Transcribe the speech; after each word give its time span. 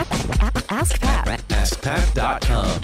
Ask 0.00 0.98
Pat. 0.98 1.28
AskPat.com. 1.48 2.80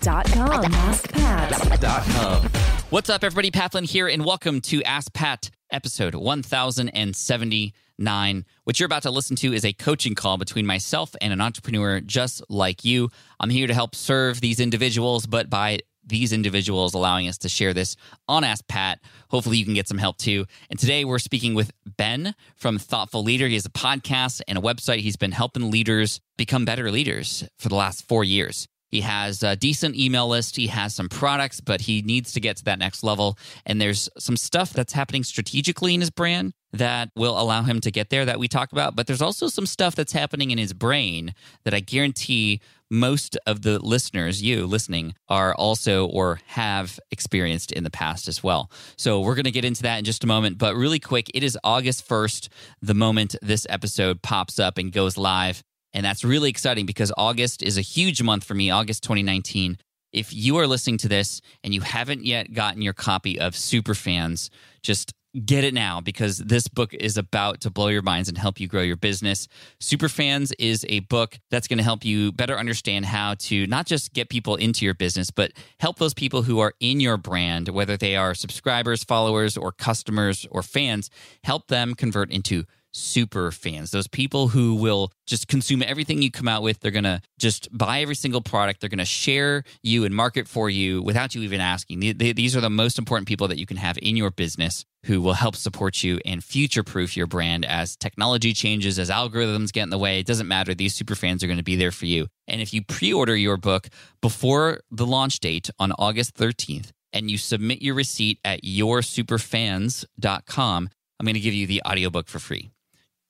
Dot 0.00 0.24
com. 0.32 0.64
Ask 0.72 1.12
Pat. 1.12 1.78
Dot 1.78 2.02
com. 2.04 2.48
What's 2.88 3.10
up, 3.10 3.22
everybody? 3.22 3.50
Pat 3.50 3.72
Flynn 3.72 3.84
here, 3.84 4.08
and 4.08 4.24
welcome 4.24 4.62
to 4.62 4.82
Ask 4.84 5.12
Pat, 5.12 5.50
episode 5.70 6.14
1079. 6.14 8.44
What 8.64 8.80
you're 8.80 8.86
about 8.86 9.02
to 9.02 9.10
listen 9.10 9.36
to 9.36 9.52
is 9.52 9.66
a 9.66 9.74
coaching 9.74 10.14
call 10.14 10.38
between 10.38 10.64
myself 10.64 11.14
and 11.20 11.34
an 11.34 11.42
entrepreneur 11.42 12.00
just 12.00 12.42
like 12.48 12.82
you. 12.86 13.10
I'm 13.38 13.50
here 13.50 13.66
to 13.66 13.74
help 13.74 13.94
serve 13.94 14.40
these 14.40 14.58
individuals, 14.58 15.26
but 15.26 15.50
by 15.50 15.80
these 16.04 16.32
individuals 16.32 16.94
allowing 16.94 17.28
us 17.28 17.38
to 17.38 17.48
share 17.48 17.74
this 17.74 17.96
on 18.28 18.44
Ask 18.44 18.66
Pat. 18.68 19.00
Hopefully, 19.30 19.56
you 19.58 19.64
can 19.64 19.74
get 19.74 19.88
some 19.88 19.98
help 19.98 20.18
too. 20.18 20.46
And 20.70 20.78
today, 20.78 21.04
we're 21.04 21.18
speaking 21.18 21.54
with 21.54 21.72
Ben 21.84 22.34
from 22.56 22.78
Thoughtful 22.78 23.22
Leader. 23.22 23.48
He 23.48 23.54
has 23.54 23.66
a 23.66 23.70
podcast 23.70 24.40
and 24.48 24.58
a 24.58 24.60
website. 24.60 24.98
He's 24.98 25.16
been 25.16 25.32
helping 25.32 25.70
leaders 25.70 26.20
become 26.36 26.64
better 26.64 26.90
leaders 26.90 27.44
for 27.58 27.68
the 27.68 27.76
last 27.76 28.06
four 28.06 28.24
years. 28.24 28.66
He 28.92 29.00
has 29.00 29.42
a 29.42 29.56
decent 29.56 29.96
email 29.96 30.28
list. 30.28 30.56
He 30.56 30.66
has 30.66 30.94
some 30.94 31.08
products, 31.08 31.60
but 31.60 31.80
he 31.80 32.02
needs 32.02 32.32
to 32.34 32.40
get 32.40 32.58
to 32.58 32.64
that 32.64 32.78
next 32.78 33.02
level. 33.02 33.38
And 33.64 33.80
there's 33.80 34.10
some 34.18 34.36
stuff 34.36 34.74
that's 34.74 34.92
happening 34.92 35.24
strategically 35.24 35.94
in 35.94 36.00
his 36.00 36.10
brand 36.10 36.52
that 36.74 37.08
will 37.16 37.40
allow 37.40 37.62
him 37.62 37.80
to 37.80 37.90
get 37.90 38.10
there 38.10 38.26
that 38.26 38.38
we 38.38 38.48
talked 38.48 38.72
about. 38.72 38.94
But 38.94 39.06
there's 39.06 39.22
also 39.22 39.48
some 39.48 39.64
stuff 39.64 39.94
that's 39.94 40.12
happening 40.12 40.50
in 40.50 40.58
his 40.58 40.74
brain 40.74 41.34
that 41.64 41.72
I 41.72 41.80
guarantee 41.80 42.60
most 42.92 43.38
of 43.46 43.62
the 43.62 43.78
listeners, 43.78 44.42
you 44.42 44.66
listening, 44.66 45.14
are 45.28 45.54
also 45.54 46.06
or 46.06 46.40
have 46.48 47.00
experienced 47.10 47.72
in 47.72 47.84
the 47.84 47.90
past 47.90 48.28
as 48.28 48.42
well. 48.42 48.70
So 48.96 49.20
we're 49.20 49.34
going 49.34 49.46
to 49.46 49.50
get 49.50 49.64
into 49.64 49.82
that 49.84 49.98
in 49.98 50.04
just 50.04 50.22
a 50.22 50.26
moment. 50.26 50.58
But 50.58 50.76
really 50.76 50.98
quick, 50.98 51.30
it 51.32 51.42
is 51.42 51.58
August 51.64 52.06
1st, 52.06 52.48
the 52.82 52.92
moment 52.92 53.34
this 53.40 53.66
episode 53.70 54.20
pops 54.20 54.58
up 54.58 54.76
and 54.76 54.92
goes 54.92 55.16
live. 55.16 55.62
And 55.94 56.04
that's 56.04 56.22
really 56.22 56.50
exciting 56.50 56.84
because 56.84 57.10
August 57.16 57.62
is 57.62 57.78
a 57.78 57.82
huge 57.82 58.22
month 58.22 58.44
for 58.44 58.54
me, 58.54 58.70
August 58.70 59.02
2019. 59.04 59.78
If 60.12 60.34
you 60.34 60.58
are 60.58 60.66
listening 60.66 60.98
to 60.98 61.08
this 61.08 61.40
and 61.64 61.72
you 61.72 61.80
haven't 61.80 62.26
yet 62.26 62.52
gotten 62.52 62.82
your 62.82 62.92
copy 62.92 63.40
of 63.40 63.54
Superfans, 63.54 64.50
just 64.82 65.14
get 65.44 65.64
it 65.64 65.72
now 65.72 66.00
because 66.00 66.38
this 66.38 66.68
book 66.68 66.92
is 66.92 67.16
about 67.16 67.60
to 67.62 67.70
blow 67.70 67.88
your 67.88 68.02
minds 68.02 68.28
and 68.28 68.36
help 68.36 68.60
you 68.60 68.68
grow 68.68 68.82
your 68.82 68.96
business. 68.96 69.48
Superfans 69.80 70.52
is 70.58 70.84
a 70.88 71.00
book 71.00 71.38
that's 71.50 71.66
going 71.66 71.78
to 71.78 71.84
help 71.84 72.04
you 72.04 72.32
better 72.32 72.58
understand 72.58 73.06
how 73.06 73.34
to 73.34 73.66
not 73.66 73.86
just 73.86 74.12
get 74.12 74.28
people 74.28 74.56
into 74.56 74.84
your 74.84 74.94
business, 74.94 75.30
but 75.30 75.52
help 75.80 75.98
those 75.98 76.14
people 76.14 76.42
who 76.42 76.58
are 76.58 76.74
in 76.80 77.00
your 77.00 77.16
brand, 77.16 77.68
whether 77.68 77.96
they 77.96 78.14
are 78.16 78.34
subscribers, 78.34 79.04
followers, 79.04 79.56
or 79.56 79.72
customers 79.72 80.46
or 80.50 80.62
fans, 80.62 81.08
help 81.44 81.68
them 81.68 81.94
convert 81.94 82.30
into 82.30 82.64
super 82.92 83.50
fans, 83.50 83.90
those 83.90 84.06
people 84.06 84.48
who 84.48 84.74
will 84.74 85.10
just 85.26 85.48
consume 85.48 85.82
everything 85.82 86.22
you 86.22 86.30
come 86.30 86.48
out 86.48 86.62
with. 86.62 86.80
They're 86.80 86.90
going 86.90 87.04
to 87.04 87.20
just 87.38 87.68
buy 87.76 88.00
every 88.00 88.14
single 88.14 88.42
product. 88.42 88.80
They're 88.80 88.88
going 88.88 88.98
to 88.98 89.04
share 89.04 89.64
you 89.82 90.04
and 90.04 90.14
market 90.14 90.48
for 90.48 90.70
you 90.70 91.02
without 91.02 91.34
you 91.34 91.42
even 91.42 91.60
asking. 91.60 92.00
These 92.18 92.56
are 92.56 92.60
the 92.60 92.70
most 92.70 92.98
important 92.98 93.28
people 93.28 93.48
that 93.48 93.58
you 93.58 93.66
can 93.66 93.78
have 93.78 93.98
in 94.00 94.16
your 94.16 94.30
business 94.30 94.84
who 95.06 95.20
will 95.20 95.34
help 95.34 95.56
support 95.56 96.04
you 96.04 96.20
and 96.24 96.44
future 96.44 96.84
proof 96.84 97.16
your 97.16 97.26
brand 97.26 97.64
as 97.64 97.96
technology 97.96 98.52
changes, 98.52 98.98
as 98.98 99.10
algorithms 99.10 99.72
get 99.72 99.82
in 99.82 99.90
the 99.90 99.98
way. 99.98 100.20
It 100.20 100.26
doesn't 100.26 100.46
matter. 100.46 100.74
These 100.74 100.94
super 100.94 101.16
fans 101.16 101.42
are 101.42 101.48
going 101.48 101.56
to 101.56 101.64
be 101.64 101.76
there 101.76 101.90
for 101.90 102.06
you. 102.06 102.28
And 102.46 102.60
if 102.60 102.72
you 102.72 102.84
pre 102.84 103.12
order 103.12 103.34
your 103.34 103.56
book 103.56 103.88
before 104.20 104.80
the 104.90 105.06
launch 105.06 105.40
date 105.40 105.70
on 105.78 105.92
August 105.98 106.36
13th, 106.36 106.90
and 107.12 107.30
you 107.30 107.36
submit 107.36 107.82
your 107.82 107.94
receipt 107.94 108.38
at 108.42 108.62
yoursuperfans.com, 108.62 110.88
I'm 111.20 111.26
going 111.26 111.34
to 111.34 111.40
give 111.40 111.54
you 111.54 111.66
the 111.66 111.82
audiobook 111.86 112.26
for 112.26 112.38
free. 112.38 112.70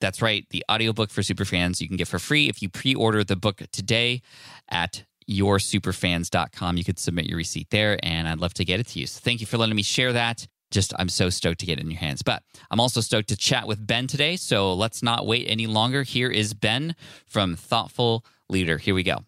That's 0.03 0.20
right, 0.20 0.45
the 0.50 0.64
audiobook 0.69 1.11
for 1.11 1.20
superfans 1.20 1.81
you 1.81 1.86
can 1.86 1.97
get 1.97 2.08
for 2.08 2.19
free 2.19 2.48
if 2.48 2.61
you 2.61 2.69
pre-order 2.69 3.22
the 3.22 3.36
book 3.36 3.62
today 3.70 4.20
at 4.69 5.05
yoursuperfans.com. 5.31 6.77
You 6.77 6.83
could 6.83 6.98
submit 6.98 7.27
your 7.27 7.36
receipt 7.36 7.70
there 7.70 7.98
and 8.02 8.27
I'd 8.27 8.40
love 8.40 8.52
to 8.55 8.64
get 8.64 8.80
it 8.80 8.89
to 8.89 8.98
you. 8.98 9.07
So 9.07 9.20
thank 9.23 9.40
you 9.40 9.46
for 9.46 9.58
letting 9.58 9.77
me 9.77 9.85
share 9.85 10.13
that. 10.13 10.48
Just 10.73 10.92
I'm 10.98 11.08
so 11.08 11.30
stoked 11.30 11.61
to 11.61 11.67
get 11.67 11.79
it 11.79 11.83
in 11.83 11.90
your 11.92 12.01
hands. 12.01 12.23
But 12.23 12.42
I'm 12.68 12.80
also 12.80 13.01
stoked 13.01 13.29
to 13.29 13.36
chat 13.36 13.68
with 13.68 13.86
Ben 13.86 14.08
today, 14.08 14.35
so 14.35 14.74
let's 14.74 15.05
not 15.05 15.24
wait 15.24 15.46
any 15.48 15.68
longer. 15.68 16.02
Here 16.02 16.30
is 16.30 16.52
Ben 16.52 16.96
from 17.24 17.55
Thoughtful 17.55 18.24
Leader. 18.48 18.79
Here 18.79 18.96
we 18.96 19.05
go. 19.05 19.19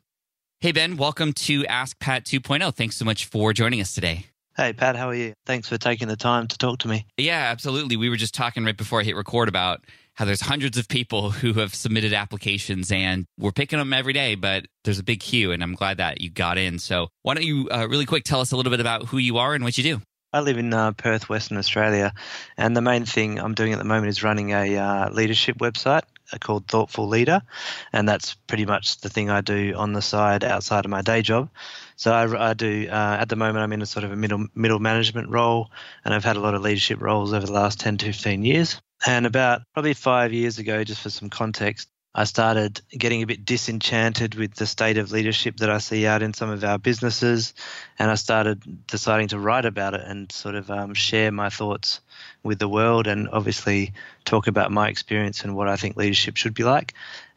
Hey 0.59 0.73
Ben, 0.73 0.97
welcome 0.97 1.33
to 1.35 1.65
Ask 1.67 2.01
Pat 2.01 2.25
2.0. 2.25 2.75
Thanks 2.75 2.97
so 2.97 3.05
much 3.05 3.27
for 3.27 3.53
joining 3.53 3.81
us 3.81 3.95
today. 3.95 4.27
Hey, 4.57 4.73
Pat, 4.73 4.95
how 4.95 5.09
are 5.09 5.15
you? 5.15 5.35
Thanks 5.47 5.69
for 5.69 5.79
taking 5.79 6.07
the 6.07 6.17
time 6.17 6.47
to 6.47 6.57
talk 6.57 6.79
to 6.81 6.89
me. 6.89 7.07
Yeah, 7.17 7.49
absolutely. 7.51 7.97
We 7.97 8.09
were 8.09 8.17
just 8.17 8.35
talking 8.35 8.65
right 8.65 8.77
before 8.77 9.01
I 9.01 9.03
hit 9.03 9.17
record 9.17 9.49
about 9.49 9.85
how 10.15 10.25
there's 10.25 10.41
hundreds 10.41 10.79
of 10.79 10.89
people 10.89 11.31
who 11.41 11.55
have 11.55 11.75
submitted 11.75 12.13
applications 12.13 12.91
and 12.91 13.27
we're 13.39 13.53
picking 13.53 13.79
them 13.79 13.93
every 13.93 14.13
day, 14.13 14.35
but 14.35 14.67
there's 14.85 14.99
a 14.99 15.05
big 15.05 15.21
queue 15.21 15.53
and 15.53 15.63
I'm 15.63 15.75
glad 15.75 15.99
that 15.99 16.21
you 16.21 16.31
got 16.31 16.59
in. 16.59 16.79
So 16.79 17.09
why 17.23 17.35
don't 17.35 17.45
you 17.45 17.69
uh, 17.71 17.87
really 17.89 18.07
quick 18.07 18.25
tell 18.25 18.41
us 18.41 18.53
a 18.53 18.57
little 18.57 18.71
bit 18.71 18.81
about 18.81 19.07
who 19.07 19.19
you 19.19 19.39
are 19.39 19.55
and 19.55 19.65
what 19.65 19.77
you 19.79 19.85
do? 19.85 20.01
I 20.35 20.41
live 20.41 20.59
in 20.59 20.75
uh, 20.75 20.91
Perth, 20.91 21.29
Western 21.29 21.59
Australia, 21.59 22.13
and 22.57 22.77
the 22.77 22.81
main 22.81 23.05
thing 23.05 23.39
I'm 23.39 23.55
doing 23.55 23.73
at 23.73 23.79
the 23.79 23.85
moment 23.85 24.09
is 24.09 24.25
running 24.25 24.51
a 24.51 24.77
uh, 24.77 25.11
leadership 25.11 25.59
website 25.59 26.03
uh, 26.33 26.39
called 26.41 26.67
Thoughtful 26.67 27.07
Leader, 27.07 27.41
and 27.93 28.09
that's 28.09 28.35
pretty 28.35 28.67
much 28.67 29.01
the 29.01 29.09
thing 29.09 29.31
I 29.31 29.43
do 29.43 29.75
on 29.77 29.93
the 29.93 30.03
side 30.03 30.43
outside 30.43 30.87
of 30.87 30.91
my 30.91 31.03
day 31.03 31.23
job. 31.23 31.51
So 31.97 32.13
I, 32.13 32.51
I 32.51 32.55
do 32.55 32.89
uh, 32.91 33.17
at 33.21 33.29
the 33.29 33.37
moment 33.37 33.59
I'm 33.59 33.73
in 33.73 33.83
a 33.83 33.87
sort 33.87 34.05
of 34.05 34.13
a 34.13 34.17
middle 34.17 34.47
middle 34.55 34.79
management 34.79 35.29
role, 35.29 35.71
and 36.05 36.13
I've 36.13 36.25
had 36.25 36.37
a 36.37 36.41
lot 36.41 36.55
of 36.55 36.63
leadership 36.63 37.01
roles 37.01 37.33
over 37.33 37.47
the 37.47 37.53
last 37.53 37.81
10 37.81 37.99
to 37.99 38.07
15 38.07 38.45
years. 38.45 38.81
And 39.07 39.27
about 39.27 39.63
probably 39.75 39.95
five 39.95 40.33
years 40.33 40.59
ago, 40.59 40.83
just 40.83 41.03
for 41.03 41.11
some 41.11 41.29
context, 41.29 41.89
I 42.17 42.25
started 42.25 42.81
getting 42.91 43.23
a 43.23 43.27
bit 43.27 43.45
disenchanted 43.45 44.37
with 44.37 44.55
the 44.55 44.67
state 44.67 44.99
of 44.99 45.11
leadership 45.11 45.57
that 45.57 45.69
I 45.69 45.79
see 45.79 46.07
out 46.07 46.23
in 46.23 46.33
some 46.33 46.49
of 46.49 46.63
our 46.63 46.79
businesses. 46.79 47.55
And 47.99 48.09
I 48.09 48.15
started 48.15 48.87
deciding 48.87 49.29
to 49.29 49.39
write 49.39 49.65
about 49.65 49.95
it 49.95 50.03
and 50.03 50.31
sort 50.31 50.55
of 50.55 50.71
um, 50.71 50.95
share 50.95 51.33
my 51.33 51.49
thoughts 51.49 52.01
with 52.45 52.61
the 52.61 52.69
world 52.69 53.09
and 53.09 53.29
obviously 53.31 53.95
talk 54.25 54.47
about 54.47 54.71
my 54.71 54.89
experience 54.89 55.43
and 55.43 55.57
what 55.57 55.69
I 55.69 55.75
think 55.75 55.97
leadership 55.97 56.37
should 56.37 56.55
be 56.55 56.63
like. 56.63 56.95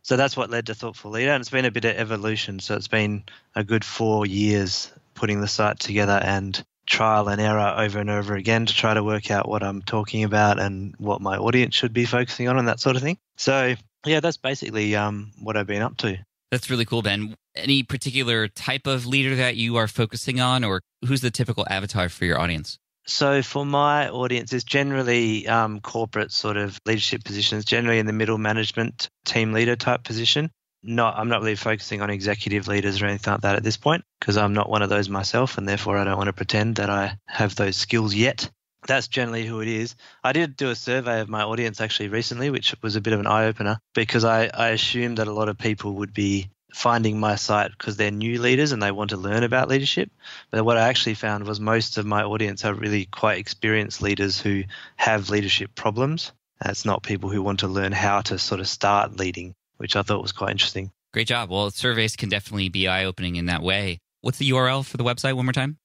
So 0.07 0.15
that's 0.15 0.37
what 0.37 0.49
led 0.49 0.67
to 0.67 0.73
Thoughtful 0.73 1.11
Leader. 1.11 1.31
And 1.31 1.41
it's 1.41 1.49
been 1.49 1.65
a 1.65 1.71
bit 1.71 1.83
of 1.83 1.97
evolution. 1.97 2.61
So 2.61 2.75
it's 2.75 2.87
been 2.87 3.23
a 3.55 3.63
good 3.65 3.83
four 3.83 4.25
years 4.25 4.89
putting 5.15 5.41
the 5.41 5.49
site 5.49 5.79
together 5.79 6.17
and 6.23 6.63
trial 6.85 7.27
and 7.27 7.41
error 7.41 7.75
over 7.77 7.99
and 7.99 8.09
over 8.09 8.33
again 8.33 8.65
to 8.67 8.73
try 8.73 8.93
to 8.93 9.03
work 9.03 9.29
out 9.29 9.49
what 9.49 9.63
I'm 9.63 9.81
talking 9.81 10.23
about 10.23 10.59
and 10.61 10.95
what 10.97 11.19
my 11.19 11.35
audience 11.35 11.75
should 11.75 11.91
be 11.91 12.05
focusing 12.05 12.47
on 12.47 12.57
and 12.57 12.69
that 12.69 12.79
sort 12.79 12.95
of 12.95 13.01
thing. 13.01 13.17
So, 13.35 13.75
yeah, 14.05 14.21
that's 14.21 14.37
basically 14.37 14.95
um, 14.95 15.33
what 15.41 15.57
I've 15.57 15.67
been 15.67 15.81
up 15.81 15.97
to. 15.97 16.17
That's 16.51 16.69
really 16.69 16.85
cool, 16.85 17.01
Ben. 17.01 17.35
Any 17.53 17.83
particular 17.83 18.47
type 18.47 18.87
of 18.87 19.05
leader 19.05 19.35
that 19.35 19.57
you 19.57 19.75
are 19.75 19.89
focusing 19.89 20.39
on, 20.39 20.63
or 20.63 20.79
who's 21.05 21.19
the 21.19 21.31
typical 21.31 21.67
avatar 21.69 22.07
for 22.07 22.23
your 22.23 22.39
audience? 22.39 22.79
So, 23.07 23.41
for 23.41 23.65
my 23.65 24.09
audience, 24.09 24.51
it's 24.53 24.65
generally 24.65 25.47
um, 25.47 25.79
corporate 25.79 26.31
sort 26.31 26.57
of 26.57 26.79
leadership 26.85 27.23
positions, 27.23 27.65
generally 27.65 27.99
in 27.99 28.05
the 28.05 28.13
middle 28.13 28.37
management 28.37 29.09
team 29.25 29.53
leader 29.53 29.75
type 29.75 30.03
position 30.03 30.51
not 30.83 31.17
I'm 31.17 31.29
not 31.29 31.41
really 31.41 31.55
focusing 31.55 32.01
on 32.01 32.09
executive 32.09 32.67
leaders 32.67 33.01
or 33.01 33.05
anything 33.05 33.33
like 33.33 33.41
that 33.41 33.55
at 33.55 33.63
this 33.63 33.77
point 33.77 34.03
because 34.19 34.37
I'm 34.37 34.53
not 34.53 34.69
one 34.69 34.81
of 34.81 34.89
those 34.89 35.09
myself 35.09 35.57
and 35.57 35.67
therefore 35.67 35.97
I 35.97 36.03
don't 36.03 36.17
want 36.17 36.27
to 36.27 36.33
pretend 36.33 36.77
that 36.77 36.89
I 36.89 37.17
have 37.25 37.55
those 37.55 37.75
skills 37.75 38.13
yet. 38.13 38.49
That's 38.87 39.07
generally 39.07 39.45
who 39.45 39.59
it 39.59 39.67
is. 39.67 39.95
I 40.23 40.33
did 40.33 40.55
do 40.55 40.69
a 40.69 40.75
survey 40.75 41.19
of 41.19 41.29
my 41.29 41.41
audience 41.41 41.81
actually 41.81 42.09
recently, 42.09 42.49
which 42.49 42.73
was 42.81 42.95
a 42.95 43.01
bit 43.01 43.13
of 43.13 43.19
an 43.19 43.27
eye 43.27 43.45
opener 43.45 43.79
because 43.93 44.23
I, 44.23 44.49
I 44.53 44.69
assumed 44.69 45.17
that 45.17 45.27
a 45.27 45.33
lot 45.33 45.49
of 45.49 45.57
people 45.57 45.95
would 45.95 46.13
be 46.13 46.49
finding 46.73 47.19
my 47.19 47.35
site 47.35 47.71
because 47.77 47.97
they're 47.97 48.11
new 48.11 48.41
leaders 48.41 48.71
and 48.71 48.81
they 48.81 48.91
want 48.91 49.09
to 49.11 49.17
learn 49.17 49.43
about 49.43 49.69
leadership. 49.69 50.11
But 50.51 50.65
what 50.65 50.77
I 50.77 50.89
actually 50.89 51.15
found 51.15 51.45
was 51.45 51.59
most 51.59 51.97
of 51.97 52.05
my 52.05 52.23
audience 52.23 52.65
are 52.65 52.73
really 52.73 53.05
quite 53.05 53.39
experienced 53.39 54.01
leaders 54.01 54.39
who 54.39 54.63
have 54.97 55.29
leadership 55.29 55.75
problems. 55.75 56.31
It's 56.65 56.85
not 56.85 57.03
people 57.03 57.29
who 57.29 57.41
want 57.41 57.59
to 57.61 57.67
learn 57.67 57.91
how 57.91 58.21
to 58.21 58.37
sort 58.37 58.59
of 58.59 58.67
start 58.67 59.17
leading 59.17 59.53
which 59.77 59.95
I 59.95 60.01
thought 60.01 60.21
was 60.21 60.31
quite 60.31 60.51
interesting. 60.51 60.91
Great 61.13 61.27
job. 61.27 61.49
Well, 61.49 61.71
surveys 61.71 62.15
can 62.15 62.29
definitely 62.29 62.69
be 62.69 62.87
eye 62.87 63.05
opening 63.05 63.37
in 63.37 63.45
that 63.45 63.63
way. 63.63 63.99
What's 64.21 64.37
the 64.37 64.49
URL 64.49 64.85
for 64.85 64.97
the 64.97 65.03
website 65.03 65.33
one 65.35 65.45
more 65.45 65.53
time? 65.53 65.77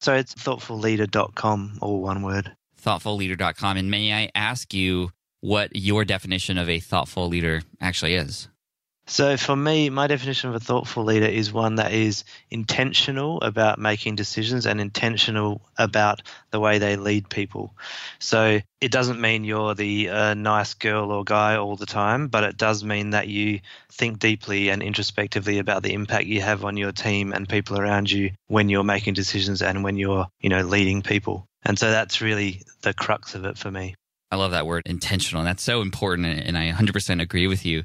So 0.00 0.14
it's 0.14 0.34
thoughtfulleader.com, 0.34 1.78
all 1.82 2.00
one 2.00 2.22
word. 2.22 2.54
Thoughtfulleader.com. 2.80 3.76
And 3.76 3.90
may 3.90 4.12
I 4.12 4.30
ask 4.34 4.72
you 4.72 5.10
what 5.40 5.74
your 5.74 6.04
definition 6.04 6.56
of 6.56 6.68
a 6.68 6.78
thoughtful 6.78 7.28
leader 7.28 7.62
actually 7.80 8.14
is? 8.14 8.48
So, 9.10 9.38
for 9.38 9.56
me, 9.56 9.88
my 9.88 10.06
definition 10.06 10.50
of 10.50 10.56
a 10.56 10.60
thoughtful 10.60 11.02
leader 11.02 11.26
is 11.26 11.50
one 11.50 11.76
that 11.76 11.92
is 11.92 12.24
intentional 12.50 13.40
about 13.40 13.78
making 13.78 14.16
decisions 14.16 14.66
and 14.66 14.82
intentional 14.82 15.62
about 15.78 16.20
the 16.50 16.60
way 16.60 16.76
they 16.76 16.96
lead 16.96 17.30
people. 17.30 17.74
So, 18.18 18.60
it 18.82 18.92
doesn't 18.92 19.18
mean 19.18 19.44
you're 19.44 19.74
the 19.74 20.10
uh, 20.10 20.34
nice 20.34 20.74
girl 20.74 21.10
or 21.10 21.24
guy 21.24 21.56
all 21.56 21.74
the 21.74 21.86
time, 21.86 22.28
but 22.28 22.44
it 22.44 22.58
does 22.58 22.84
mean 22.84 23.10
that 23.10 23.28
you 23.28 23.60
think 23.90 24.18
deeply 24.18 24.68
and 24.68 24.82
introspectively 24.82 25.58
about 25.58 25.82
the 25.82 25.94
impact 25.94 26.26
you 26.26 26.42
have 26.42 26.66
on 26.66 26.76
your 26.76 26.92
team 26.92 27.32
and 27.32 27.48
people 27.48 27.78
around 27.78 28.10
you 28.10 28.32
when 28.46 28.68
you're 28.68 28.84
making 28.84 29.14
decisions 29.14 29.62
and 29.62 29.82
when 29.82 29.96
you're, 29.96 30.26
you 30.38 30.50
know, 30.50 30.60
leading 30.60 31.00
people. 31.00 31.46
And 31.64 31.78
so 31.78 31.90
that's 31.90 32.20
really 32.20 32.60
the 32.82 32.92
crux 32.92 33.34
of 33.34 33.46
it 33.46 33.56
for 33.56 33.70
me. 33.70 33.94
I 34.30 34.36
love 34.36 34.50
that 34.50 34.66
word 34.66 34.82
intentional. 34.84 35.40
And 35.40 35.48
that's 35.48 35.62
so 35.62 35.80
important. 35.80 36.26
And 36.26 36.58
I 36.58 36.70
100% 36.72 37.22
agree 37.22 37.46
with 37.46 37.64
you 37.64 37.84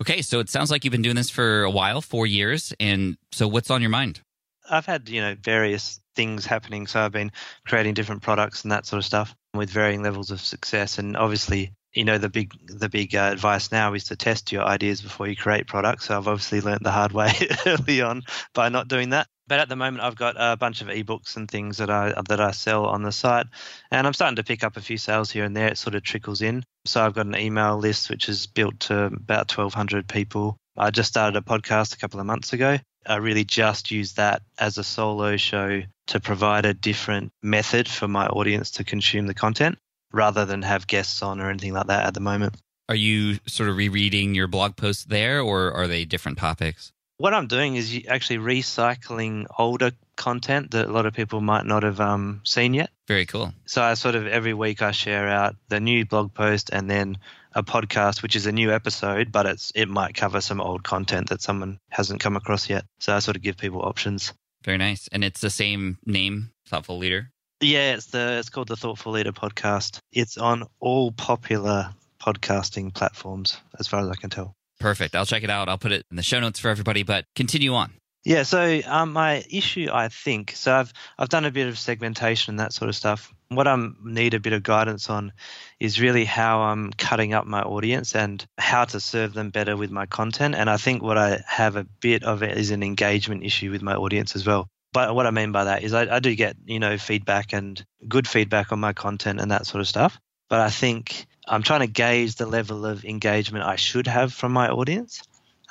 Okay, 0.00 0.22
so 0.22 0.40
it 0.40 0.48
sounds 0.48 0.70
like 0.70 0.84
you've 0.84 0.92
been 0.92 1.02
doing 1.02 1.16
this 1.16 1.30
for 1.30 1.62
a 1.62 1.70
while, 1.70 2.00
four 2.00 2.26
years. 2.26 2.72
And 2.80 3.18
so 3.32 3.46
what's 3.46 3.70
on 3.70 3.82
your 3.82 3.90
mind? 3.90 4.22
I've 4.68 4.86
had, 4.86 5.08
you 5.08 5.20
know, 5.20 5.36
various 5.42 6.00
things 6.16 6.46
happening. 6.46 6.86
So 6.86 7.00
I've 7.00 7.12
been 7.12 7.32
creating 7.66 7.94
different 7.94 8.22
products 8.22 8.62
and 8.62 8.72
that 8.72 8.86
sort 8.86 8.98
of 8.98 9.04
stuff 9.04 9.34
with 9.54 9.68
varying 9.68 10.02
levels 10.02 10.30
of 10.30 10.40
success. 10.40 10.98
And 10.98 11.16
obviously, 11.16 11.72
you 11.92 12.04
know, 12.04 12.18
the 12.18 12.28
big 12.28 12.52
the 12.66 12.88
big 12.88 13.14
uh, 13.14 13.30
advice 13.32 13.72
now 13.72 13.92
is 13.94 14.04
to 14.04 14.16
test 14.16 14.52
your 14.52 14.64
ideas 14.64 15.02
before 15.02 15.26
you 15.26 15.36
create 15.36 15.66
products. 15.66 16.06
So 16.06 16.16
I've 16.16 16.28
obviously 16.28 16.60
learned 16.60 16.84
the 16.84 16.92
hard 16.92 17.12
way 17.12 17.32
early 17.66 18.00
on 18.00 18.22
by 18.54 18.68
not 18.68 18.88
doing 18.88 19.10
that. 19.10 19.26
But 19.50 19.58
at 19.58 19.68
the 19.68 19.74
moment, 19.74 20.04
I've 20.04 20.14
got 20.14 20.36
a 20.38 20.56
bunch 20.56 20.80
of 20.80 20.86
ebooks 20.86 21.36
and 21.36 21.50
things 21.50 21.78
that 21.78 21.90
I 21.90 22.14
that 22.28 22.40
I 22.40 22.52
sell 22.52 22.86
on 22.86 23.02
the 23.02 23.10
site, 23.10 23.46
and 23.90 24.06
I'm 24.06 24.12
starting 24.12 24.36
to 24.36 24.44
pick 24.44 24.62
up 24.62 24.76
a 24.76 24.80
few 24.80 24.96
sales 24.96 25.28
here 25.28 25.44
and 25.44 25.56
there. 25.56 25.66
It 25.66 25.76
sort 25.76 25.96
of 25.96 26.04
trickles 26.04 26.40
in. 26.40 26.62
So 26.84 27.04
I've 27.04 27.14
got 27.14 27.26
an 27.26 27.34
email 27.34 27.76
list 27.76 28.10
which 28.10 28.28
is 28.28 28.46
built 28.46 28.78
to 28.80 29.06
about 29.06 29.50
1,200 29.50 30.06
people. 30.06 30.56
I 30.76 30.92
just 30.92 31.08
started 31.08 31.36
a 31.36 31.40
podcast 31.40 31.94
a 31.94 31.96
couple 31.96 32.20
of 32.20 32.26
months 32.26 32.52
ago. 32.52 32.78
I 33.04 33.16
really 33.16 33.42
just 33.42 33.90
use 33.90 34.12
that 34.12 34.42
as 34.56 34.78
a 34.78 34.84
solo 34.84 35.36
show 35.36 35.82
to 36.06 36.20
provide 36.20 36.64
a 36.64 36.72
different 36.72 37.32
method 37.42 37.88
for 37.88 38.06
my 38.06 38.28
audience 38.28 38.70
to 38.72 38.84
consume 38.84 39.26
the 39.26 39.34
content 39.34 39.78
rather 40.12 40.44
than 40.44 40.62
have 40.62 40.86
guests 40.86 41.22
on 41.22 41.40
or 41.40 41.50
anything 41.50 41.72
like 41.72 41.88
that 41.88 42.06
at 42.06 42.14
the 42.14 42.20
moment. 42.20 42.54
Are 42.88 42.94
you 42.94 43.40
sort 43.46 43.68
of 43.68 43.76
rereading 43.76 44.36
your 44.36 44.46
blog 44.46 44.76
posts 44.76 45.06
there, 45.06 45.40
or 45.40 45.72
are 45.72 45.88
they 45.88 46.04
different 46.04 46.38
topics? 46.38 46.92
What 47.20 47.34
I'm 47.34 47.48
doing 47.48 47.76
is 47.76 48.00
actually 48.08 48.38
recycling 48.38 49.44
older 49.58 49.90
content 50.16 50.70
that 50.70 50.88
a 50.88 50.90
lot 50.90 51.04
of 51.04 51.12
people 51.12 51.42
might 51.42 51.66
not 51.66 51.82
have 51.82 52.00
um, 52.00 52.40
seen 52.44 52.72
yet. 52.72 52.88
Very 53.08 53.26
cool. 53.26 53.52
So 53.66 53.82
I 53.82 53.92
sort 53.92 54.14
of 54.14 54.26
every 54.26 54.54
week 54.54 54.80
I 54.80 54.92
share 54.92 55.28
out 55.28 55.54
the 55.68 55.80
new 55.80 56.06
blog 56.06 56.32
post 56.32 56.70
and 56.72 56.88
then 56.88 57.18
a 57.54 57.62
podcast, 57.62 58.22
which 58.22 58.36
is 58.36 58.46
a 58.46 58.52
new 58.52 58.72
episode, 58.72 59.30
but 59.32 59.44
it's 59.44 59.70
it 59.74 59.86
might 59.86 60.14
cover 60.14 60.40
some 60.40 60.62
old 60.62 60.82
content 60.82 61.28
that 61.28 61.42
someone 61.42 61.78
hasn't 61.90 62.20
come 62.20 62.36
across 62.36 62.70
yet. 62.70 62.86
So 63.00 63.14
I 63.14 63.18
sort 63.18 63.36
of 63.36 63.42
give 63.42 63.58
people 63.58 63.82
options. 63.82 64.32
Very 64.64 64.78
nice. 64.78 65.06
And 65.12 65.22
it's 65.22 65.42
the 65.42 65.50
same 65.50 65.98
name, 66.06 66.52
Thoughtful 66.68 66.96
Leader. 66.96 67.30
Yeah, 67.60 67.96
it's 67.96 68.06
the 68.06 68.38
it's 68.38 68.48
called 68.48 68.68
the 68.68 68.76
Thoughtful 68.76 69.12
Leader 69.12 69.32
podcast. 69.32 69.98
It's 70.10 70.38
on 70.38 70.64
all 70.80 71.12
popular 71.12 71.90
podcasting 72.18 72.94
platforms, 72.94 73.58
as 73.78 73.88
far 73.88 74.00
as 74.00 74.08
I 74.08 74.14
can 74.14 74.30
tell. 74.30 74.54
Perfect. 74.80 75.14
I'll 75.14 75.26
check 75.26 75.44
it 75.44 75.50
out. 75.50 75.68
I'll 75.68 75.78
put 75.78 75.92
it 75.92 76.06
in 76.10 76.16
the 76.16 76.22
show 76.22 76.40
notes 76.40 76.58
for 76.58 76.68
everybody. 76.68 77.02
But 77.04 77.26
continue 77.36 77.74
on. 77.74 77.92
Yeah. 78.24 78.42
So 78.42 78.80
um, 78.86 79.12
my 79.12 79.44
issue, 79.48 79.88
I 79.92 80.08
think, 80.08 80.52
so 80.56 80.74
I've 80.74 80.92
I've 81.18 81.28
done 81.28 81.44
a 81.44 81.50
bit 81.50 81.68
of 81.68 81.78
segmentation 81.78 82.52
and 82.52 82.60
that 82.60 82.72
sort 82.72 82.88
of 82.88 82.96
stuff. 82.96 83.32
What 83.48 83.68
I 83.68 83.76
need 84.02 84.34
a 84.34 84.40
bit 84.40 84.52
of 84.52 84.62
guidance 84.62 85.10
on 85.10 85.32
is 85.78 86.00
really 86.00 86.24
how 86.24 86.60
I'm 86.60 86.92
cutting 86.92 87.34
up 87.34 87.46
my 87.46 87.62
audience 87.62 88.14
and 88.14 88.44
how 88.58 88.84
to 88.86 89.00
serve 89.00 89.34
them 89.34 89.50
better 89.50 89.76
with 89.76 89.90
my 89.90 90.06
content. 90.06 90.54
And 90.54 90.70
I 90.70 90.76
think 90.76 91.02
what 91.02 91.18
I 91.18 91.42
have 91.46 91.76
a 91.76 91.84
bit 91.84 92.22
of 92.22 92.42
it 92.42 92.56
is 92.56 92.70
an 92.70 92.82
engagement 92.82 93.44
issue 93.44 93.70
with 93.70 93.82
my 93.82 93.94
audience 93.94 94.36
as 94.36 94.46
well. 94.46 94.68
But 94.92 95.14
what 95.14 95.26
I 95.26 95.30
mean 95.30 95.52
by 95.52 95.64
that 95.64 95.82
is 95.82 95.94
I, 95.94 96.16
I 96.16 96.20
do 96.20 96.34
get, 96.34 96.56
you 96.64 96.78
know, 96.78 96.96
feedback 96.96 97.52
and 97.52 97.84
good 98.08 98.26
feedback 98.26 98.72
on 98.72 98.80
my 98.80 98.92
content 98.92 99.40
and 99.40 99.50
that 99.50 99.66
sort 99.66 99.80
of 99.80 99.88
stuff. 99.88 100.18
But 100.48 100.60
I 100.60 100.70
think 100.70 101.26
I'm 101.50 101.64
trying 101.64 101.80
to 101.80 101.88
gauge 101.88 102.36
the 102.36 102.46
level 102.46 102.86
of 102.86 103.04
engagement 103.04 103.64
I 103.64 103.74
should 103.74 104.06
have 104.06 104.32
from 104.32 104.52
my 104.52 104.68
audience 104.68 105.20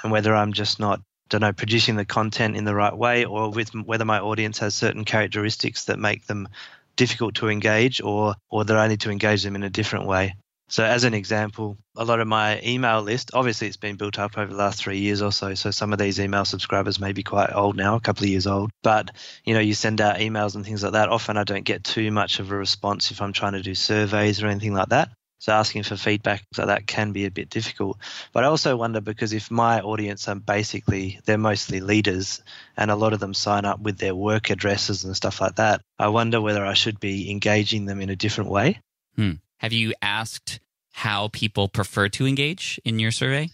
and 0.03 0.11
whether 0.11 0.35
I'm 0.35 0.51
just 0.51 0.77
not, 0.77 0.99
don't 1.29 1.39
know, 1.39 1.53
producing 1.53 1.95
the 1.95 2.03
content 2.03 2.57
in 2.57 2.65
the 2.65 2.75
right 2.75 2.95
way 2.95 3.23
or 3.23 3.49
with 3.49 3.73
whether 3.73 4.03
my 4.03 4.19
audience 4.19 4.59
has 4.59 4.75
certain 4.75 5.05
characteristics 5.05 5.85
that 5.85 5.97
make 5.97 6.27
them 6.27 6.49
difficult 6.97 7.35
to 7.35 7.47
engage 7.47 8.01
or 8.01 8.35
or 8.49 8.65
that 8.65 8.75
I 8.75 8.89
need 8.89 8.99
to 9.01 9.09
engage 9.09 9.41
them 9.43 9.55
in 9.55 9.63
a 9.63 9.69
different 9.69 10.05
way. 10.05 10.35
So, 10.67 10.83
as 10.83 11.05
an 11.05 11.13
example, 11.13 11.77
a 11.95 12.03
lot 12.03 12.19
of 12.19 12.27
my 12.27 12.61
email 12.61 13.01
list, 13.01 13.31
obviously, 13.33 13.67
it's 13.67 13.77
been 13.77 13.95
built 13.95 14.19
up 14.19 14.37
over 14.37 14.51
the 14.51 14.57
last 14.57 14.83
three 14.83 14.99
years 14.99 15.21
or 15.21 15.31
so. 15.31 15.55
So, 15.55 15.71
some 15.71 15.93
of 15.93 15.99
these 15.99 16.19
email 16.19 16.45
subscribers 16.45 16.99
may 16.99 17.11
be 17.11 17.23
quite 17.23 17.51
old 17.55 17.75
now, 17.75 17.95
a 17.95 17.99
couple 17.99 18.25
of 18.25 18.29
years 18.29 18.45
old. 18.45 18.69
But, 18.83 19.09
you 19.45 19.55
know, 19.55 19.61
you 19.61 19.73
send 19.73 19.99
out 19.99 20.17
emails 20.17 20.53
and 20.53 20.63
things 20.63 20.83
like 20.83 20.91
that. 20.91 21.09
Often 21.09 21.37
I 21.37 21.43
don't 21.43 21.63
get 21.63 21.83
too 21.83 22.11
much 22.11 22.39
of 22.39 22.51
a 22.51 22.55
response 22.55 23.09
if 23.09 23.19
I'm 23.19 23.33
trying 23.33 23.53
to 23.53 23.63
do 23.63 23.73
surveys 23.73 24.43
or 24.43 24.47
anything 24.47 24.75
like 24.75 24.89
that. 24.89 25.09
So, 25.39 25.53
asking 25.53 25.83
for 25.83 25.95
feedback 25.95 26.43
like 26.57 26.67
that 26.67 26.87
can 26.87 27.11
be 27.11 27.25
a 27.25 27.31
bit 27.31 27.49
difficult. 27.49 27.97
But 28.33 28.43
I 28.43 28.47
also 28.47 28.75
wonder 28.75 29.01
because 29.01 29.33
if 29.33 29.49
my 29.49 29.81
audience 29.81 30.27
are 30.27 30.35
basically, 30.35 31.19
they're 31.25 31.37
mostly 31.37 31.79
leaders 31.79 32.41
and 32.77 32.91
a 32.91 32.95
lot 32.95 33.13
of 33.13 33.19
them 33.19 33.33
sign 33.33 33.65
up 33.65 33.79
with 33.79 33.97
their 33.97 34.15
work 34.15 34.49
addresses 34.49 35.05
and 35.05 35.15
stuff 35.15 35.41
like 35.41 35.55
that, 35.55 35.81
I 35.97 36.09
wonder 36.09 36.41
whether 36.41 36.65
I 36.65 36.73
should 36.73 36.99
be 36.99 37.31
engaging 37.31 37.85
them 37.85 38.01
in 38.01 38.09
a 38.09 38.15
different 38.15 38.49
way. 38.49 38.79
Hmm. 39.15 39.33
Have 39.57 39.73
you 39.73 39.93
asked 40.01 40.59
how 40.91 41.29
people 41.29 41.67
prefer 41.67 42.09
to 42.09 42.27
engage 42.27 42.79
in 42.83 42.99
your 42.99 43.11
survey? 43.11 43.49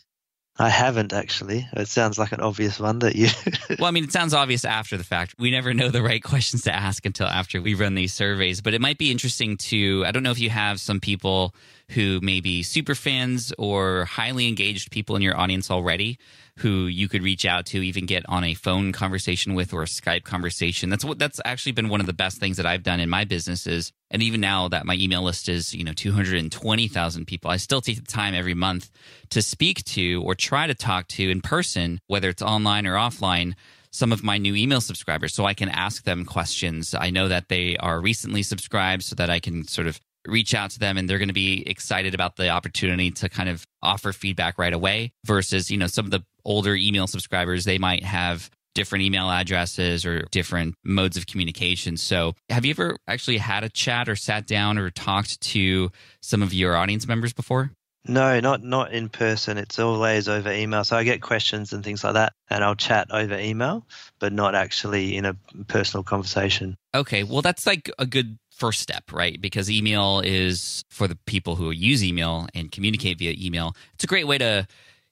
I 0.57 0.69
haven't 0.69 1.11
actually. 1.11 1.67
It 1.73 1.89
sounds 1.89 2.17
like 2.17 2.31
an 2.31 2.39
obvious 2.39 2.79
one 2.79 2.99
that 2.99 3.15
you. 3.15 3.27
well, 3.79 3.87
I 3.87 3.91
mean, 3.91 4.05
it 4.05 4.13
sounds 4.13 4.33
obvious 4.33 4.63
after 4.63 4.95
the 4.95 5.03
fact. 5.03 5.35
We 5.37 5.51
never 5.51 5.73
know 5.73 5.89
the 5.89 6.01
right 6.01 6.23
questions 6.23 6.61
to 6.63 6.73
ask 6.73 7.05
until 7.05 7.27
after 7.27 7.61
we 7.61 7.73
run 7.73 7.95
these 7.95 8.13
surveys, 8.13 8.61
but 8.61 8.73
it 8.73 8.79
might 8.79 8.97
be 8.97 9.11
interesting 9.11 9.57
to. 9.57 10.03
I 10.05 10.11
don't 10.11 10.23
know 10.23 10.31
if 10.31 10.39
you 10.39 10.49
have 10.49 10.79
some 10.79 11.01
people 11.01 11.53
who 11.91 12.19
may 12.21 12.41
be 12.41 12.63
super 12.63 12.95
fans 12.95 13.53
or 13.57 14.05
highly 14.05 14.47
engaged 14.47 14.91
people 14.91 15.15
in 15.15 15.21
your 15.21 15.37
audience 15.37 15.69
already 15.69 16.17
who 16.59 16.85
you 16.85 17.09
could 17.09 17.21
reach 17.21 17.45
out 17.45 17.65
to, 17.65 17.81
even 17.81 18.05
get 18.05 18.23
on 18.29 18.43
a 18.43 18.53
phone 18.53 18.93
conversation 18.93 19.55
with 19.55 19.73
or 19.73 19.83
a 19.83 19.87
Skype 19.87 20.23
conversation. 20.23 20.89
That's 20.89 21.03
what 21.03 21.19
that's 21.19 21.41
actually 21.43 21.73
been 21.73 21.89
one 21.89 21.99
of 21.99 22.05
the 22.05 22.13
best 22.13 22.39
things 22.39 22.57
that 22.57 22.65
I've 22.65 22.83
done 22.83 23.01
in 23.01 23.09
my 23.09 23.25
businesses. 23.25 23.91
And 24.09 24.23
even 24.23 24.39
now 24.39 24.69
that 24.69 24.85
my 24.85 24.95
email 24.95 25.21
list 25.21 25.49
is, 25.49 25.75
you 25.75 25.83
know, 25.83 25.91
220,000 25.91 27.25
people, 27.25 27.51
I 27.51 27.57
still 27.57 27.81
take 27.81 27.97
the 27.97 28.03
time 28.03 28.33
every 28.33 28.53
month 28.53 28.89
to 29.31 29.41
speak 29.41 29.83
to 29.85 30.23
or 30.23 30.33
try 30.33 30.65
to 30.65 30.73
talk 30.73 31.09
to 31.09 31.29
in 31.29 31.41
person, 31.41 31.99
whether 32.07 32.29
it's 32.29 32.41
online 32.41 32.87
or 32.87 32.95
offline, 32.95 33.53
some 33.91 34.13
of 34.13 34.23
my 34.23 34.37
new 34.37 34.55
email 34.55 34.81
subscribers 34.81 35.33
so 35.33 35.45
I 35.45 35.53
can 35.53 35.69
ask 35.69 36.03
them 36.03 36.25
questions. 36.25 36.93
I 36.93 37.09
know 37.09 37.27
that 37.27 37.49
they 37.49 37.75
are 37.77 37.99
recently 37.99 38.43
subscribed 38.43 39.03
so 39.03 39.15
that 39.15 39.29
I 39.29 39.39
can 39.39 39.65
sort 39.67 39.87
of 39.87 39.99
reach 40.25 40.53
out 40.53 40.71
to 40.71 40.79
them 40.79 40.97
and 40.97 41.09
they're 41.09 41.17
going 41.17 41.29
to 41.29 41.33
be 41.33 41.67
excited 41.67 42.13
about 42.13 42.35
the 42.35 42.49
opportunity 42.49 43.11
to 43.11 43.29
kind 43.29 43.49
of 43.49 43.65
offer 43.81 44.13
feedback 44.13 44.57
right 44.57 44.73
away 44.73 45.11
versus, 45.25 45.69
you 45.69 45.77
know, 45.77 45.87
some 45.87 46.05
of 46.05 46.11
the 46.11 46.23
older 46.43 46.75
email 46.75 47.07
subscribers, 47.07 47.65
they 47.65 47.77
might 47.77 48.03
have 48.03 48.49
different 48.75 49.03
email 49.03 49.31
addresses 49.31 50.05
or 50.05 50.27
different 50.31 50.75
modes 50.83 51.17
of 51.17 51.25
communication. 51.25 51.97
So, 51.97 52.33
have 52.49 52.65
you 52.65 52.71
ever 52.71 52.97
actually 53.07 53.37
had 53.37 53.63
a 53.63 53.69
chat 53.69 54.07
or 54.07 54.15
sat 54.15 54.45
down 54.45 54.77
or 54.77 54.91
talked 54.91 55.41
to 55.41 55.91
some 56.21 56.43
of 56.43 56.53
your 56.53 56.75
audience 56.75 57.07
members 57.07 57.33
before? 57.33 57.71
No, 58.07 58.39
not 58.39 58.61
not 58.61 58.93
in 58.93 59.09
person. 59.09 59.57
It's 59.57 59.79
always 59.79 60.27
over 60.27 60.51
email. 60.51 60.83
So 60.83 60.95
I 60.95 61.03
get 61.03 61.21
questions 61.21 61.73
and 61.73 61.83
things 61.83 62.03
like 62.03 62.13
that, 62.13 62.33
and 62.49 62.63
I'll 62.63 62.75
chat 62.75 63.07
over 63.09 63.35
email, 63.37 63.87
but 64.19 64.31
not 64.31 64.53
actually 64.53 65.17
in 65.17 65.25
a 65.25 65.35
personal 65.67 66.03
conversation. 66.03 66.77
Okay, 66.93 67.23
well 67.23 67.41
that's 67.41 67.65
like 67.65 67.89
a 67.97 68.05
good 68.05 68.37
first 68.55 68.81
step, 68.81 69.11
right? 69.11 69.39
Because 69.39 69.69
email 69.69 70.21
is 70.23 70.85
for 70.89 71.07
the 71.07 71.17
people 71.25 71.55
who 71.55 71.71
use 71.71 72.03
email 72.03 72.47
and 72.55 72.71
communicate 72.71 73.19
via 73.19 73.35
email. 73.37 73.75
It's 73.93 74.03
a 74.05 74.07
great 74.07 74.27
way 74.27 74.37
to 74.37 74.67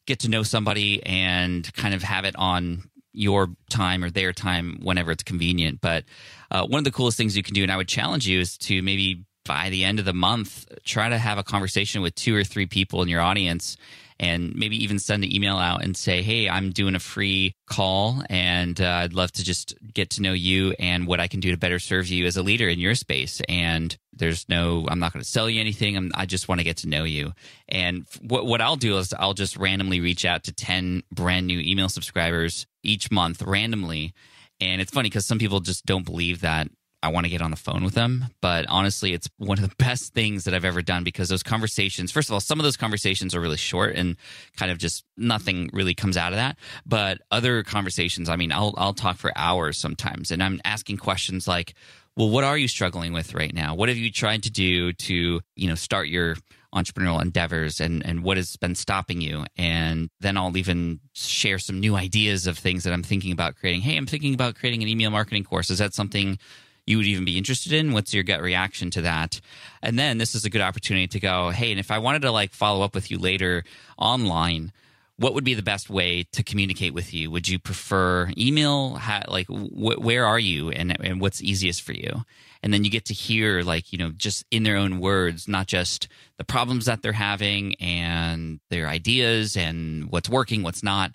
get 0.05 0.19
to 0.19 0.29
know 0.29 0.43
somebody 0.43 1.03
and 1.05 1.71
kind 1.73 1.93
of 1.93 2.03
have 2.03 2.25
it 2.25 2.35
on 2.37 2.83
your 3.11 3.49
time 3.69 4.03
or 4.03 4.09
their 4.09 4.33
time 4.33 4.79
whenever 4.81 5.11
it's 5.11 5.23
convenient. 5.23 5.81
But 5.81 6.05
uh, 6.51 6.65
one 6.65 6.79
of 6.79 6.85
the 6.85 6.91
coolest 6.91 7.17
things 7.17 7.37
you 7.37 7.43
can 7.43 7.53
do, 7.53 7.63
and 7.63 7.71
I 7.71 7.77
would 7.77 7.87
challenge 7.87 8.27
you, 8.27 8.39
is 8.39 8.57
to 8.59 8.81
maybe 8.81 9.25
by 9.45 9.69
the 9.69 9.83
end 9.83 9.99
of 9.99 10.05
the 10.05 10.13
month, 10.13 10.65
try 10.85 11.09
to 11.09 11.17
have 11.17 11.37
a 11.37 11.43
conversation 11.43 12.01
with 12.01 12.15
two 12.15 12.35
or 12.35 12.43
three 12.43 12.65
people 12.65 13.01
in 13.01 13.09
your 13.09 13.21
audience 13.21 13.77
and 14.19 14.55
maybe 14.55 14.83
even 14.83 14.99
send 14.99 15.23
an 15.23 15.33
email 15.33 15.57
out 15.57 15.83
and 15.83 15.95
say, 15.95 16.21
Hey, 16.21 16.49
I'm 16.49 16.71
doing 16.71 16.95
a 16.95 16.99
free 16.99 17.55
call 17.67 18.21
and 18.29 18.79
uh, 18.79 18.87
I'd 18.87 19.13
love 19.13 19.31
to 19.33 19.43
just 19.43 19.75
get 19.93 20.11
to 20.11 20.21
know 20.21 20.33
you 20.33 20.73
and 20.79 21.07
what 21.07 21.19
I 21.19 21.27
can 21.27 21.39
do 21.39 21.51
to 21.51 21.57
better 21.57 21.79
serve 21.79 22.07
you 22.07 22.25
as 22.25 22.37
a 22.37 22.43
leader 22.43 22.67
in 22.67 22.79
your 22.79 22.95
space. 22.95 23.41
And 23.47 23.95
there's 24.11 24.47
no, 24.47 24.85
I'm 24.89 24.99
not 24.99 25.13
going 25.13 25.23
to 25.23 25.29
sell 25.29 25.49
you 25.49 25.59
anything. 25.59 25.97
I'm, 25.97 26.11
i 26.15 26.25
just 26.25 26.47
want 26.47 26.59
to 26.59 26.65
get 26.65 26.77
to 26.77 26.87
know 26.87 27.03
you. 27.03 27.33
And 27.67 28.05
what, 28.21 28.45
what 28.45 28.61
I'll 28.61 28.75
do 28.75 28.97
is 28.97 29.13
I'll 29.17 29.33
just 29.33 29.57
randomly 29.57 29.99
reach 29.99 30.25
out 30.25 30.43
to 30.45 30.53
10 30.53 31.03
brand 31.11 31.47
new 31.47 31.59
email 31.59 31.89
subscribers 31.89 32.67
each 32.83 33.11
month 33.11 33.41
randomly. 33.41 34.13
And 34.59 34.81
it's 34.81 34.91
funny 34.91 35.09
because 35.09 35.25
some 35.25 35.39
people 35.39 35.59
just 35.59 35.85
don't 35.85 36.05
believe 36.05 36.41
that 36.41 36.67
I 37.03 37.09
want 37.09 37.25
to 37.25 37.29
get 37.29 37.41
on 37.41 37.51
the 37.51 37.57
phone 37.57 37.83
with 37.83 37.93
them. 37.93 38.25
But 38.41 38.65
honestly, 38.69 39.13
it's 39.13 39.29
one 39.37 39.59
of 39.59 39.69
the 39.69 39.75
best 39.77 40.13
things 40.13 40.45
that 40.45 40.53
I've 40.53 40.65
ever 40.65 40.81
done 40.81 41.03
because 41.03 41.29
those 41.29 41.43
conversations, 41.43 42.11
first 42.11 42.29
of 42.29 42.33
all, 42.33 42.39
some 42.39 42.59
of 42.59 42.63
those 42.63 42.77
conversations 42.77 43.35
are 43.35 43.41
really 43.41 43.57
short 43.57 43.95
and 43.95 44.15
kind 44.57 44.71
of 44.71 44.77
just 44.77 45.03
nothing 45.17 45.69
really 45.73 45.93
comes 45.93 46.17
out 46.17 46.31
of 46.31 46.37
that. 46.37 46.57
But 46.85 47.19
other 47.29 47.61
conversations, 47.63 48.29
I 48.29 48.37
mean, 48.37 48.51
I'll, 48.51 48.73
I'll 48.77 48.93
talk 48.93 49.17
for 49.17 49.31
hours 49.35 49.77
sometimes 49.77 50.31
and 50.31 50.41
I'm 50.41 50.61
asking 50.63 50.97
questions 50.97 51.47
like, 51.47 51.73
well, 52.15 52.29
what 52.29 52.43
are 52.43 52.57
you 52.57 52.67
struggling 52.67 53.11
with 53.11 53.33
right 53.33 53.53
now? 53.53 53.75
What 53.75 53.89
have 53.89 53.97
you 53.97 54.11
tried 54.11 54.43
to 54.43 54.51
do 54.51 54.93
to, 54.93 55.41
you 55.55 55.67
know, 55.67 55.75
start 55.75 56.07
your 56.07 56.35
entrepreneurial 56.73 57.21
endeavors 57.21 57.79
and, 57.79 58.05
and 58.05 58.23
what 58.23 58.37
has 58.37 58.57
been 58.57 58.75
stopping 58.75 59.21
you. 59.21 59.45
And 59.57 60.09
then 60.19 60.37
I'll 60.37 60.57
even 60.57 60.99
share 61.13 61.59
some 61.59 61.79
new 61.79 61.95
ideas 61.95 62.47
of 62.47 62.57
things 62.57 62.83
that 62.83 62.93
I'm 62.93 63.03
thinking 63.03 63.31
about 63.31 63.55
creating. 63.55 63.81
Hey, 63.81 63.95
I'm 63.95 64.07
thinking 64.07 64.33
about 64.33 64.55
creating 64.55 64.81
an 64.81 64.89
email 64.89 65.11
marketing 65.11 65.43
course. 65.43 65.69
Is 65.69 65.77
that 65.77 65.93
something 65.93 66.39
you 66.85 66.97
would 66.97 67.05
even 67.05 67.25
be 67.25 67.37
interested 67.37 67.73
in? 67.73 67.93
What's 67.93 68.13
your 68.13 68.23
gut 68.23 68.41
reaction 68.41 68.89
to 68.91 69.01
that? 69.01 69.39
And 69.81 69.97
then 69.97 70.17
this 70.17 70.35
is 70.35 70.45
a 70.45 70.49
good 70.49 70.61
opportunity 70.61 71.07
to 71.07 71.19
go, 71.19 71.49
hey, 71.49 71.71
and 71.71 71.79
if 71.79 71.91
I 71.91 71.99
wanted 71.99 72.23
to 72.23 72.31
like 72.31 72.53
follow 72.53 72.83
up 72.83 72.95
with 72.95 73.09
you 73.09 73.17
later 73.17 73.63
online, 73.97 74.71
what 75.17 75.33
would 75.35 75.43
be 75.43 75.53
the 75.53 75.61
best 75.61 75.89
way 75.89 76.23
to 76.31 76.43
communicate 76.43 76.93
with 76.93 77.13
you? 77.13 77.29
Would 77.31 77.47
you 77.47 77.59
prefer 77.59 78.31
email? 78.37 78.95
How, 78.95 79.23
like, 79.27 79.47
wh- 79.47 80.01
where 80.01 80.25
are 80.25 80.39
you, 80.39 80.71
and 80.71 80.99
and 80.99 81.21
what's 81.21 81.41
easiest 81.41 81.83
for 81.83 81.93
you? 81.93 82.25
And 82.63 82.73
then 82.73 82.83
you 82.83 82.89
get 82.89 83.05
to 83.05 83.13
hear, 83.13 83.61
like, 83.61 83.91
you 83.91 83.99
know, 83.99 84.11
just 84.11 84.43
in 84.49 84.63
their 84.63 84.77
own 84.77 84.99
words, 84.99 85.47
not 85.47 85.67
just 85.67 86.07
the 86.37 86.43
problems 86.43 86.85
that 86.85 87.01
they're 87.01 87.11
having 87.11 87.75
and 87.75 88.59
their 88.69 88.87
ideas 88.87 89.55
and 89.55 90.09
what's 90.09 90.29
working, 90.29 90.63
what's 90.63 90.81
not, 90.81 91.11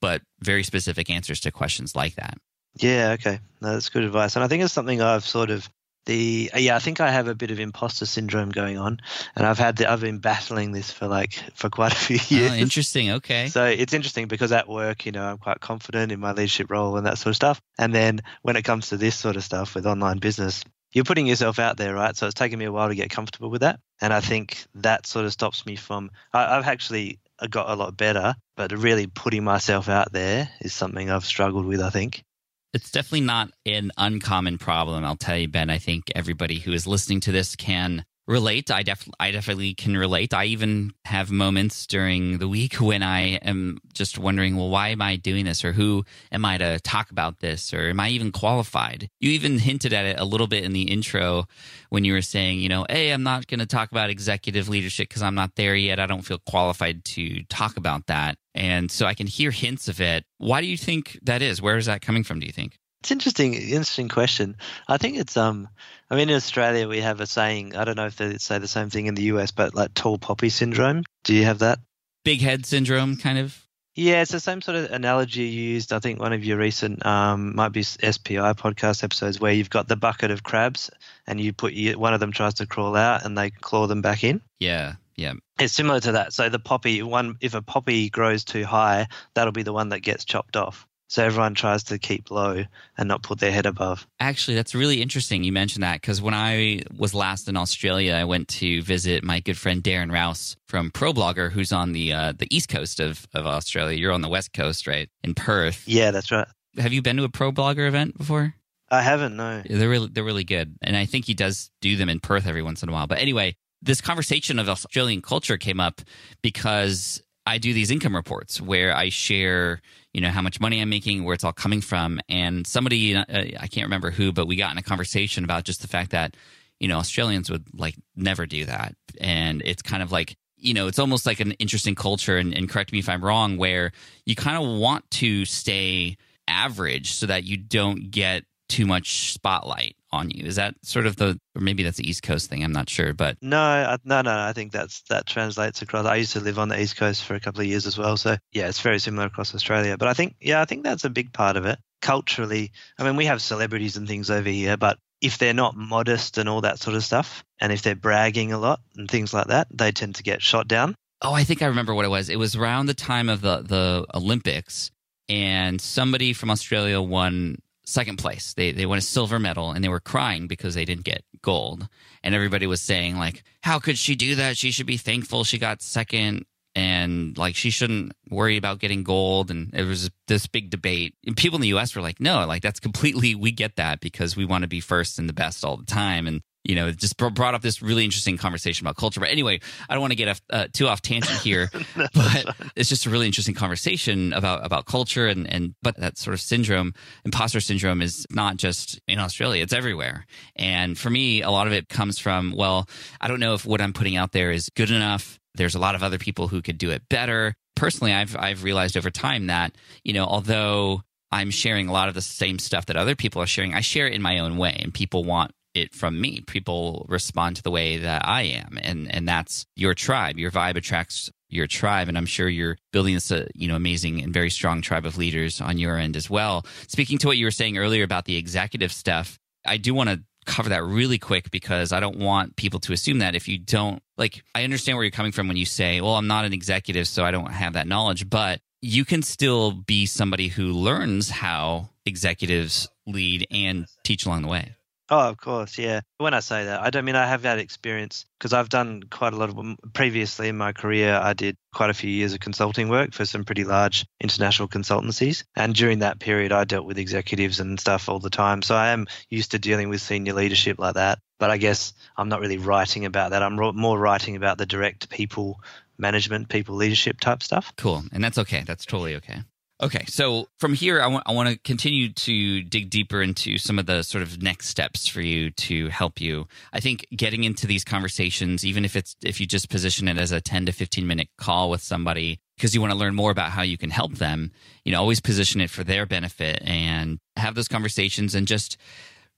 but 0.00 0.22
very 0.40 0.62
specific 0.62 1.10
answers 1.10 1.40
to 1.40 1.50
questions 1.50 1.94
like 1.94 2.14
that. 2.14 2.38
Yeah, 2.76 3.12
okay. 3.12 3.40
No, 3.60 3.72
that's 3.72 3.90
good 3.90 4.04
advice. 4.04 4.36
And 4.36 4.44
I 4.44 4.48
think 4.48 4.62
it's 4.62 4.72
something 4.72 5.00
I've 5.00 5.26
sort 5.26 5.50
of 5.50 5.68
the 6.04 6.50
yeah, 6.56 6.74
I 6.74 6.78
think 6.80 7.00
I 7.00 7.10
have 7.10 7.28
a 7.28 7.34
bit 7.34 7.50
of 7.50 7.60
imposter 7.60 8.06
syndrome 8.06 8.50
going 8.50 8.76
on, 8.76 9.00
and 9.36 9.46
I've 9.46 9.58
had 9.58 9.76
the, 9.76 9.90
I've 9.90 10.00
been 10.00 10.18
battling 10.18 10.72
this 10.72 10.90
for 10.90 11.06
like 11.06 11.32
for 11.54 11.70
quite 11.70 11.92
a 11.92 11.96
few 11.96 12.18
oh, 12.18 12.34
years. 12.34 12.52
Oh, 12.52 12.54
interesting. 12.56 13.10
Okay. 13.12 13.48
So 13.48 13.64
it's 13.64 13.92
interesting 13.92 14.26
because 14.26 14.52
at 14.52 14.68
work, 14.68 15.06
you 15.06 15.12
know, 15.12 15.24
I'm 15.24 15.38
quite 15.38 15.60
confident 15.60 16.12
in 16.12 16.20
my 16.20 16.32
leadership 16.32 16.70
role 16.70 16.96
and 16.96 17.06
that 17.06 17.18
sort 17.18 17.30
of 17.30 17.36
stuff. 17.36 17.60
And 17.78 17.94
then 17.94 18.20
when 18.42 18.56
it 18.56 18.62
comes 18.62 18.88
to 18.88 18.96
this 18.96 19.14
sort 19.16 19.36
of 19.36 19.44
stuff 19.44 19.74
with 19.74 19.86
online 19.86 20.18
business, 20.18 20.64
you're 20.92 21.04
putting 21.04 21.26
yourself 21.26 21.58
out 21.58 21.76
there, 21.76 21.94
right? 21.94 22.16
So 22.16 22.26
it's 22.26 22.34
taken 22.34 22.58
me 22.58 22.66
a 22.66 22.72
while 22.72 22.88
to 22.88 22.94
get 22.94 23.10
comfortable 23.10 23.50
with 23.50 23.62
that, 23.62 23.80
and 24.00 24.12
I 24.12 24.20
think 24.20 24.66
that 24.76 25.06
sort 25.06 25.24
of 25.24 25.32
stops 25.32 25.64
me 25.66 25.76
from. 25.76 26.10
I, 26.32 26.56
I've 26.56 26.66
actually 26.66 27.20
got 27.48 27.70
a 27.70 27.74
lot 27.74 27.96
better, 27.96 28.34
but 28.56 28.72
really 28.72 29.06
putting 29.06 29.44
myself 29.44 29.88
out 29.88 30.12
there 30.12 30.48
is 30.60 30.74
something 30.74 31.10
I've 31.10 31.24
struggled 31.24 31.64
with. 31.64 31.80
I 31.80 31.90
think. 31.90 32.24
It's 32.72 32.90
definitely 32.90 33.26
not 33.26 33.50
an 33.66 33.92
uncommon 33.98 34.56
problem. 34.56 35.04
I'll 35.04 35.16
tell 35.16 35.36
you, 35.36 35.48
Ben. 35.48 35.68
I 35.68 35.78
think 35.78 36.04
everybody 36.14 36.58
who 36.58 36.72
is 36.72 36.86
listening 36.86 37.20
to 37.20 37.32
this 37.32 37.54
can 37.54 38.04
relate. 38.32 38.70
I 38.70 38.82
def 38.82 39.08
I 39.20 39.30
definitely 39.30 39.74
can 39.74 39.96
relate. 39.96 40.34
I 40.34 40.46
even 40.46 40.92
have 41.04 41.30
moments 41.30 41.86
during 41.86 42.38
the 42.38 42.48
week 42.48 42.74
when 42.80 43.02
I 43.02 43.36
am 43.36 43.78
just 43.92 44.18
wondering, 44.18 44.56
well, 44.56 44.70
why 44.70 44.88
am 44.88 45.02
I 45.02 45.16
doing 45.16 45.44
this, 45.44 45.64
or 45.64 45.72
who 45.72 46.04
am 46.32 46.44
I 46.44 46.58
to 46.58 46.80
talk 46.80 47.10
about 47.10 47.40
this, 47.40 47.72
or 47.72 47.90
am 47.90 48.00
I 48.00 48.08
even 48.08 48.32
qualified? 48.32 49.08
You 49.20 49.30
even 49.30 49.58
hinted 49.58 49.92
at 49.92 50.06
it 50.06 50.18
a 50.18 50.24
little 50.24 50.48
bit 50.48 50.64
in 50.64 50.72
the 50.72 50.82
intro 50.82 51.44
when 51.90 52.04
you 52.04 52.14
were 52.14 52.22
saying, 52.22 52.60
you 52.60 52.68
know, 52.68 52.86
hey, 52.88 53.10
I'm 53.10 53.22
not 53.22 53.46
going 53.46 53.60
to 53.60 53.66
talk 53.66 53.90
about 53.92 54.10
executive 54.10 54.68
leadership 54.68 55.08
because 55.08 55.22
I'm 55.22 55.34
not 55.34 55.54
there 55.56 55.76
yet. 55.76 56.00
I 56.00 56.06
don't 56.06 56.22
feel 56.22 56.38
qualified 56.46 57.04
to 57.04 57.44
talk 57.44 57.76
about 57.76 58.06
that. 58.06 58.36
And 58.54 58.90
so 58.90 59.06
I 59.06 59.14
can 59.14 59.26
hear 59.26 59.50
hints 59.50 59.88
of 59.88 60.00
it. 60.00 60.24
Why 60.38 60.60
do 60.60 60.66
you 60.66 60.76
think 60.76 61.18
that 61.22 61.42
is? 61.42 61.62
Where 61.62 61.76
is 61.76 61.86
that 61.86 62.02
coming 62.02 62.24
from? 62.24 62.40
Do 62.40 62.46
you 62.46 62.52
think? 62.52 62.78
It's 63.02 63.10
interesting, 63.10 63.54
interesting 63.54 64.08
question. 64.08 64.56
I 64.86 64.96
think 64.96 65.18
it's 65.18 65.36
um, 65.36 65.68
I 66.08 66.14
mean, 66.14 66.30
in 66.30 66.36
Australia 66.36 66.86
we 66.86 67.00
have 67.00 67.20
a 67.20 67.26
saying. 67.26 67.74
I 67.74 67.84
don't 67.84 67.96
know 67.96 68.06
if 68.06 68.16
they 68.16 68.38
say 68.38 68.58
the 68.58 68.68
same 68.68 68.90
thing 68.90 69.06
in 69.06 69.16
the 69.16 69.24
US, 69.24 69.50
but 69.50 69.74
like 69.74 69.92
tall 69.92 70.18
poppy 70.18 70.50
syndrome. 70.50 71.02
Do 71.24 71.34
you 71.34 71.44
have 71.44 71.58
that? 71.58 71.80
Big 72.24 72.40
head 72.40 72.64
syndrome, 72.64 73.16
kind 73.16 73.38
of. 73.38 73.60
Yeah, 73.96 74.22
it's 74.22 74.30
the 74.30 74.38
same 74.38 74.62
sort 74.62 74.76
of 74.76 74.92
analogy 74.92 75.42
you 75.42 75.72
used. 75.72 75.92
I 75.92 75.98
think 75.98 76.20
one 76.20 76.32
of 76.32 76.44
your 76.44 76.58
recent 76.58 77.04
um, 77.04 77.56
might 77.56 77.70
be 77.70 77.82
SPI 77.82 78.54
podcast 78.54 79.02
episodes 79.02 79.40
where 79.40 79.52
you've 79.52 79.68
got 79.68 79.88
the 79.88 79.96
bucket 79.96 80.30
of 80.30 80.44
crabs 80.44 80.88
and 81.26 81.40
you 81.40 81.52
put 81.52 81.72
you, 81.72 81.98
one 81.98 82.14
of 82.14 82.20
them 82.20 82.30
tries 82.30 82.54
to 82.54 82.66
crawl 82.66 82.94
out 82.94 83.24
and 83.24 83.36
they 83.36 83.50
claw 83.50 83.88
them 83.88 84.00
back 84.00 84.22
in. 84.22 84.40
Yeah, 84.60 84.94
yeah. 85.16 85.32
It's 85.58 85.74
similar 85.74 85.98
to 85.98 86.12
that. 86.12 86.32
So 86.34 86.48
the 86.48 86.60
poppy 86.60 87.02
one, 87.02 87.36
if 87.40 87.54
a 87.54 87.62
poppy 87.62 88.10
grows 88.10 88.44
too 88.44 88.64
high, 88.64 89.08
that'll 89.34 89.52
be 89.52 89.64
the 89.64 89.72
one 89.72 89.88
that 89.88 90.00
gets 90.00 90.24
chopped 90.24 90.56
off. 90.56 90.86
So 91.12 91.22
everyone 91.22 91.52
tries 91.52 91.82
to 91.84 91.98
keep 91.98 92.30
low 92.30 92.64
and 92.96 93.06
not 93.06 93.22
put 93.22 93.38
their 93.38 93.52
head 93.52 93.66
above. 93.66 94.06
Actually, 94.18 94.54
that's 94.54 94.74
really 94.74 95.02
interesting 95.02 95.44
you 95.44 95.52
mentioned 95.52 95.82
that 95.82 96.00
because 96.00 96.22
when 96.22 96.32
I 96.32 96.84
was 96.96 97.14
last 97.14 97.50
in 97.50 97.56
Australia, 97.58 98.14
I 98.14 98.24
went 98.24 98.48
to 98.48 98.80
visit 98.80 99.22
my 99.22 99.40
good 99.40 99.58
friend 99.58 99.82
Darren 99.82 100.10
Rowse 100.10 100.56
from 100.68 100.90
ProBlogger, 100.90 101.52
who's 101.52 101.70
on 101.70 101.92
the 101.92 102.14
uh, 102.14 102.32
the 102.32 102.48
east 102.50 102.70
coast 102.70 102.98
of, 102.98 103.28
of 103.34 103.46
Australia. 103.46 103.98
You're 103.98 104.12
on 104.12 104.22
the 104.22 104.30
west 104.30 104.54
coast, 104.54 104.86
right? 104.86 105.10
In 105.22 105.34
Perth. 105.34 105.86
Yeah, 105.86 106.12
that's 106.12 106.30
right. 106.30 106.48
Have 106.78 106.94
you 106.94 107.02
been 107.02 107.18
to 107.18 107.24
a 107.24 107.28
ProBlogger 107.28 107.86
event 107.86 108.16
before? 108.16 108.54
I 108.88 109.02
haven't, 109.02 109.36
no. 109.36 109.62
They're 109.68 109.90
really 109.90 110.08
they're 110.10 110.24
really 110.24 110.44
good, 110.44 110.76
and 110.80 110.96
I 110.96 111.04
think 111.04 111.26
he 111.26 111.34
does 111.34 111.70
do 111.82 111.94
them 111.94 112.08
in 112.08 112.20
Perth 112.20 112.46
every 112.46 112.62
once 112.62 112.82
in 112.82 112.88
a 112.88 112.92
while. 112.92 113.06
But 113.06 113.18
anyway, 113.18 113.54
this 113.82 114.00
conversation 114.00 114.58
of 114.58 114.66
Australian 114.66 115.20
culture 115.20 115.58
came 115.58 115.78
up 115.78 116.00
because 116.40 117.22
I 117.46 117.58
do 117.58 117.72
these 117.72 117.90
income 117.90 118.14
reports 118.14 118.60
where 118.60 118.94
I 118.94 119.08
share, 119.08 119.80
you 120.12 120.20
know, 120.20 120.30
how 120.30 120.42
much 120.42 120.60
money 120.60 120.80
I'm 120.80 120.88
making, 120.88 121.24
where 121.24 121.34
it's 121.34 121.44
all 121.44 121.52
coming 121.52 121.80
from, 121.80 122.20
and 122.28 122.66
somebody 122.66 123.16
uh, 123.16 123.24
I 123.28 123.66
can't 123.66 123.86
remember 123.86 124.10
who, 124.10 124.32
but 124.32 124.46
we 124.46 124.56
got 124.56 124.72
in 124.72 124.78
a 124.78 124.82
conversation 124.82 125.44
about 125.44 125.64
just 125.64 125.82
the 125.82 125.88
fact 125.88 126.12
that, 126.12 126.36
you 126.78 126.88
know, 126.88 126.98
Australians 126.98 127.50
would 127.50 127.64
like 127.74 127.96
never 128.16 128.46
do 128.46 128.64
that, 128.66 128.94
and 129.20 129.62
it's 129.64 129.82
kind 129.82 130.02
of 130.02 130.12
like 130.12 130.36
you 130.62 130.74
know, 130.74 130.86
it's 130.86 131.00
almost 131.00 131.26
like 131.26 131.40
an 131.40 131.52
interesting 131.52 131.96
culture, 131.96 132.36
and, 132.36 132.54
and 132.54 132.68
correct 132.68 132.92
me 132.92 133.00
if 133.00 133.08
I'm 133.08 133.24
wrong, 133.24 133.56
where 133.56 133.90
you 134.24 134.36
kind 134.36 134.56
of 134.56 134.78
want 134.78 135.10
to 135.10 135.44
stay 135.44 136.16
average 136.46 137.12
so 137.12 137.26
that 137.26 137.42
you 137.44 137.56
don't 137.56 138.10
get 138.10 138.44
too 138.72 138.86
much 138.86 139.32
spotlight 139.34 139.96
on 140.10 140.30
you. 140.30 140.46
Is 140.46 140.56
that 140.56 140.74
sort 140.82 141.06
of 141.06 141.16
the, 141.16 141.38
or 141.54 141.60
maybe 141.60 141.82
that's 141.82 141.98
the 141.98 142.08
East 142.08 142.22
Coast 142.22 142.48
thing? 142.48 142.64
I'm 142.64 142.72
not 142.72 142.88
sure, 142.88 143.12
but 143.12 143.36
no, 143.42 143.60
I, 143.60 143.98
no, 144.04 144.22
no. 144.22 144.30
I 144.30 144.54
think 144.54 144.72
that's 144.72 145.02
that 145.10 145.26
translates 145.26 145.82
across. 145.82 146.06
I 146.06 146.16
used 146.16 146.32
to 146.32 146.40
live 146.40 146.58
on 146.58 146.68
the 146.68 146.80
East 146.80 146.96
Coast 146.96 147.24
for 147.24 147.34
a 147.34 147.40
couple 147.40 147.60
of 147.60 147.66
years 147.66 147.86
as 147.86 147.98
well, 147.98 148.16
so 148.16 148.36
yeah, 148.52 148.68
it's 148.68 148.80
very 148.80 148.98
similar 148.98 149.26
across 149.26 149.54
Australia. 149.54 149.98
But 149.98 150.08
I 150.08 150.14
think, 150.14 150.36
yeah, 150.40 150.62
I 150.62 150.64
think 150.64 150.84
that's 150.84 151.04
a 151.04 151.10
big 151.10 151.34
part 151.34 151.58
of 151.58 151.66
it 151.66 151.78
culturally. 152.00 152.72
I 152.98 153.04
mean, 153.04 153.16
we 153.16 153.26
have 153.26 153.42
celebrities 153.42 153.96
and 153.98 154.08
things 154.08 154.30
over 154.30 154.48
here, 154.48 154.78
but 154.78 154.98
if 155.20 155.36
they're 155.36 155.52
not 155.52 155.76
modest 155.76 156.38
and 156.38 156.48
all 156.48 156.62
that 156.62 156.78
sort 156.78 156.96
of 156.96 157.04
stuff, 157.04 157.44
and 157.60 157.70
if 157.72 157.82
they're 157.82 157.94
bragging 157.94 158.52
a 158.52 158.58
lot 158.58 158.80
and 158.96 159.10
things 159.10 159.34
like 159.34 159.48
that, 159.48 159.68
they 159.70 159.92
tend 159.92 160.14
to 160.16 160.22
get 160.22 160.40
shot 160.40 160.66
down. 160.66 160.94
Oh, 161.20 161.34
I 161.34 161.44
think 161.44 161.60
I 161.60 161.66
remember 161.66 161.94
what 161.94 162.06
it 162.06 162.08
was. 162.08 162.30
It 162.30 162.38
was 162.38 162.56
around 162.56 162.86
the 162.86 162.94
time 162.94 163.28
of 163.28 163.42
the 163.42 163.62
the 163.62 164.06
Olympics, 164.14 164.90
and 165.28 165.80
somebody 165.80 166.32
from 166.32 166.50
Australia 166.50 167.00
won 167.00 167.58
second 167.84 168.16
place. 168.16 168.54
They 168.54 168.72
they 168.72 168.86
won 168.86 168.98
a 168.98 169.02
silver 169.02 169.38
medal 169.38 169.72
and 169.72 169.82
they 169.82 169.88
were 169.88 170.00
crying 170.00 170.46
because 170.46 170.74
they 170.74 170.84
didn't 170.84 171.04
get 171.04 171.24
gold. 171.42 171.88
And 172.22 172.34
everybody 172.34 172.66
was 172.66 172.80
saying 172.80 173.16
like, 173.16 173.42
"How 173.62 173.78
could 173.78 173.98
she 173.98 174.14
do 174.14 174.36
that? 174.36 174.56
She 174.56 174.70
should 174.70 174.86
be 174.86 174.96
thankful 174.96 175.44
she 175.44 175.58
got 175.58 175.82
second 175.82 176.46
and 176.74 177.36
like 177.36 177.54
she 177.54 177.70
shouldn't 177.70 178.12
worry 178.30 178.56
about 178.56 178.78
getting 178.78 179.02
gold." 179.02 179.50
And 179.50 179.74
it 179.74 179.84
was 179.84 180.10
this 180.28 180.46
big 180.46 180.70
debate. 180.70 181.14
And 181.26 181.36
people 181.36 181.56
in 181.56 181.62
the 181.62 181.74
US 181.74 181.94
were 181.94 182.02
like, 182.02 182.20
"No, 182.20 182.46
like 182.46 182.62
that's 182.62 182.80
completely 182.80 183.34
we 183.34 183.52
get 183.52 183.76
that 183.76 184.00
because 184.00 184.36
we 184.36 184.44
want 184.44 184.62
to 184.62 184.68
be 184.68 184.80
first 184.80 185.18
and 185.18 185.28
the 185.28 185.34
best 185.34 185.64
all 185.64 185.76
the 185.76 185.86
time." 185.86 186.26
And 186.26 186.42
you 186.64 186.76
know, 186.76 186.88
it 186.88 186.96
just 186.96 187.16
brought 187.16 187.54
up 187.54 187.62
this 187.62 187.82
really 187.82 188.04
interesting 188.04 188.36
conversation 188.36 188.86
about 188.86 188.96
culture. 188.96 189.20
But 189.20 189.30
anyway, 189.30 189.60
I 189.88 189.94
don't 189.94 190.00
want 190.00 190.12
to 190.12 190.16
get 190.16 190.40
uh, 190.50 190.68
too 190.72 190.86
off 190.86 191.02
tangent 191.02 191.40
here, 191.40 191.70
but 191.96 192.56
it's 192.76 192.88
just 192.88 193.06
a 193.06 193.10
really 193.10 193.26
interesting 193.26 193.54
conversation 193.54 194.32
about 194.32 194.64
about 194.64 194.86
culture 194.86 195.26
and 195.26 195.52
and 195.52 195.74
but 195.82 195.96
that 195.96 196.18
sort 196.18 196.34
of 196.34 196.40
syndrome, 196.40 196.94
imposter 197.24 197.60
syndrome, 197.60 198.00
is 198.00 198.26
not 198.30 198.56
just 198.56 199.00
in 199.08 199.18
Australia; 199.18 199.62
it's 199.62 199.72
everywhere. 199.72 200.26
And 200.54 200.96
for 200.96 201.10
me, 201.10 201.42
a 201.42 201.50
lot 201.50 201.66
of 201.66 201.72
it 201.72 201.88
comes 201.88 202.18
from 202.18 202.54
well, 202.56 202.88
I 203.20 203.28
don't 203.28 203.40
know 203.40 203.54
if 203.54 203.66
what 203.66 203.80
I'm 203.80 203.92
putting 203.92 204.16
out 204.16 204.32
there 204.32 204.52
is 204.52 204.70
good 204.76 204.90
enough. 204.90 205.40
There's 205.54 205.74
a 205.74 205.80
lot 205.80 205.94
of 205.94 206.02
other 206.02 206.18
people 206.18 206.48
who 206.48 206.62
could 206.62 206.78
do 206.78 206.90
it 206.90 207.02
better. 207.10 207.54
Personally, 207.74 208.12
I've 208.12 208.36
I've 208.36 208.62
realized 208.62 208.96
over 208.96 209.10
time 209.10 209.48
that 209.48 209.74
you 210.04 210.12
know, 210.12 210.26
although 210.26 211.02
I'm 211.32 211.50
sharing 211.50 211.88
a 211.88 211.92
lot 211.92 212.08
of 212.08 212.14
the 212.14 212.22
same 212.22 212.60
stuff 212.60 212.86
that 212.86 212.96
other 212.96 213.16
people 213.16 213.42
are 213.42 213.46
sharing, 213.46 213.74
I 213.74 213.80
share 213.80 214.06
it 214.06 214.12
in 214.12 214.22
my 214.22 214.38
own 214.38 214.58
way, 214.58 214.78
and 214.80 214.94
people 214.94 215.24
want 215.24 215.50
it 215.74 215.94
from 215.94 216.20
me. 216.20 216.40
People 216.40 217.06
respond 217.08 217.56
to 217.56 217.62
the 217.62 217.70
way 217.70 217.98
that 217.98 218.26
I 218.26 218.42
am, 218.42 218.78
and 218.80 219.12
and 219.12 219.28
that's 219.28 219.66
your 219.76 219.94
tribe. 219.94 220.38
Your 220.38 220.50
vibe 220.50 220.76
attracts 220.76 221.30
your 221.48 221.66
tribe, 221.66 222.08
and 222.08 222.16
I'm 222.16 222.26
sure 222.26 222.48
you're 222.48 222.78
building 222.92 223.14
this, 223.14 223.30
uh, 223.30 223.46
you 223.54 223.68
know, 223.68 223.76
amazing 223.76 224.22
and 224.22 224.32
very 224.32 224.50
strong 224.50 224.80
tribe 224.80 225.04
of 225.04 225.18
leaders 225.18 225.60
on 225.60 225.78
your 225.78 225.98
end 225.98 226.16
as 226.16 226.30
well. 226.30 226.64
Speaking 226.88 227.18
to 227.18 227.26
what 227.26 227.36
you 227.36 227.44
were 227.44 227.50
saying 227.50 227.76
earlier 227.76 228.04
about 228.04 228.24
the 228.24 228.36
executive 228.36 228.92
stuff, 228.92 229.38
I 229.66 229.76
do 229.76 229.94
want 229.94 230.08
to 230.10 230.22
cover 230.44 230.70
that 230.70 230.82
really 230.82 231.18
quick 231.18 231.50
because 231.50 231.92
I 231.92 232.00
don't 232.00 232.18
want 232.18 232.56
people 232.56 232.80
to 232.80 232.92
assume 232.92 233.18
that 233.18 233.36
if 233.36 233.46
you 233.46 233.58
don't 233.58 234.02
like 234.16 234.42
I 234.54 234.64
understand 234.64 234.96
where 234.96 235.04
you're 235.04 235.12
coming 235.12 235.32
from 235.32 235.48
when 235.48 235.56
you 235.56 235.66
say, 235.66 236.00
"Well, 236.00 236.16
I'm 236.16 236.26
not 236.26 236.44
an 236.44 236.52
executive 236.52 237.06
so 237.06 237.24
I 237.24 237.30
don't 237.30 237.52
have 237.52 237.74
that 237.74 237.86
knowledge," 237.86 238.28
but 238.28 238.60
you 238.80 239.04
can 239.04 239.22
still 239.22 239.70
be 239.70 240.06
somebody 240.06 240.48
who 240.48 240.72
learns 240.72 241.30
how 241.30 241.90
executives 242.04 242.88
lead 243.06 243.46
and 243.50 243.86
teach 244.02 244.26
along 244.26 244.42
the 244.42 244.48
way. 244.48 244.74
Oh, 245.10 245.28
of 245.28 245.36
course, 245.36 245.78
yeah. 245.78 246.00
When 246.18 246.32
I 246.32 246.40
say 246.40 246.64
that, 246.66 246.80
I 246.80 246.90
don't 246.90 247.04
mean 247.04 247.16
I 247.16 247.26
have 247.26 247.42
that 247.42 247.58
experience 247.58 248.24
because 248.38 248.52
I've 248.52 248.68
done 248.68 249.02
quite 249.10 249.32
a 249.32 249.36
lot 249.36 249.50
of 249.50 249.92
previously 249.92 250.48
in 250.48 250.56
my 250.56 250.72
career. 250.72 251.14
I 251.14 251.32
did 251.32 251.56
quite 251.74 251.90
a 251.90 251.94
few 251.94 252.10
years 252.10 252.32
of 252.32 252.40
consulting 252.40 252.88
work 252.88 253.12
for 253.12 253.24
some 253.24 253.44
pretty 253.44 253.64
large 253.64 254.06
international 254.20 254.68
consultancies, 254.68 255.44
and 255.56 255.74
during 255.74 255.98
that 255.98 256.18
period, 256.18 256.52
I 256.52 256.64
dealt 256.64 256.86
with 256.86 256.98
executives 256.98 257.60
and 257.60 257.78
stuff 257.78 258.08
all 258.08 258.20
the 258.20 258.30
time. 258.30 258.62
So 258.62 258.74
I 258.74 258.90
am 258.90 259.06
used 259.28 259.50
to 259.50 259.58
dealing 259.58 259.88
with 259.88 260.00
senior 260.00 260.34
leadership 260.34 260.78
like 260.78 260.94
that. 260.94 261.18
But 261.38 261.50
I 261.50 261.56
guess 261.56 261.92
I'm 262.16 262.28
not 262.28 262.40
really 262.40 262.58
writing 262.58 263.04
about 263.04 263.30
that. 263.30 263.42
I'm 263.42 263.56
more 263.56 263.98
writing 263.98 264.36
about 264.36 264.58
the 264.58 264.66
direct 264.66 265.10
people 265.10 265.60
management, 265.98 266.48
people 266.48 266.76
leadership 266.76 267.20
type 267.20 267.42
stuff. 267.42 267.72
Cool, 267.76 268.04
and 268.12 268.22
that's 268.22 268.38
okay. 268.38 268.62
That's 268.64 268.86
totally 268.86 269.16
okay. 269.16 269.40
Okay, 269.82 270.04
so 270.06 270.46
from 270.60 270.74
here, 270.74 271.02
I 271.02 271.08
want 271.08 271.24
I 271.26 271.32
want 271.32 271.48
to 271.48 271.58
continue 271.58 272.12
to 272.12 272.62
dig 272.62 272.88
deeper 272.88 273.20
into 273.20 273.58
some 273.58 273.80
of 273.80 273.86
the 273.86 274.04
sort 274.04 274.22
of 274.22 274.40
next 274.40 274.68
steps 274.68 275.08
for 275.08 275.20
you 275.20 275.50
to 275.50 275.88
help 275.88 276.20
you. 276.20 276.46
I 276.72 276.78
think 276.78 277.04
getting 277.16 277.42
into 277.42 277.66
these 277.66 277.82
conversations, 277.82 278.64
even 278.64 278.84
if 278.84 278.94
it's 278.94 279.16
if 279.24 279.40
you 279.40 279.46
just 279.46 279.68
position 279.68 280.06
it 280.06 280.18
as 280.18 280.30
a 280.30 280.40
ten 280.40 280.66
to 280.66 280.72
fifteen 280.72 281.08
minute 281.08 281.30
call 281.36 281.68
with 281.68 281.82
somebody, 281.82 282.38
because 282.56 282.76
you 282.76 282.80
want 282.80 282.92
to 282.92 282.98
learn 282.98 283.16
more 283.16 283.32
about 283.32 283.50
how 283.50 283.62
you 283.62 283.76
can 283.76 283.90
help 283.90 284.14
them, 284.14 284.52
you 284.84 284.92
know, 284.92 285.00
always 285.00 285.20
position 285.20 285.60
it 285.60 285.68
for 285.68 285.82
their 285.82 286.06
benefit 286.06 286.62
and 286.64 287.18
have 287.36 287.56
those 287.56 287.66
conversations 287.66 288.36
and 288.36 288.46
just 288.46 288.76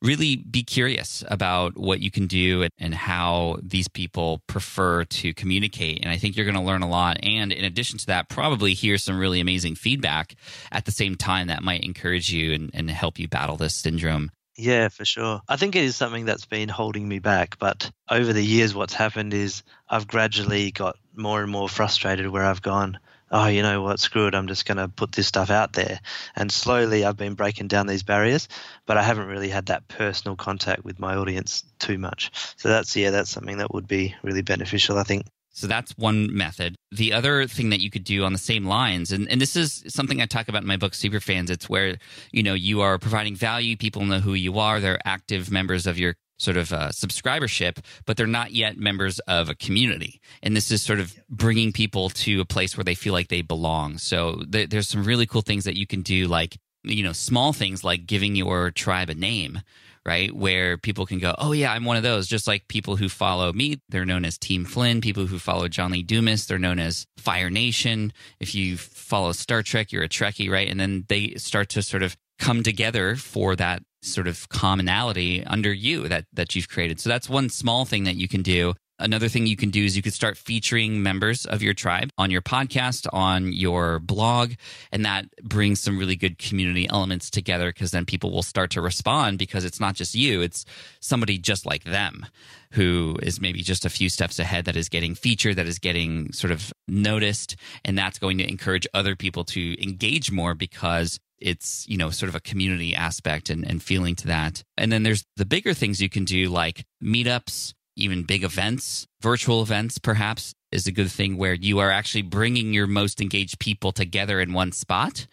really 0.04 0.36
be 0.36 0.62
curious 0.62 1.24
about 1.28 1.76
what 1.78 2.00
you 2.00 2.10
can 2.10 2.26
do 2.26 2.68
and 2.78 2.94
how 2.94 3.56
these 3.62 3.88
people 3.88 4.42
prefer 4.46 5.04
to 5.04 5.32
communicate. 5.34 6.00
And 6.02 6.10
I 6.10 6.18
think 6.18 6.36
you're 6.36 6.44
going 6.44 6.56
to 6.56 6.60
learn 6.60 6.82
a 6.82 6.88
lot. 6.88 7.16
And 7.22 7.50
in 7.50 7.64
addition 7.64 7.98
to 7.98 8.06
that, 8.06 8.28
probably 8.28 8.74
hear 8.74 8.98
some 8.98 9.18
really 9.18 9.40
amazing 9.40 9.74
feedback 9.74 10.34
at 10.70 10.84
the 10.84 10.92
same 10.92 11.16
time 11.16 11.46
that 11.46 11.62
might 11.62 11.82
encourage 11.82 12.30
you 12.30 12.52
and, 12.52 12.70
and 12.74 12.90
help 12.90 13.18
you 13.18 13.26
battle 13.26 13.56
this 13.56 13.74
syndrome. 13.74 14.30
Yeah, 14.56 14.88
for 14.88 15.04
sure. 15.04 15.40
I 15.48 15.56
think 15.56 15.74
it 15.74 15.82
is 15.82 15.96
something 15.96 16.26
that's 16.26 16.46
been 16.46 16.68
holding 16.68 17.08
me 17.08 17.18
back. 17.18 17.58
But 17.58 17.90
over 18.08 18.32
the 18.32 18.44
years, 18.44 18.74
what's 18.74 18.94
happened 18.94 19.34
is 19.34 19.64
I've 19.88 20.06
gradually 20.06 20.70
got 20.70 20.96
more 21.16 21.42
and 21.42 21.50
more 21.50 21.68
frustrated 21.68 22.28
where 22.28 22.44
I've 22.44 22.62
gone, 22.62 22.98
oh, 23.34 23.48
you 23.48 23.62
know 23.62 23.82
what, 23.82 23.98
screw 23.98 24.28
it, 24.28 24.34
I'm 24.34 24.46
just 24.46 24.64
going 24.64 24.78
to 24.78 24.86
put 24.86 25.10
this 25.10 25.26
stuff 25.26 25.50
out 25.50 25.72
there. 25.72 25.98
And 26.36 26.52
slowly 26.52 27.04
I've 27.04 27.16
been 27.16 27.34
breaking 27.34 27.66
down 27.66 27.88
these 27.88 28.04
barriers, 28.04 28.48
but 28.86 28.96
I 28.96 29.02
haven't 29.02 29.26
really 29.26 29.48
had 29.48 29.66
that 29.66 29.88
personal 29.88 30.36
contact 30.36 30.84
with 30.84 31.00
my 31.00 31.16
audience 31.16 31.64
too 31.80 31.98
much. 31.98 32.30
So 32.56 32.68
that's, 32.68 32.94
yeah, 32.94 33.10
that's 33.10 33.30
something 33.30 33.58
that 33.58 33.74
would 33.74 33.88
be 33.88 34.14
really 34.22 34.42
beneficial, 34.42 34.98
I 34.98 35.02
think. 35.02 35.26
So 35.50 35.66
that's 35.66 35.92
one 35.98 36.36
method. 36.36 36.76
The 36.92 37.12
other 37.12 37.46
thing 37.46 37.70
that 37.70 37.80
you 37.80 37.90
could 37.90 38.04
do 38.04 38.24
on 38.24 38.32
the 38.32 38.38
same 38.38 38.66
lines, 38.66 39.10
and, 39.10 39.28
and 39.28 39.40
this 39.40 39.56
is 39.56 39.84
something 39.88 40.22
I 40.22 40.26
talk 40.26 40.48
about 40.48 40.62
in 40.62 40.68
my 40.68 40.76
book, 40.76 40.92
Superfans, 40.92 41.50
it's 41.50 41.68
where, 41.68 41.98
you 42.30 42.44
know, 42.44 42.54
you 42.54 42.82
are 42.82 42.98
providing 42.98 43.34
value. 43.34 43.76
People 43.76 44.04
know 44.04 44.20
who 44.20 44.34
you 44.34 44.60
are. 44.60 44.78
They're 44.78 44.98
active 45.04 45.50
members 45.50 45.88
of 45.88 45.98
your 45.98 46.14
sort 46.38 46.56
of 46.56 46.72
uh, 46.72 46.88
subscribership, 46.88 47.78
but 48.06 48.16
they're 48.16 48.26
not 48.26 48.52
yet 48.52 48.76
members 48.76 49.18
of 49.20 49.48
a 49.48 49.54
community. 49.54 50.20
And 50.42 50.56
this 50.56 50.70
is 50.70 50.82
sort 50.82 51.00
of 51.00 51.14
bringing 51.28 51.72
people 51.72 52.10
to 52.10 52.40
a 52.40 52.44
place 52.44 52.76
where 52.76 52.84
they 52.84 52.94
feel 52.94 53.12
like 53.12 53.28
they 53.28 53.42
belong. 53.42 53.98
So 53.98 54.42
th- 54.50 54.70
there's 54.70 54.88
some 54.88 55.04
really 55.04 55.26
cool 55.26 55.42
things 55.42 55.64
that 55.64 55.76
you 55.76 55.86
can 55.86 56.02
do, 56.02 56.26
like, 56.26 56.58
you 56.82 57.02
know, 57.02 57.12
small 57.12 57.52
things 57.52 57.84
like 57.84 58.06
giving 58.06 58.36
your 58.36 58.70
tribe 58.70 59.08
a 59.08 59.14
name, 59.14 59.60
right? 60.04 60.34
Where 60.34 60.76
people 60.76 61.06
can 61.06 61.18
go, 61.18 61.34
oh, 61.38 61.52
yeah, 61.52 61.72
I'm 61.72 61.84
one 61.84 61.96
of 61.96 62.02
those. 62.02 62.26
Just 62.26 62.46
like 62.46 62.68
people 62.68 62.96
who 62.96 63.08
follow 63.08 63.52
me, 63.52 63.80
they're 63.88 64.04
known 64.04 64.24
as 64.24 64.36
Team 64.36 64.64
Flynn. 64.64 65.00
People 65.00 65.26
who 65.26 65.38
follow 65.38 65.68
John 65.68 65.92
Lee 65.92 66.02
Dumas, 66.02 66.46
they're 66.46 66.58
known 66.58 66.78
as 66.78 67.06
Fire 67.16 67.48
Nation. 67.48 68.12
If 68.38 68.54
you 68.54 68.76
follow 68.76 69.32
Star 69.32 69.62
Trek, 69.62 69.92
you're 69.92 70.02
a 70.02 70.08
Trekkie, 70.08 70.50
right? 70.50 70.68
And 70.68 70.78
then 70.78 71.06
they 71.08 71.34
start 71.36 71.70
to 71.70 71.82
sort 71.82 72.02
of 72.02 72.16
come 72.38 72.62
together 72.62 73.16
for 73.16 73.56
that 73.56 73.82
sort 74.04 74.26
of 74.26 74.48
commonality 74.48 75.44
under 75.44 75.72
you 75.72 76.08
that 76.08 76.26
that 76.32 76.54
you've 76.54 76.68
created. 76.68 77.00
So 77.00 77.08
that's 77.08 77.28
one 77.28 77.48
small 77.48 77.84
thing 77.84 78.04
that 78.04 78.16
you 78.16 78.28
can 78.28 78.42
do. 78.42 78.74
Another 79.00 79.28
thing 79.28 79.46
you 79.46 79.56
can 79.56 79.70
do 79.70 79.84
is 79.84 79.96
you 79.96 80.02
could 80.02 80.12
start 80.14 80.36
featuring 80.36 81.02
members 81.02 81.46
of 81.46 81.62
your 81.62 81.74
tribe 81.74 82.10
on 82.16 82.30
your 82.30 82.42
podcast, 82.42 83.08
on 83.12 83.52
your 83.52 83.98
blog, 83.98 84.52
and 84.92 85.04
that 85.04 85.26
brings 85.42 85.80
some 85.80 85.98
really 85.98 86.14
good 86.14 86.38
community 86.38 86.88
elements 86.88 87.28
together 87.28 87.72
because 87.72 87.90
then 87.90 88.06
people 88.06 88.30
will 88.30 88.44
start 88.44 88.70
to 88.70 88.80
respond 88.80 89.36
because 89.36 89.64
it's 89.64 89.80
not 89.80 89.96
just 89.96 90.14
you, 90.14 90.42
it's 90.42 90.64
somebody 91.00 91.38
just 91.38 91.66
like 91.66 91.82
them 91.82 92.24
who 92.70 93.16
is 93.20 93.40
maybe 93.40 93.62
just 93.62 93.84
a 93.84 93.90
few 93.90 94.08
steps 94.08 94.38
ahead 94.38 94.64
that 94.66 94.76
is 94.76 94.88
getting 94.88 95.16
featured, 95.16 95.56
that 95.56 95.66
is 95.66 95.80
getting 95.80 96.32
sort 96.32 96.52
of 96.52 96.72
noticed, 96.86 97.56
and 97.84 97.98
that's 97.98 98.20
going 98.20 98.38
to 98.38 98.48
encourage 98.48 98.86
other 98.94 99.16
people 99.16 99.42
to 99.44 99.82
engage 99.82 100.30
more 100.30 100.54
because 100.54 101.18
it's 101.38 101.86
you 101.88 101.96
know 101.96 102.10
sort 102.10 102.28
of 102.28 102.34
a 102.34 102.40
community 102.40 102.94
aspect 102.94 103.50
and, 103.50 103.64
and 103.66 103.82
feeling 103.82 104.14
to 104.16 104.26
that. 104.28 104.62
And 104.76 104.92
then 104.92 105.02
there's 105.02 105.24
the 105.36 105.46
bigger 105.46 105.74
things 105.74 106.00
you 106.00 106.08
can 106.08 106.24
do 106.24 106.48
like 106.48 106.84
meetups 107.02 107.74
even 107.96 108.24
big 108.24 108.42
events 108.44 109.06
virtual 109.20 109.62
events 109.62 109.98
perhaps 109.98 110.54
is 110.72 110.86
a 110.86 110.92
good 110.92 111.10
thing 111.10 111.36
where 111.36 111.54
you 111.54 111.78
are 111.78 111.90
actually 111.90 112.22
bringing 112.22 112.72
your 112.72 112.86
most 112.86 113.20
engaged 113.20 113.58
people 113.58 113.92
together 113.92 114.40
in 114.40 114.52
one 114.52 114.72
spot 114.72 115.26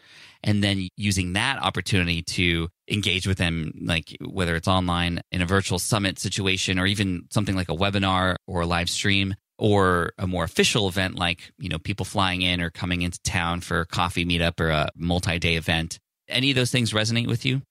and 0.43 0.64
then 0.64 0.87
using 0.98 1.33
that 1.33 1.61
opportunity 1.61 2.22
to 2.22 2.70
engage 2.90 3.27
with 3.27 3.37
them 3.37 3.72
like 3.83 4.16
whether 4.22 4.55
it's 4.55 4.68
online 4.68 5.22
in 5.31 5.42
a 5.42 5.46
virtual 5.46 5.79
summit 5.79 6.20
situation 6.20 6.77
or 6.77 6.85
even 6.85 7.24
something 7.31 7.55
like 7.55 7.70
a 7.70 7.75
webinar 7.75 8.35
or 8.48 8.61
a 8.61 8.68
live 8.68 8.90
stream 8.90 9.33
or 9.61 10.11
a 10.17 10.25
more 10.25 10.43
official 10.43 10.87
event 10.87 11.15
like 11.15 11.51
you 11.59 11.69
know 11.69 11.77
people 11.77 12.03
flying 12.03 12.41
in 12.41 12.59
or 12.59 12.71
coming 12.71 13.03
into 13.03 13.21
town 13.21 13.61
for 13.61 13.81
a 13.81 13.85
coffee 13.85 14.25
meetup 14.25 14.59
or 14.59 14.69
a 14.69 14.89
multi-day 14.97 15.55
event. 15.55 16.00
Any 16.27 16.50
of 16.50 16.55
those 16.55 16.71
things 16.71 16.93
resonate 16.93 17.27
with 17.27 17.45
you? 17.45 17.61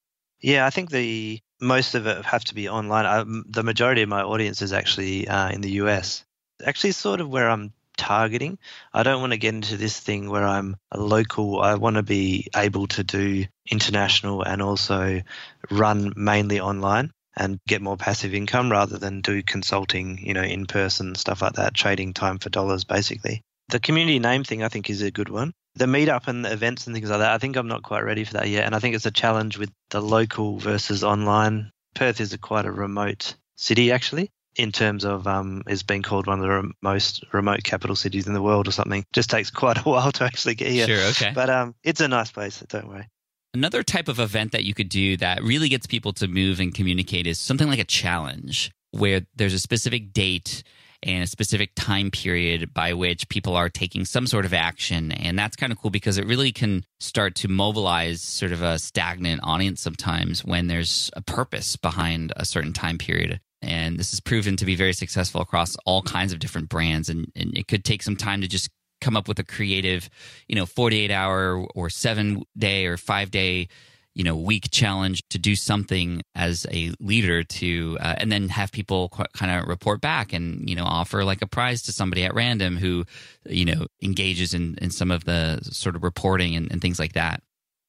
Yeah 0.41 0.65
i 0.67 0.71
think 0.71 0.91
the 0.91 1.41
most 1.61 1.95
of 1.95 2.07
it 2.07 2.25
have 2.25 2.45
to 2.45 2.55
be 2.55 2.69
online. 2.69 3.05
I, 3.05 3.25
the 3.47 3.65
majority 3.65 4.03
of 4.03 4.09
my 4.09 4.23
audience 4.23 4.63
is 4.63 4.73
actually 4.73 5.29
uh, 5.29 5.51
in 5.51 5.61
the 5.61 5.71
us 5.73 6.25
actually 6.65 6.93
sort 6.93 7.21
of 7.21 7.29
where 7.29 7.51
i'm 7.51 7.73
targeting. 7.97 8.59
I 8.95 9.03
don't 9.03 9.21
want 9.21 9.33
to 9.33 9.39
get 9.39 9.55
into 9.55 9.77
this 9.77 9.99
thing 9.99 10.31
where 10.31 10.47
i'm 10.47 10.77
a 10.93 11.01
local. 11.01 11.61
I 11.61 11.75
want 11.75 11.97
to 11.97 12.05
be 12.05 12.47
able 12.57 12.87
to 12.87 13.03
do 13.03 13.45
international 13.69 14.43
and 14.43 14.63
also 14.63 15.23
run 15.71 16.13
mainly 16.15 16.61
online 16.61 17.13
and 17.41 17.59
get 17.67 17.81
more 17.81 17.97
passive 17.97 18.35
income 18.35 18.71
rather 18.71 18.99
than 18.99 19.23
do 19.23 19.43
consulting, 19.43 20.19
you 20.19 20.35
know, 20.35 20.43
in 20.43 20.67
person, 20.67 21.15
stuff 21.15 21.41
like 21.41 21.55
that, 21.55 21.75
trading 21.75 22.13
time 22.13 22.39
for 22.39 22.51
dollars 22.51 22.85
basically. 22.85 23.43
The 23.69 23.81
community 23.81 24.19
name 24.19 24.45
thing 24.45 24.63
I 24.63 24.69
think 24.69 24.91
is 24.91 25.01
a 25.01 25.11
good 25.11 25.31
one. 25.31 25.53
The 25.77 25.87
meetup 25.87 26.29
and 26.29 26.45
the 26.45 26.53
events 26.53 26.87
and 26.87 26.95
things 26.95 27.09
like 27.09 27.21
that, 27.21 27.33
I 27.33 27.39
think 27.39 27.57
I'm 27.57 27.69
not 27.69 27.83
quite 27.83 28.05
ready 28.05 28.25
for 28.25 28.35
that 28.35 28.49
yet. 28.49 28.67
And 28.67 28.75
I 28.75 28.79
think 28.79 28.95
it's 28.95 29.07
a 29.07 29.11
challenge 29.11 29.57
with 29.57 29.71
the 29.89 30.03
local 30.03 30.59
versus 30.59 31.03
online. 31.03 31.71
Perth 31.95 32.21
is 32.21 32.33
a 32.33 32.39
quite 32.39 32.67
a 32.67 32.73
remote 32.73 33.35
city 33.57 33.91
actually 33.91 34.31
in 34.57 34.73
terms 34.73 35.05
of 35.05 35.27
um, 35.27 35.63
is 35.67 35.83
being 35.83 36.03
called 36.03 36.27
one 36.27 36.41
of 36.41 36.47
the 36.47 36.73
most 36.83 37.25
remote 37.33 37.63
capital 37.63 37.97
cities 37.97 38.27
in 38.27 38.35
the 38.35 38.43
world 38.43 38.69
or 38.69 38.73
something. 38.73 39.05
Just 39.13 39.31
takes 39.31 39.51
quite 39.51 39.79
a 39.79 39.83
while 39.89 40.13
to 40.13 40.25
actually 40.25 40.57
get 40.57 40.73
here. 40.73 40.87
Sure, 40.87 41.11
okay. 41.11 41.33
But 41.35 41.49
um, 41.49 41.75
it's 41.83 42.01
a 42.01 42.09
nice 42.09 42.31
place. 42.31 42.63
Don't 42.69 42.89
worry. 42.89 43.09
Another 43.53 43.83
type 43.83 44.09
of 44.09 44.21
event 44.21 44.53
that 44.53 44.65
you 44.65 44.75
could 44.75 44.89
do 44.89 45.17
that 45.17 45.43
really 45.43 45.69
gets 45.69 45.87
people 45.87 46.13
to 46.15 46.29
move 46.29 46.61
and 46.61 46.73
communicate 46.73 47.27
is 47.27 47.39
something 47.39 47.69
like 47.69 47.81
a 47.81 47.85
challenge 47.85 48.71
where 48.93 49.23
there's 49.35 49.55
a 49.55 49.59
specific 49.59 50.13
date 50.13 50.63
and 51.03 51.25
a 51.25 51.27
specific 51.27 51.73
time 51.75 52.11
period 52.11 52.73
by 52.73 52.93
which 52.93 53.29
people 53.29 53.57
are 53.57 53.69
taking 53.69 54.05
some 54.05 54.27
sort 54.27 54.45
of 54.45 54.55
action. 54.55 55.11
And 55.11 55.39
that's 55.39 55.57
kind 55.57 55.73
of 55.73 55.81
cool 55.81 55.91
because 55.91 56.19
it 56.19 56.27
really 56.27 56.53
can 56.53 56.85
start 57.01 57.35
to 57.37 57.49
mobilize 57.49 58.23
sort 58.23 58.53
of 58.53 58.63
a 58.63 58.79
stagnant 58.79 59.41
audience 59.43 59.81
sometimes 59.81 60.45
when 60.45 60.67
there's 60.69 61.11
a 61.15 61.23
purpose 61.23 61.77
behind 61.77 62.33
a 62.37 62.45
certain 62.45 62.73
time 62.73 62.99
period. 62.99 63.41
And 63.63 63.99
this 63.99 64.13
has 64.13 64.21
proven 64.21 64.57
to 64.57 64.65
be 64.65 64.77
very 64.77 64.93
successful 64.93 65.41
across 65.41 65.77
all 65.85 66.03
kinds 66.03 66.33
of 66.33 66.39
different 66.39 66.69
brands. 66.69 67.09
And, 67.09 67.33
and 67.35 67.57
it 67.57 67.67
could 67.67 67.85
take 67.85 68.03
some 68.03 68.17
time 68.17 68.43
to 68.43 68.49
just 68.49 68.71
come 69.01 69.17
up 69.17 69.29
with 69.29 69.39
a 69.39 69.45
creative, 69.45 70.09
you 70.49 70.57
know, 70.57 70.67
48 70.67 71.11
hour 71.11 71.65
or 71.75 71.91
seven 71.91 72.45
day 72.57 72.87
or 72.87 72.97
five 72.97 73.31
day, 73.31 73.69
you 74.15 74.25
know, 74.25 74.37
week 74.37 74.71
challenge 74.71 75.23
to 75.31 75.39
do 75.39 75.55
something 75.55 76.23
as 76.35 76.67
a 76.71 76.93
leader 77.01 77.43
to, 77.45 77.97
uh, 78.01 78.17
and 78.19 78.31
then 78.31 78.49
have 78.49 78.73
people 78.73 79.09
kind 79.35 79.53
of 79.53 79.69
report 79.69 80.01
back 80.01 80.33
and, 80.33 80.69
you 80.69 80.75
know, 80.75 80.85
offer 80.85 81.25
like 81.25 81.43
a 81.43 81.47
prize 81.47 81.83
to 81.83 81.93
somebody 81.93 82.25
at 82.25 82.35
random 82.35 82.77
who, 82.77 83.05
you 83.47 83.65
know, 83.65 83.87
engages 84.03 84.53
in, 84.53 84.77
in 84.83 84.91
some 84.91 85.11
of 85.11 85.25
the 85.25 85.61
sort 85.63 85.97
of 85.97 86.03
reporting 86.03 86.57
and, 86.57 86.71
and 86.73 86.83
things 86.83 86.99
like 86.99 87.13
that. 87.13 87.43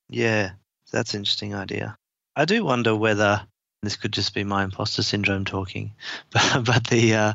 Yeah, 0.09 0.51
that's 0.91 1.13
an 1.13 1.21
interesting 1.21 1.55
idea. 1.55 1.97
I 2.35 2.45
do 2.45 2.63
wonder 2.63 2.95
whether 2.95 3.41
this 3.81 3.95
could 3.95 4.13
just 4.13 4.35
be 4.35 4.43
my 4.43 4.63
imposter 4.63 5.01
syndrome 5.01 5.45
talking, 5.45 5.93
but, 6.31 6.61
but 6.65 6.87
the, 6.87 7.15
uh, 7.15 7.33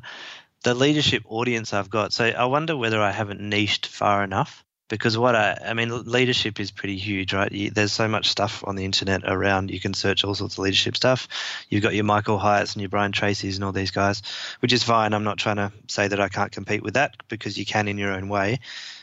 the 0.67 0.75
leadership 0.75 1.23
audience 1.29 1.73
I've 1.73 1.89
got. 1.89 2.13
So 2.13 2.25
I 2.25 2.47
wonder 2.47 2.77
whether 2.77 3.01
I 3.01 3.13
haven't 3.13 3.41
niched 3.41 3.87
far 3.87 4.25
enough 4.25 4.65
because 4.89 5.17
what 5.17 5.37
I, 5.37 5.57
I 5.65 5.75
mean, 5.75 5.91
leadership 6.07 6.59
is 6.59 6.73
pretty 6.73 6.97
huge, 6.97 7.33
right? 7.33 7.53
You, 7.53 7.71
there's 7.71 7.93
so 7.93 8.09
much 8.09 8.29
stuff 8.29 8.65
on 8.67 8.75
the 8.75 8.85
internet 8.85 9.23
around. 9.25 9.71
You 9.71 9.79
can 9.79 9.95
search 9.95 10.25
all 10.25 10.35
sorts 10.35 10.55
of 10.55 10.59
leadership 10.59 10.97
stuff. 10.97 11.29
You've 11.69 11.85
got 11.85 11.95
your 11.95 12.03
Michael 12.03 12.37
Hyatts 12.37 12.75
and 12.75 12.83
your 12.83 12.89
Brian 12.89 13.13
Tracy's 13.13 13.55
and 13.55 13.65
all 13.65 13.71
these 13.71 13.93
guys, 13.93 14.23
which 14.59 14.73
is 14.73 14.83
fine. 14.83 15.15
I'm 15.15 15.23
not 15.23 15.39
trying 15.39 15.57
to 15.57 15.71
say 15.87 16.09
that 16.09 16.21
I 16.21 16.29
can't 16.29 16.51
compete 16.51 16.83
with 16.83 16.95
that 16.95 17.15
because 17.29 17.57
you 17.57 17.65
can 17.65 17.87
in 17.87 17.97
your 17.97 18.13
own 18.13 18.29
way. 18.29 18.59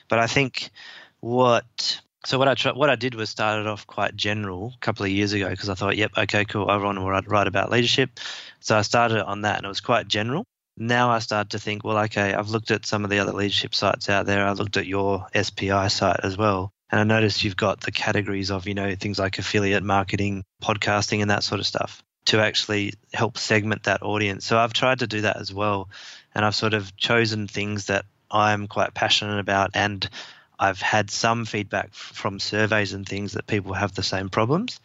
But 0.09 0.19
I 0.19 0.27
think 0.27 0.69
what 1.21 2.01
so 2.25 2.37
what 2.39 2.49
I 2.49 2.55
try, 2.55 2.73
what 2.73 2.89
I 2.89 2.95
did 2.95 3.15
was 3.15 3.29
started 3.29 3.67
off 3.67 3.87
quite 3.87 4.17
general 4.17 4.73
a 4.75 4.79
couple 4.79 5.05
of 5.05 5.11
years 5.11 5.31
ago 5.31 5.49
because 5.49 5.69
I 5.69 5.75
thought, 5.75 5.95
yep, 5.95 6.11
okay, 6.17 6.43
cool, 6.43 6.69
I 6.69 6.75
want 6.75 6.97
to 6.97 7.29
write 7.29 7.47
about 7.47 7.71
leadership. 7.71 8.19
So 8.59 8.77
I 8.77 8.81
started 8.81 9.25
on 9.25 9.41
that, 9.41 9.57
and 9.57 9.65
it 9.65 9.69
was 9.69 9.79
quite 9.79 10.09
general 10.09 10.45
now 10.77 11.11
I 11.11 11.19
start 11.19 11.51
to 11.51 11.59
think, 11.59 11.83
well, 11.83 11.97
okay, 12.05 12.33
I've 12.33 12.49
looked 12.49 12.71
at 12.71 12.85
some 12.85 13.03
of 13.03 13.09
the 13.09 13.19
other 13.19 13.33
leadership 13.33 13.75
sites 13.75 14.09
out 14.09 14.25
there. 14.25 14.45
I 14.45 14.53
looked 14.53 14.77
at 14.77 14.87
your 14.87 15.27
SPI 15.39 15.87
site 15.89 16.21
as 16.23 16.37
well. 16.37 16.71
And 16.89 16.99
I 16.99 17.03
noticed 17.03 17.43
you've 17.43 17.57
got 17.57 17.81
the 17.81 17.91
categories 17.91 18.51
of, 18.51 18.67
you 18.67 18.73
know, 18.73 18.93
things 18.95 19.17
like 19.17 19.39
affiliate 19.39 19.83
marketing, 19.83 20.43
podcasting, 20.61 21.21
and 21.21 21.31
that 21.31 21.43
sort 21.43 21.59
of 21.59 21.65
stuff 21.65 22.03
to 22.25 22.39
actually 22.39 22.93
help 23.13 23.37
segment 23.37 23.83
that 23.83 24.03
audience. 24.03 24.45
So 24.45 24.57
I've 24.57 24.73
tried 24.73 24.99
to 24.99 25.07
do 25.07 25.21
that 25.21 25.37
as 25.37 25.53
well. 25.53 25.89
And 26.35 26.45
I've 26.45 26.55
sort 26.55 26.73
of 26.73 26.95
chosen 26.95 27.47
things 27.47 27.87
that 27.87 28.05
I'm 28.29 28.67
quite 28.67 28.93
passionate 28.93 29.39
about. 29.39 29.71
And 29.73 30.07
I've 30.59 30.81
had 30.81 31.09
some 31.09 31.45
feedback 31.45 31.93
from 31.93 32.39
surveys 32.39 32.93
and 32.93 33.07
things 33.07 33.33
that 33.33 33.47
people 33.47 33.73
have 33.73 33.93
the 33.93 34.03
same 34.03 34.29
problems 34.29 34.79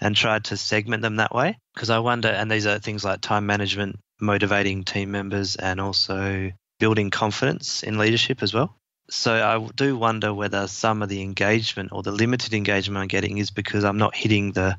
and 0.00 0.16
tried 0.16 0.44
to 0.44 0.56
segment 0.56 1.02
them 1.02 1.16
that 1.16 1.34
way. 1.34 1.58
Because 1.74 1.90
I 1.90 1.98
wonder, 1.98 2.28
and 2.28 2.50
these 2.50 2.66
are 2.66 2.78
things 2.78 3.04
like 3.04 3.20
time 3.20 3.46
management, 3.46 4.00
motivating 4.20 4.84
team 4.84 5.10
members 5.10 5.56
and 5.56 5.80
also 5.80 6.50
building 6.78 7.10
confidence 7.10 7.82
in 7.82 7.98
leadership 7.98 8.42
as 8.42 8.54
well. 8.54 8.76
So 9.10 9.32
I 9.34 9.68
do 9.74 9.96
wonder 9.96 10.32
whether 10.32 10.68
some 10.68 11.02
of 11.02 11.08
the 11.08 11.22
engagement 11.22 11.90
or 11.92 12.02
the 12.02 12.12
limited 12.12 12.54
engagement 12.54 12.98
I'm 12.98 13.08
getting 13.08 13.38
is 13.38 13.50
because 13.50 13.84
I'm 13.84 13.98
not 13.98 14.14
hitting 14.14 14.52
the 14.52 14.76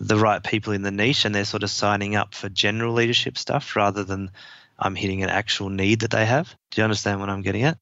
the 0.00 0.16
right 0.16 0.42
people 0.42 0.72
in 0.72 0.82
the 0.82 0.90
niche 0.90 1.24
and 1.24 1.34
they're 1.34 1.44
sort 1.44 1.62
of 1.62 1.70
signing 1.70 2.16
up 2.16 2.34
for 2.34 2.48
general 2.48 2.92
leadership 2.92 3.38
stuff 3.38 3.76
rather 3.76 4.02
than 4.02 4.30
I'm 4.78 4.94
hitting 4.96 5.22
an 5.22 5.30
actual 5.30 5.68
need 5.68 6.00
that 6.00 6.10
they 6.10 6.26
have. 6.26 6.54
Do 6.70 6.80
you 6.80 6.84
understand 6.84 7.20
what 7.20 7.28
I'm 7.28 7.42
getting 7.42 7.62
at? 7.62 7.78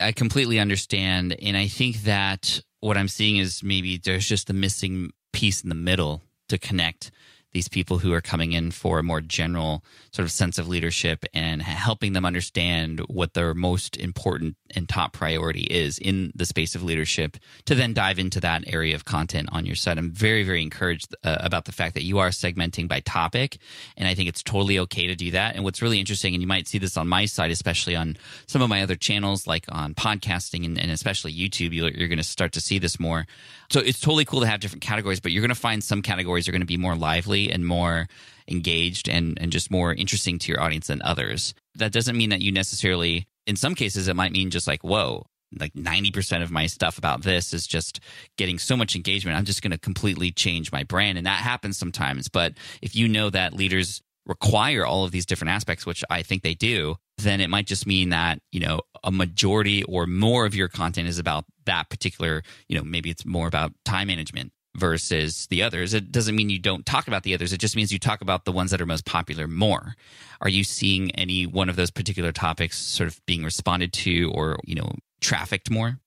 I 0.00 0.12
completely 0.12 0.60
understand. 0.60 1.36
And 1.42 1.56
I 1.56 1.66
think 1.66 2.02
that 2.02 2.60
what 2.80 2.96
I'm 2.96 3.08
seeing 3.08 3.38
is 3.38 3.62
maybe 3.62 3.98
there's 3.98 4.28
just 4.28 4.50
a 4.50 4.54
missing 4.54 5.10
piece 5.32 5.62
in 5.62 5.68
the 5.68 5.74
middle 5.74 6.22
to 6.48 6.58
connect 6.58 7.10
these 7.52 7.68
people 7.68 7.98
who 7.98 8.12
are 8.12 8.20
coming 8.20 8.52
in 8.52 8.70
for 8.70 8.98
a 8.98 9.02
more 9.02 9.20
general 9.20 9.82
sort 10.12 10.24
of 10.24 10.32
sense 10.32 10.58
of 10.58 10.68
leadership 10.68 11.24
and 11.32 11.62
helping 11.62 12.12
them 12.12 12.24
understand 12.24 13.00
what 13.08 13.34
their 13.34 13.54
most 13.54 13.96
important 13.96 14.56
and 14.74 14.88
top 14.88 15.12
priority 15.12 15.62
is 15.62 15.98
in 15.98 16.30
the 16.34 16.44
space 16.44 16.74
of 16.74 16.82
leadership 16.82 17.36
to 17.64 17.74
then 17.74 17.94
dive 17.94 18.18
into 18.18 18.40
that 18.40 18.64
area 18.66 18.94
of 18.94 19.04
content 19.04 19.48
on 19.52 19.64
your 19.64 19.76
site. 19.76 19.96
I'm 19.96 20.10
very, 20.10 20.42
very 20.42 20.62
encouraged 20.62 21.14
uh, 21.24 21.38
about 21.40 21.64
the 21.64 21.72
fact 21.72 21.94
that 21.94 22.04
you 22.04 22.18
are 22.18 22.28
segmenting 22.28 22.86
by 22.86 23.00
topic. 23.00 23.58
And 23.96 24.06
I 24.06 24.14
think 24.14 24.28
it's 24.28 24.42
totally 24.42 24.78
okay 24.80 25.06
to 25.06 25.14
do 25.14 25.30
that. 25.30 25.54
And 25.54 25.64
what's 25.64 25.80
really 25.80 26.00
interesting, 26.00 26.34
and 26.34 26.42
you 26.42 26.48
might 26.48 26.68
see 26.68 26.78
this 26.78 26.96
on 26.96 27.08
my 27.08 27.24
site, 27.24 27.50
especially 27.50 27.96
on 27.96 28.16
some 28.46 28.60
of 28.60 28.68
my 28.68 28.82
other 28.82 28.96
channels, 28.96 29.46
like 29.46 29.64
on 29.70 29.94
podcasting 29.94 30.64
and, 30.64 30.78
and 30.78 30.90
especially 30.90 31.32
YouTube, 31.32 31.72
you're, 31.72 31.90
you're 31.90 32.08
going 32.08 32.18
to 32.18 32.24
start 32.24 32.52
to 32.52 32.60
see 32.60 32.78
this 32.78 33.00
more. 33.00 33.26
So 33.70 33.80
it's 33.80 34.00
totally 34.00 34.24
cool 34.24 34.40
to 34.40 34.46
have 34.46 34.60
different 34.60 34.82
categories, 34.82 35.20
but 35.20 35.32
you're 35.32 35.42
going 35.42 35.48
to 35.48 35.54
find 35.54 35.82
some 35.82 36.02
categories 36.02 36.48
are 36.48 36.52
going 36.52 36.60
to 36.60 36.66
be 36.66 36.76
more 36.76 36.96
lively 36.96 37.47
and 37.50 37.66
more 37.66 38.08
engaged 38.48 39.08
and, 39.08 39.38
and 39.40 39.52
just 39.52 39.70
more 39.70 39.92
interesting 39.92 40.38
to 40.38 40.52
your 40.52 40.60
audience 40.60 40.86
than 40.86 41.02
others. 41.02 41.54
That 41.74 41.92
doesn't 41.92 42.16
mean 42.16 42.30
that 42.30 42.40
you 42.40 42.52
necessarily, 42.52 43.26
in 43.46 43.56
some 43.56 43.74
cases, 43.74 44.08
it 44.08 44.16
might 44.16 44.32
mean 44.32 44.50
just 44.50 44.66
like, 44.66 44.82
whoa, 44.82 45.26
like 45.58 45.72
90% 45.74 46.42
of 46.42 46.50
my 46.50 46.66
stuff 46.66 46.98
about 46.98 47.22
this 47.22 47.52
is 47.52 47.66
just 47.66 48.00
getting 48.36 48.58
so 48.58 48.76
much 48.76 48.94
engagement. 48.94 49.36
I'm 49.36 49.44
just 49.44 49.62
going 49.62 49.70
to 49.70 49.78
completely 49.78 50.30
change 50.30 50.72
my 50.72 50.84
brand. 50.84 51.18
And 51.18 51.26
that 51.26 51.40
happens 51.42 51.78
sometimes. 51.78 52.28
But 52.28 52.54
if 52.82 52.94
you 52.94 53.08
know 53.08 53.30
that 53.30 53.54
leaders 53.54 54.02
require 54.26 54.84
all 54.84 55.04
of 55.04 55.10
these 55.10 55.24
different 55.24 55.50
aspects, 55.50 55.86
which 55.86 56.04
I 56.10 56.22
think 56.22 56.42
they 56.42 56.54
do, 56.54 56.96
then 57.16 57.40
it 57.40 57.48
might 57.48 57.66
just 57.66 57.86
mean 57.86 58.10
that, 58.10 58.40
you 58.52 58.60
know, 58.60 58.80
a 59.02 59.10
majority 59.10 59.82
or 59.84 60.06
more 60.06 60.44
of 60.44 60.54
your 60.54 60.68
content 60.68 61.08
is 61.08 61.18
about 61.18 61.46
that 61.64 61.88
particular, 61.88 62.42
you 62.68 62.76
know, 62.76 62.84
maybe 62.84 63.10
it's 63.10 63.24
more 63.24 63.48
about 63.48 63.72
time 63.84 64.08
management 64.08 64.52
versus 64.78 65.46
the 65.46 65.62
others. 65.62 65.94
It 65.94 66.10
doesn't 66.12 66.36
mean 66.36 66.50
you 66.50 66.58
don't 66.58 66.86
talk 66.86 67.08
about 67.08 67.22
the 67.22 67.34
others. 67.34 67.52
It 67.52 67.58
just 67.58 67.76
means 67.76 67.92
you 67.92 67.98
talk 67.98 68.20
about 68.20 68.44
the 68.44 68.52
ones 68.52 68.70
that 68.70 68.80
are 68.80 68.86
most 68.86 69.04
popular 69.04 69.46
more. 69.46 69.94
Are 70.40 70.48
you 70.48 70.64
seeing 70.64 71.10
any 71.12 71.46
one 71.46 71.68
of 71.68 71.76
those 71.76 71.90
particular 71.90 72.32
topics 72.32 72.78
sort 72.78 73.08
of 73.08 73.20
being 73.26 73.44
responded 73.44 73.92
to 73.94 74.30
or, 74.32 74.58
you 74.64 74.74
know, 74.74 74.92
trafficked 75.20 75.70
more? 75.70 75.98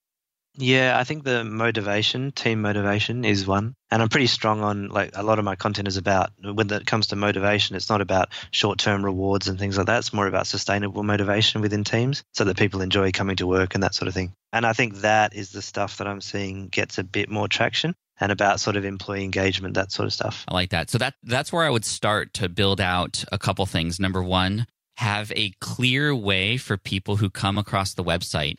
Yeah, 0.58 0.98
I 0.98 1.04
think 1.04 1.24
the 1.24 1.44
motivation, 1.44 2.30
team 2.30 2.60
motivation 2.60 3.24
is 3.24 3.46
one. 3.46 3.74
And 3.90 4.02
I'm 4.02 4.10
pretty 4.10 4.26
strong 4.26 4.60
on 4.60 4.88
like 4.88 5.12
a 5.14 5.22
lot 5.22 5.38
of 5.38 5.46
my 5.46 5.56
content 5.56 5.88
is 5.88 5.96
about 5.96 6.30
when 6.42 6.70
it 6.70 6.86
comes 6.86 7.08
to 7.08 7.16
motivation, 7.16 7.74
it's 7.74 7.88
not 7.88 8.02
about 8.02 8.28
short 8.50 8.78
term 8.78 9.02
rewards 9.02 9.48
and 9.48 9.58
things 9.58 9.78
like 9.78 9.86
that. 9.86 9.98
It's 9.98 10.12
more 10.12 10.26
about 10.26 10.46
sustainable 10.46 11.02
motivation 11.02 11.62
within 11.62 11.84
teams 11.84 12.22
so 12.34 12.44
that 12.44 12.58
people 12.58 12.82
enjoy 12.82 13.12
coming 13.12 13.36
to 13.36 13.46
work 13.46 13.74
and 13.74 13.82
that 13.82 13.94
sort 13.94 14.08
of 14.08 14.14
thing. 14.14 14.34
And 14.52 14.66
I 14.66 14.74
think 14.74 14.96
that 14.96 15.34
is 15.34 15.52
the 15.52 15.62
stuff 15.62 15.96
that 15.98 16.06
I'm 16.06 16.20
seeing 16.20 16.68
gets 16.68 16.98
a 16.98 17.04
bit 17.04 17.30
more 17.30 17.48
traction 17.48 17.94
and 18.22 18.30
about 18.30 18.60
sort 18.60 18.76
of 18.76 18.84
employee 18.84 19.24
engagement, 19.24 19.74
that 19.74 19.90
sort 19.90 20.06
of 20.06 20.12
stuff. 20.12 20.44
I 20.46 20.54
like 20.54 20.70
that. 20.70 20.90
So 20.90 20.98
that 20.98 21.14
that's 21.24 21.52
where 21.52 21.64
I 21.64 21.70
would 21.70 21.84
start 21.84 22.32
to 22.34 22.48
build 22.48 22.80
out 22.80 23.24
a 23.32 23.38
couple 23.38 23.66
things. 23.66 23.98
Number 23.98 24.22
one, 24.22 24.68
have 24.98 25.32
a 25.34 25.50
clear 25.60 26.14
way 26.14 26.56
for 26.56 26.76
people 26.76 27.16
who 27.16 27.28
come 27.28 27.58
across 27.58 27.94
the 27.94 28.04
website 28.04 28.58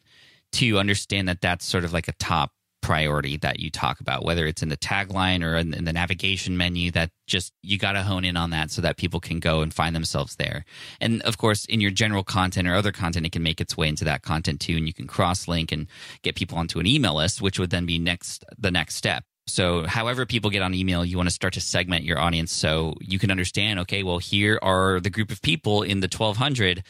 to 0.52 0.78
understand 0.78 1.30
that 1.30 1.40
that's 1.40 1.66
sort 1.66 1.86
of 1.86 1.94
like 1.94 2.10
a 2.10 2.14
top 2.14 2.52
priority 2.82 3.38
that 3.38 3.62
you 3.62 3.70
talk 3.70 4.02
about, 4.02 4.26
whether 4.26 4.46
it's 4.46 4.62
in 4.62 4.68
the 4.68 4.76
tagline 4.76 5.42
or 5.42 5.56
in, 5.56 5.74
in 5.74 5.86
the 5.86 5.94
navigation 5.94 6.58
menu, 6.58 6.92
that 6.92 7.10
just 7.26 7.54
you 7.62 7.78
got 7.78 7.94
to 7.94 8.04
hone 8.04 8.26
in 8.26 8.36
on 8.36 8.50
that 8.50 8.70
so 8.70 8.82
that 8.82 8.98
people 8.98 9.22
can 9.22 9.40
go 9.40 9.62
and 9.62 9.74
find 9.74 9.96
themselves 9.96 10.36
there. 10.36 10.66
And 11.00 11.22
of 11.22 11.38
course, 11.38 11.64
in 11.66 11.80
your 11.80 11.92
general 11.92 12.26
content 12.26 12.68
or 12.68 12.76
other 12.76 12.92
content, 12.92 13.26
it 13.26 13.32
can 13.32 13.44
make 13.44 13.62
its 13.62 13.78
way 13.78 13.88
into 13.88 14.04
that 14.04 14.24
content 14.24 14.60
too, 14.60 14.76
and 14.76 14.86
you 14.86 14.94
can 14.94 15.08
cross 15.08 15.48
link 15.48 15.72
and 15.72 15.88
get 16.22 16.36
people 16.36 16.58
onto 16.58 16.80
an 16.80 16.86
email 16.86 17.16
list, 17.16 17.42
which 17.42 17.58
would 17.58 17.70
then 17.70 17.86
be 17.86 17.98
next 17.98 18.44
the 18.58 18.72
next 18.72 18.96
step. 18.96 19.24
So, 19.46 19.86
however 19.86 20.26
people 20.26 20.50
get 20.50 20.62
on 20.62 20.74
email, 20.74 21.04
you 21.04 21.18
want 21.18 21.28
to 21.28 21.34
start 21.34 21.54
to 21.56 21.62
segment 21.62 22.06
your 22.06 22.18
audience 22.18 22.52
so 22.52 22.96
you 23.02 23.20
can 23.20 23.30
understand 23.30 23.80
okay, 23.82 24.02
well, 24.02 24.18
here 24.18 24.58
are 24.62 25.02
the 25.02 25.10
group 25.10 25.32
of 25.32 25.42
people 25.42 25.82
in 25.84 26.00
the 26.00 26.08
1200 26.08 26.84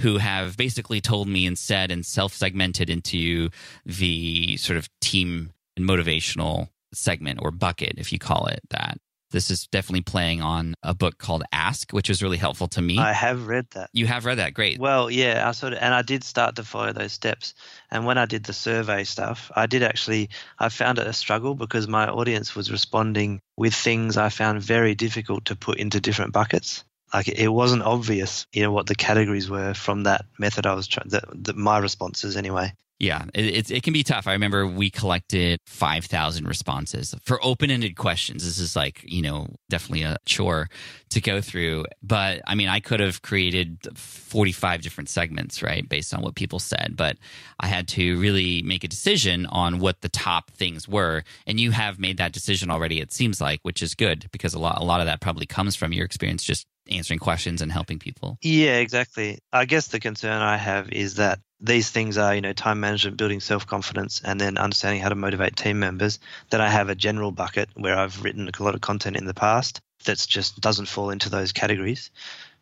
who 0.00 0.18
have 0.18 0.56
basically 0.56 1.00
told 1.00 1.28
me 1.28 1.46
and 1.46 1.58
said 1.58 1.90
and 1.90 2.04
self 2.04 2.34
segmented 2.34 2.90
into 2.90 3.48
the 3.86 4.56
sort 4.58 4.76
of 4.76 4.88
team 5.00 5.52
and 5.76 5.88
motivational 5.88 6.68
segment 6.92 7.40
or 7.42 7.50
bucket, 7.50 7.94
if 7.96 8.12
you 8.12 8.18
call 8.18 8.46
it 8.46 8.60
that. 8.70 8.98
This 9.34 9.50
is 9.50 9.66
definitely 9.66 10.02
playing 10.02 10.42
on 10.42 10.76
a 10.84 10.94
book 10.94 11.18
called 11.18 11.42
Ask, 11.50 11.90
which 11.90 12.08
was 12.08 12.22
really 12.22 12.36
helpful 12.36 12.68
to 12.68 12.80
me. 12.80 12.98
I 12.98 13.12
have 13.12 13.48
read 13.48 13.66
that. 13.72 13.90
You 13.92 14.06
have 14.06 14.26
read 14.26 14.38
that, 14.38 14.54
great. 14.54 14.78
Well, 14.78 15.10
yeah, 15.10 15.42
I 15.48 15.50
sort 15.50 15.72
of, 15.72 15.80
and 15.80 15.92
I 15.92 16.02
did 16.02 16.22
start 16.22 16.54
to 16.54 16.62
follow 16.62 16.92
those 16.92 17.14
steps. 17.14 17.52
And 17.90 18.06
when 18.06 18.16
I 18.16 18.26
did 18.26 18.44
the 18.44 18.52
survey 18.52 19.02
stuff, 19.02 19.50
I 19.56 19.66
did 19.66 19.82
actually, 19.82 20.30
I 20.60 20.68
found 20.68 21.00
it 21.00 21.08
a 21.08 21.12
struggle 21.12 21.56
because 21.56 21.88
my 21.88 22.06
audience 22.06 22.54
was 22.54 22.70
responding 22.70 23.40
with 23.56 23.74
things 23.74 24.16
I 24.16 24.28
found 24.28 24.62
very 24.62 24.94
difficult 24.94 25.46
to 25.46 25.56
put 25.56 25.78
into 25.78 25.98
different 26.00 26.32
buckets. 26.32 26.84
Like 27.12 27.26
it 27.26 27.48
wasn't 27.48 27.82
obvious, 27.82 28.46
you 28.52 28.62
know, 28.62 28.70
what 28.70 28.86
the 28.86 28.94
categories 28.94 29.50
were 29.50 29.74
from 29.74 30.04
that 30.04 30.26
method 30.38 30.64
I 30.64 30.74
was 30.74 30.86
trying, 30.86 31.08
that 31.08 31.56
my 31.56 31.78
responses 31.78 32.36
anyway. 32.36 32.72
Yeah, 33.04 33.26
it, 33.34 33.70
it, 33.70 33.82
can 33.82 33.92
be 33.92 34.02
tough. 34.02 34.26
I 34.26 34.32
remember 34.32 34.66
we 34.66 34.88
collected 34.88 35.60
5,000 35.66 36.48
responses 36.48 37.14
for 37.22 37.38
open 37.44 37.70
ended 37.70 37.96
questions. 37.96 38.42
This 38.42 38.58
is 38.58 38.74
like, 38.74 39.02
you 39.04 39.20
know, 39.20 39.48
definitely 39.68 40.04
a 40.04 40.16
chore 40.24 40.70
to 41.10 41.20
go 41.20 41.42
through. 41.42 41.84
But 42.02 42.40
I 42.46 42.54
mean, 42.54 42.70
I 42.70 42.80
could 42.80 43.00
have 43.00 43.20
created 43.20 43.86
45 43.94 44.80
different 44.80 45.10
segments, 45.10 45.62
right, 45.62 45.86
based 45.86 46.14
on 46.14 46.22
what 46.22 46.34
people 46.34 46.58
said. 46.58 46.94
But 46.96 47.18
I 47.60 47.66
had 47.66 47.88
to 47.88 48.18
really 48.18 48.62
make 48.62 48.84
a 48.84 48.88
decision 48.88 49.44
on 49.46 49.80
what 49.80 50.00
the 50.00 50.08
top 50.08 50.50
things 50.52 50.88
were. 50.88 51.24
And 51.46 51.60
you 51.60 51.72
have 51.72 51.98
made 51.98 52.16
that 52.16 52.32
decision 52.32 52.70
already, 52.70 53.00
it 53.00 53.12
seems 53.12 53.38
like, 53.38 53.60
which 53.64 53.82
is 53.82 53.94
good 53.94 54.28
because 54.32 54.54
a 54.54 54.58
lot, 54.58 54.80
a 54.80 54.84
lot 54.84 55.00
of 55.00 55.06
that 55.06 55.20
probably 55.20 55.44
comes 55.44 55.76
from 55.76 55.92
your 55.92 56.06
experience 56.06 56.42
just 56.42 56.66
answering 56.90 57.18
questions 57.18 57.60
and 57.60 57.70
helping 57.70 57.98
people. 57.98 58.38
Yeah, 58.40 58.78
exactly. 58.78 59.38
I 59.52 59.64
guess 59.66 59.88
the 59.88 60.00
concern 60.00 60.40
I 60.40 60.56
have 60.56 60.90
is 60.90 61.16
that 61.16 61.40
these 61.64 61.90
things 61.90 62.18
are, 62.18 62.34
you 62.34 62.42
know, 62.42 62.52
time 62.52 62.80
management, 62.80 63.16
building 63.16 63.40
self 63.40 63.66
confidence, 63.66 64.20
and 64.22 64.38
then 64.38 64.58
understanding 64.58 65.00
how 65.00 65.08
to 65.08 65.14
motivate 65.14 65.56
team 65.56 65.80
members. 65.80 66.18
Then 66.50 66.60
I 66.60 66.68
have 66.68 66.90
a 66.90 66.94
general 66.94 67.32
bucket 67.32 67.70
where 67.74 67.96
I've 67.96 68.22
written 68.22 68.48
a 68.48 68.62
lot 68.62 68.74
of 68.74 68.82
content 68.82 69.16
in 69.16 69.24
the 69.24 69.34
past 69.34 69.80
that 70.04 70.18
just 70.28 70.60
doesn't 70.60 70.88
fall 70.88 71.08
into 71.10 71.30
those 71.30 71.52
categories. 71.52 72.10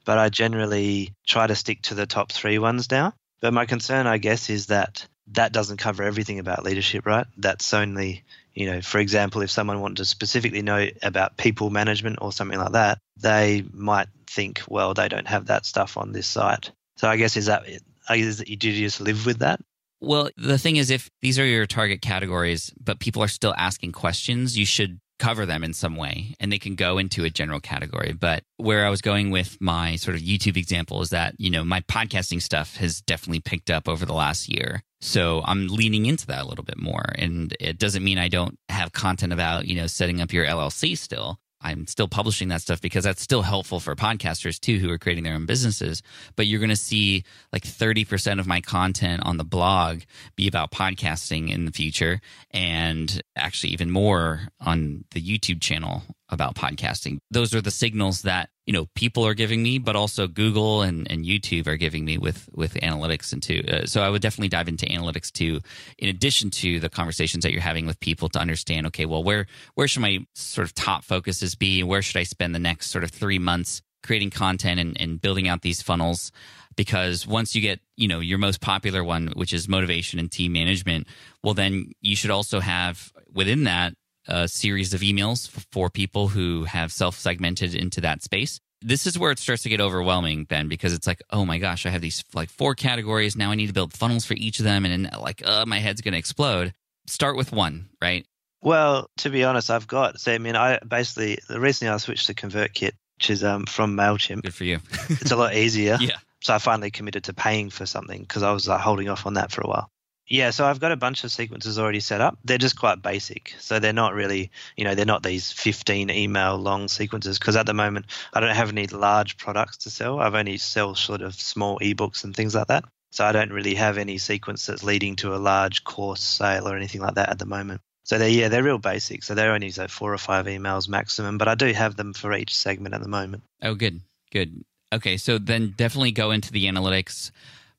But 0.05 0.19
I 0.19 0.29
generally 0.29 1.15
try 1.27 1.47
to 1.47 1.57
stick 1.57 1.83
to 1.83 1.95
the 1.95 2.07
top 2.07 2.31
three 2.31 2.59
ones 2.59 2.91
now. 2.91 3.15
But 3.41 3.53
my 3.53 3.67
concern, 3.67 4.07
I 4.07 4.19
guess, 4.19 4.51
is 4.51 4.67
that 4.67 5.07
that 5.33 5.53
doesn't 5.53 5.79
cover 5.79 6.05
everything 6.05 6.39
about 6.39 6.65
leadership, 6.65 7.05
right? 7.05 7.27
That's 7.37 7.75
only, 7.75 8.23
you 8.55 8.67
know, 8.67 8.81
for 8.83 8.99
example, 8.99 9.43
if 9.43 9.51
someone 9.51 9.81
wanted 9.81 9.99
to 9.99 10.05
specifically 10.05 10.63
know 10.63 10.89
about 11.03 11.37
people 11.37 11.71
management 11.71 12.19
or 12.21 12.33
something 12.33 12.59
like 12.59 12.73
that, 12.73 12.99
they 13.17 13.65
might 13.73 14.09
think, 14.29 14.63
well, 14.69 14.95
they 14.95 15.09
don't 15.09 15.27
have 15.27 15.47
that 15.47 15.67
stuff 15.67 15.97
on 15.97 16.13
this 16.13 16.29
site. 16.29 16.71
So 16.97 17.09
I 17.09 17.17
guess 17.17 17.37
is 17.37 17.47
that 17.47 17.65
is 18.11 18.39
that 18.39 18.49
you 18.49 18.57
do 18.57 18.73
just 18.73 19.01
live 19.01 19.27
with 19.27 19.39
that? 19.39 19.61
Well, 20.01 20.31
the 20.37 20.59
thing 20.59 20.77
is, 20.77 20.91
if 20.91 21.09
these 21.21 21.39
are 21.39 21.47
your 21.47 21.67
target 21.67 22.03
categories, 22.03 22.73
but 22.83 22.99
people 22.99 23.23
are 23.23 23.29
still 23.29 23.55
asking 23.57 23.93
questions, 23.93 24.59
you 24.59 24.67
should 24.67 24.99
cover 25.23 25.47
them 25.47 25.63
in 25.63 25.73
some 25.73 25.95
way 25.95 26.35
and 26.41 26.51
they 26.51 26.59
can 26.59 26.75
go 26.75 26.99
into 26.99 27.23
a 27.23 27.31
general 27.31 27.61
category. 27.61 28.13
But 28.13 28.43
where 28.57 28.85
I 28.85 28.91
was 28.91 29.01
going 29.01 29.31
with 29.31 29.57
my 29.61 29.95
sort 29.95 30.17
of 30.17 30.23
YouTube 30.23 30.57
example 30.57 31.01
is 31.01 31.11
that, 31.11 31.37
you 31.39 31.49
know, 31.49 31.63
my 31.63 31.81
podcasting 31.83 32.43
stuff 32.43 32.75
has 32.79 33.01
definitely 33.01 33.39
picked 33.39 33.71
up 33.71 33.89
over 33.89 34.05
the 34.05 34.13
last 34.13 34.49
year. 34.49 34.83
So 35.01 35.43
I'm 35.45 35.69
leaning 35.69 36.07
into 36.07 36.27
that 36.27 36.43
a 36.43 36.49
little 36.49 36.65
bit 36.65 36.79
more. 36.79 37.05
And 37.17 37.57
it 37.61 37.79
doesn't 37.79 38.03
mean 38.03 38.19
I 38.19 38.27
don't 38.27 38.59
have 38.69 38.93
content 38.93 39.33
about, 39.33 39.67
you 39.69 39.77
know, 39.77 39.87
setting 39.87 40.21
up 40.21 40.33
your 40.33 40.45
LLC 40.45 40.99
still. 40.99 41.39
I'm 41.63 41.87
still 41.87 42.09
publishing 42.09 42.49
that 42.49 42.63
stuff 42.63 42.81
because 42.81 43.05
that's 43.05 43.23
still 43.23 43.43
helpful 43.43 43.81
for 43.81 43.95
podcasters 43.95 44.59
too 44.59 44.79
who 44.79 44.91
are 44.91 44.99
creating 44.99 45.25
their 45.25 45.35
own 45.35 45.47
businesses. 45.47 46.03
But 46.37 46.47
you're 46.47 46.61
going 46.61 46.71
to 46.71 46.77
see 46.77 47.25
like 47.53 47.63
30% 47.63 48.41
of 48.41 48.47
my 48.47 48.61
content 48.61 49.23
on 49.25 49.37
the 49.37 49.45
blog 49.45 50.03
be 50.37 50.49
about 50.49 50.73
podcasting 50.73 51.51
in 51.53 51.65
the 51.65 51.73
future 51.73 52.21
and 52.51 53.23
actually 53.37 53.71
even 53.71 53.91
more 53.91 54.49
on 54.61 55.05
the 55.13 55.21
YouTube 55.21 55.61
channel 55.61 56.03
about 56.29 56.55
podcasting. 56.55 57.19
Those 57.31 57.55
are 57.55 57.61
the 57.61 57.71
signals 57.71 58.23
that, 58.23 58.49
you 58.67 58.73
know, 58.73 58.87
people 58.95 59.27
are 59.27 59.35
giving 59.35 59.63
me, 59.63 59.79
but 59.79 59.97
also 59.97 60.29
Google 60.29 60.83
and, 60.83 61.11
and 61.11 61.25
YouTube 61.25 61.67
are 61.67 61.77
giving 61.77 62.05
me 62.05 62.17
with, 62.17 62.49
with 62.55 62.75
analytics 62.75 63.33
and 63.33 63.43
too. 63.43 63.63
Uh, 63.67 63.87
so 63.87 64.03
I 64.03 64.09
would 64.09 64.23
definitely 64.23 64.49
dive 64.49 64.69
into 64.69 64.87
analytics 64.87 65.33
too, 65.33 65.61
in 65.99 66.09
addition 66.09 66.51
to 66.51 66.79
the 66.79 66.89
conversations 66.89 67.43
that 67.43 67.53
you're 67.53 67.61
having 67.61 67.87
with 67.87 67.99
people 67.99 68.29
to 68.31 68.39
understand, 68.39 68.87
okay, 68.89 69.05
well, 69.05 69.25
where, 69.25 69.47
where 69.75 69.89
should 69.89 70.03
my 70.03 70.25
sort 70.35 70.67
of 70.67 70.75
top 70.75 71.05
focuses 71.05 71.55
be? 71.55 71.83
Where 71.83 72.03
should 72.03 72.19
I 72.19 72.23
spend 72.23 72.55
the 72.55 72.61
next 72.61 72.91
sort 72.91 73.05
of 73.05 73.11
three 73.11 73.39
months 73.39 73.83
creating 74.03 74.31
content 74.31 74.81
and, 74.81 75.01
and 75.01 75.21
building 75.21 75.49
out 75.49 75.63
these 75.63 75.83
funnels 75.83 76.33
because 76.77 77.27
once 77.27 77.55
you 77.55 77.61
get 77.61 77.81
you 77.97 78.09
know 78.09 78.21
your 78.21 78.39
most 78.39 78.61
popular 78.61 79.05
one 79.05 79.29
which 79.37 79.53
is 79.53 79.69
motivation 79.69 80.19
and 80.19 80.31
team 80.31 80.53
management 80.53 81.07
well 81.43 81.55
then 81.55 81.93
you 82.01 82.17
should 82.17 82.31
also 82.31 82.61
have 82.61 83.13
within 83.33 83.65
that 83.65 83.95
a 84.29 84.47
series 84.49 84.95
of 84.95 85.01
emails 85.01 85.49
for 85.73 85.91
people 85.91 86.29
who 86.29 86.65
have 86.65 86.93
self 86.93 87.19
segmented 87.19 87.75
into 87.75 88.01
that 88.01 88.23
space 88.23 88.61
this 88.85 89.07
is 89.07 89.17
where 89.17 89.31
it 89.31 89.39
starts 89.39 89.63
to 89.63 89.69
get 89.69 89.81
overwhelming 89.81 90.45
ben 90.45 90.69
because 90.69 90.93
it's 90.93 91.07
like 91.07 91.23
oh 91.31 91.45
my 91.45 91.59
gosh 91.59 91.87
i 91.87 91.91
have 91.91 92.01
these 92.01 92.25
like 92.35 92.51
four 92.51 92.75
categories 92.75 93.37
now 93.37 93.51
i 93.51 93.55
need 93.55 93.69
to 93.69 93.73
build 93.73 93.93
funnels 93.93 94.25
for 94.25 94.35
each 94.35 94.59
of 94.59 94.65
them 94.65 94.85
and 94.85 95.07
then 95.07 95.21
like 95.21 95.43
uh, 95.47 95.65
my 95.67 95.79
head's 95.79 96.01
going 96.01 96.13
to 96.13 96.19
explode 96.19 96.73
start 97.07 97.37
with 97.37 97.53
one 97.53 97.89
right 98.01 98.25
Well, 98.63 99.11
to 99.19 99.31
be 99.31 99.43
honest, 99.43 99.71
I've 99.71 99.89
got. 99.89 100.21
So 100.21 100.33
I 100.33 100.39
mean, 100.39 100.55
I 100.55 100.79
basically 100.87 101.39
the 101.49 101.59
reason 101.59 101.89
I 101.89 101.97
switched 101.97 102.29
to 102.29 102.35
ConvertKit, 102.35 102.93
which 103.19 103.29
is 103.29 103.43
um, 103.43 103.65
from 103.67 103.97
Mailchimp, 103.97 104.43
good 104.43 104.55
for 104.55 104.63
you 104.63 104.79
it's 105.09 105.33
a 105.33 105.37
lot 105.37 105.55
easier. 105.65 105.99
yeah 106.01 106.19
So 106.43 106.55
I 106.55 106.59
finally 106.59 106.93
committed 106.93 107.25
to 107.25 107.35
paying 107.35 107.71
for 107.71 107.87
something 107.87 108.21
because 108.21 108.45
I 108.45 108.53
was 108.53 108.69
like 108.69 108.81
holding 108.81 109.09
off 109.09 109.27
on 109.27 109.35
that 109.35 109.51
for 109.51 109.63
a 109.63 109.67
while. 109.67 109.91
Yeah, 110.29 110.51
so 110.51 110.65
I've 110.65 110.81
got 110.81 110.93
a 110.93 110.97
bunch 110.97 111.25
of 111.25 111.33
sequences 111.33 111.79
already 111.79 112.01
set 112.01 112.21
up. 112.21 112.39
They're 112.45 112.59
just 112.59 112.79
quite 112.79 113.03
basic. 113.03 113.55
So 113.59 113.79
they're 113.79 113.93
not 113.93 114.15
really, 114.15 114.51
you 114.77 114.85
know, 114.85 114.95
they're 114.95 115.05
not 115.05 115.23
these 115.23 115.53
15 115.53 116.11
email 116.11 116.57
long 116.57 116.89
sequences 116.89 117.39
because 117.39 117.57
at 117.57 117.67
the 117.67 117.75
moment 117.75 118.07
I 118.33 118.41
don't 118.41 118.55
have 118.55 118.71
any 118.71 118.87
large 118.87 119.37
products 119.37 119.79
to 119.79 119.91
sell. 119.91 120.21
I've 120.21 120.35
only 120.35 120.59
sell 120.59 120.95
sort 120.95 121.23
of 121.23 121.35
small 121.35 121.79
ebooks 121.81 122.25
and 122.25 122.35
things 122.35 122.55
like 122.55 122.69
that. 122.69 122.85
So 123.11 123.27
I 123.27 123.33
don't 123.33 123.53
really 123.53 123.75
have 123.75 123.99
any 123.99 124.17
sequence 124.17 124.65
that's 124.65 124.83
leading 124.83 125.17
to 125.17 125.35
a 125.35 125.37
large 125.37 125.85
course 125.85 126.23
sale 126.23 126.67
or 126.67 126.77
anything 126.77 127.03
like 127.03 127.17
that 127.17 127.29
at 127.29 127.39
the 127.39 127.45
moment. 127.45 127.83
So 128.05 128.19
they're 128.19 128.29
yeah, 128.29 128.49
they're 128.49 128.63
real 128.63 128.79
basic. 128.79 129.23
So 129.23 129.35
they're 129.35 129.53
only 129.53 129.71
so 129.71 129.87
four 129.87 130.15
or 130.15 130.19
five 130.19 130.47
emails 130.47 130.89
maximum, 130.89 131.37
but 131.37 131.49
I 131.49 131.55
do 131.55 131.73
have 131.73 131.97
them 131.97 132.15
for 132.15 132.33
each 132.33 132.57
segment 132.57 132.95
at 132.95 133.03
the 133.03 133.09
moment. 133.09 133.43
Oh, 133.61 133.75
good, 133.75 134.01
good. 134.31 134.65
Okay, 134.93 135.17
so 135.17 135.39
then 135.39 135.75
definitely 135.77 136.13
go 136.13 136.31
into 136.31 136.53
the 136.53 136.67
analytics 136.67 137.31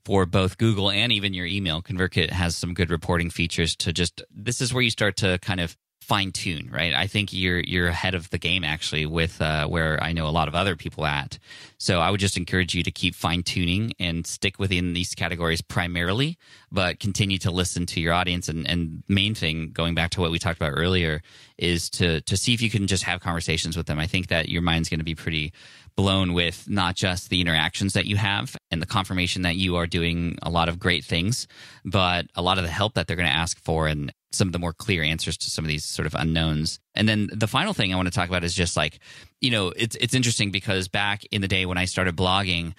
for 0.05 0.25
both 0.25 0.57
Google 0.57 0.89
and 0.89 1.11
even 1.11 1.33
your 1.33 1.45
email. 1.45 1.81
ConvertKit 1.81 2.29
has 2.29 2.55
some 2.55 2.73
good 2.73 2.89
reporting 2.89 3.29
features 3.29 3.75
to 3.77 3.93
just. 3.93 4.21
This 4.29 4.61
is 4.61 4.73
where 4.73 4.83
you 4.83 4.89
start 4.89 5.17
to 5.17 5.39
kind 5.39 5.59
of 5.59 5.77
fine 6.03 6.31
tune, 6.31 6.69
right? 6.71 6.93
I 6.93 7.07
think 7.07 7.31
you're 7.33 7.61
you're 7.61 7.87
ahead 7.87 8.13
of 8.13 8.29
the 8.29 8.37
game 8.37 8.63
actually 8.63 9.05
with 9.05 9.41
uh, 9.41 9.67
where 9.67 10.01
I 10.03 10.11
know 10.11 10.27
a 10.27 10.29
lot 10.29 10.47
of 10.47 10.55
other 10.55 10.75
people 10.75 11.05
at. 11.05 11.39
So 11.77 11.99
I 11.99 12.11
would 12.11 12.19
just 12.19 12.37
encourage 12.37 12.75
you 12.75 12.83
to 12.83 12.91
keep 12.91 13.15
fine 13.15 13.41
tuning 13.41 13.93
and 13.99 14.27
stick 14.27 14.59
within 14.59 14.93
these 14.93 15.15
categories 15.15 15.61
primarily, 15.61 16.37
but 16.71 16.99
continue 16.99 17.37
to 17.39 17.51
listen 17.51 17.85
to 17.87 18.01
your 18.01 18.13
audience. 18.13 18.49
And, 18.49 18.67
and 18.67 19.03
main 19.07 19.33
thing, 19.33 19.71
going 19.71 19.95
back 19.95 20.11
to 20.11 20.21
what 20.21 20.31
we 20.31 20.39
talked 20.39 20.59
about 20.59 20.73
earlier, 20.75 21.21
is 21.57 21.89
to 21.91 22.21
to 22.21 22.37
see 22.37 22.53
if 22.53 22.61
you 22.61 22.69
can 22.69 22.85
just 22.85 23.03
have 23.03 23.21
conversations 23.21 23.77
with 23.77 23.87
them. 23.87 23.99
I 23.99 24.07
think 24.07 24.27
that 24.27 24.49
your 24.49 24.61
mind's 24.61 24.89
going 24.89 24.99
to 24.99 25.05
be 25.05 25.15
pretty 25.15 25.53
blown 25.95 26.33
with 26.33 26.67
not 26.69 26.95
just 26.95 27.29
the 27.29 27.41
interactions 27.41 27.93
that 27.93 28.05
you 28.05 28.15
have 28.15 28.55
and 28.71 28.81
the 28.81 28.85
confirmation 28.85 29.43
that 29.43 29.55
you 29.55 29.75
are 29.75 29.87
doing 29.87 30.37
a 30.41 30.49
lot 30.49 30.69
of 30.69 30.79
great 30.79 31.05
things, 31.05 31.47
but 31.85 32.25
a 32.35 32.41
lot 32.41 32.57
of 32.57 32.63
the 32.63 32.69
help 32.69 32.95
that 32.95 33.07
they're 33.07 33.15
going 33.15 33.29
to 33.29 33.35
ask 33.35 33.59
for 33.59 33.87
and 33.87 34.11
some 34.31 34.47
of 34.47 34.51
the 34.51 34.59
more 34.59 34.73
clear 34.73 35.03
answers 35.03 35.37
to 35.37 35.49
some 35.49 35.63
of 35.63 35.69
these 35.69 35.85
sort 35.85 36.05
of 36.05 36.15
unknowns. 36.15 36.79
And 36.95 37.07
then 37.07 37.29
the 37.31 37.47
final 37.47 37.73
thing 37.73 37.93
I 37.93 37.95
want 37.95 38.07
to 38.07 38.13
talk 38.13 38.29
about 38.29 38.43
is 38.43 38.53
just 38.53 38.75
like, 38.75 38.99
you 39.41 39.51
know, 39.51 39.71
it's 39.75 39.95
it's 39.97 40.13
interesting 40.13 40.51
because 40.51 40.87
back 40.87 41.23
in 41.31 41.41
the 41.41 41.47
day 41.47 41.65
when 41.65 41.77
I 41.77 41.85
started 41.85 42.15
blogging, 42.15 42.73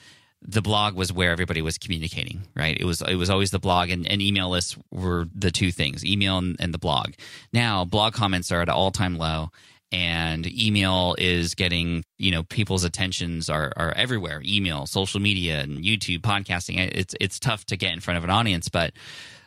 the 0.46 0.62
blog 0.62 0.94
was 0.94 1.12
where 1.12 1.31
everybody 1.31 1.62
was 1.62 1.79
communicating, 1.79 2.42
right? 2.55 2.77
It 2.79 2.85
was 2.85 3.00
it 3.03 3.14
was 3.14 3.31
always 3.31 3.50
the 3.50 3.59
blog 3.59 3.90
and, 3.90 4.07
and 4.09 4.20
email 4.20 4.50
lists 4.50 4.77
were 4.90 5.27
the 5.35 5.50
two 5.50 5.72
things, 5.72 6.05
email 6.05 6.38
and, 6.38 6.57
and 6.59 6.74
the 6.74 6.79
blog. 6.79 7.12
Now 7.53 7.85
blog 7.85 8.14
comments 8.14 8.50
are 8.53 8.61
at 8.61 8.68
all 8.68 8.90
time 8.90 9.16
low 9.16 9.50
and 9.94 10.44
email 10.52 11.14
is 11.18 11.54
getting 11.54 12.04
you 12.18 12.33
know 12.33 12.42
people's 12.42 12.83
attentions 12.83 13.48
are, 13.48 13.72
are 13.76 13.92
everywhere 13.92 14.42
email 14.44 14.87
social 14.87 15.20
media 15.20 15.61
and 15.61 15.78
youtube 15.85 16.18
podcasting 16.18 16.76
it's 16.92 17.14
it's 17.20 17.38
tough 17.38 17.64
to 17.64 17.76
get 17.76 17.92
in 17.92 18.00
front 18.00 18.18
of 18.18 18.24
an 18.24 18.30
audience 18.30 18.68
but 18.68 18.92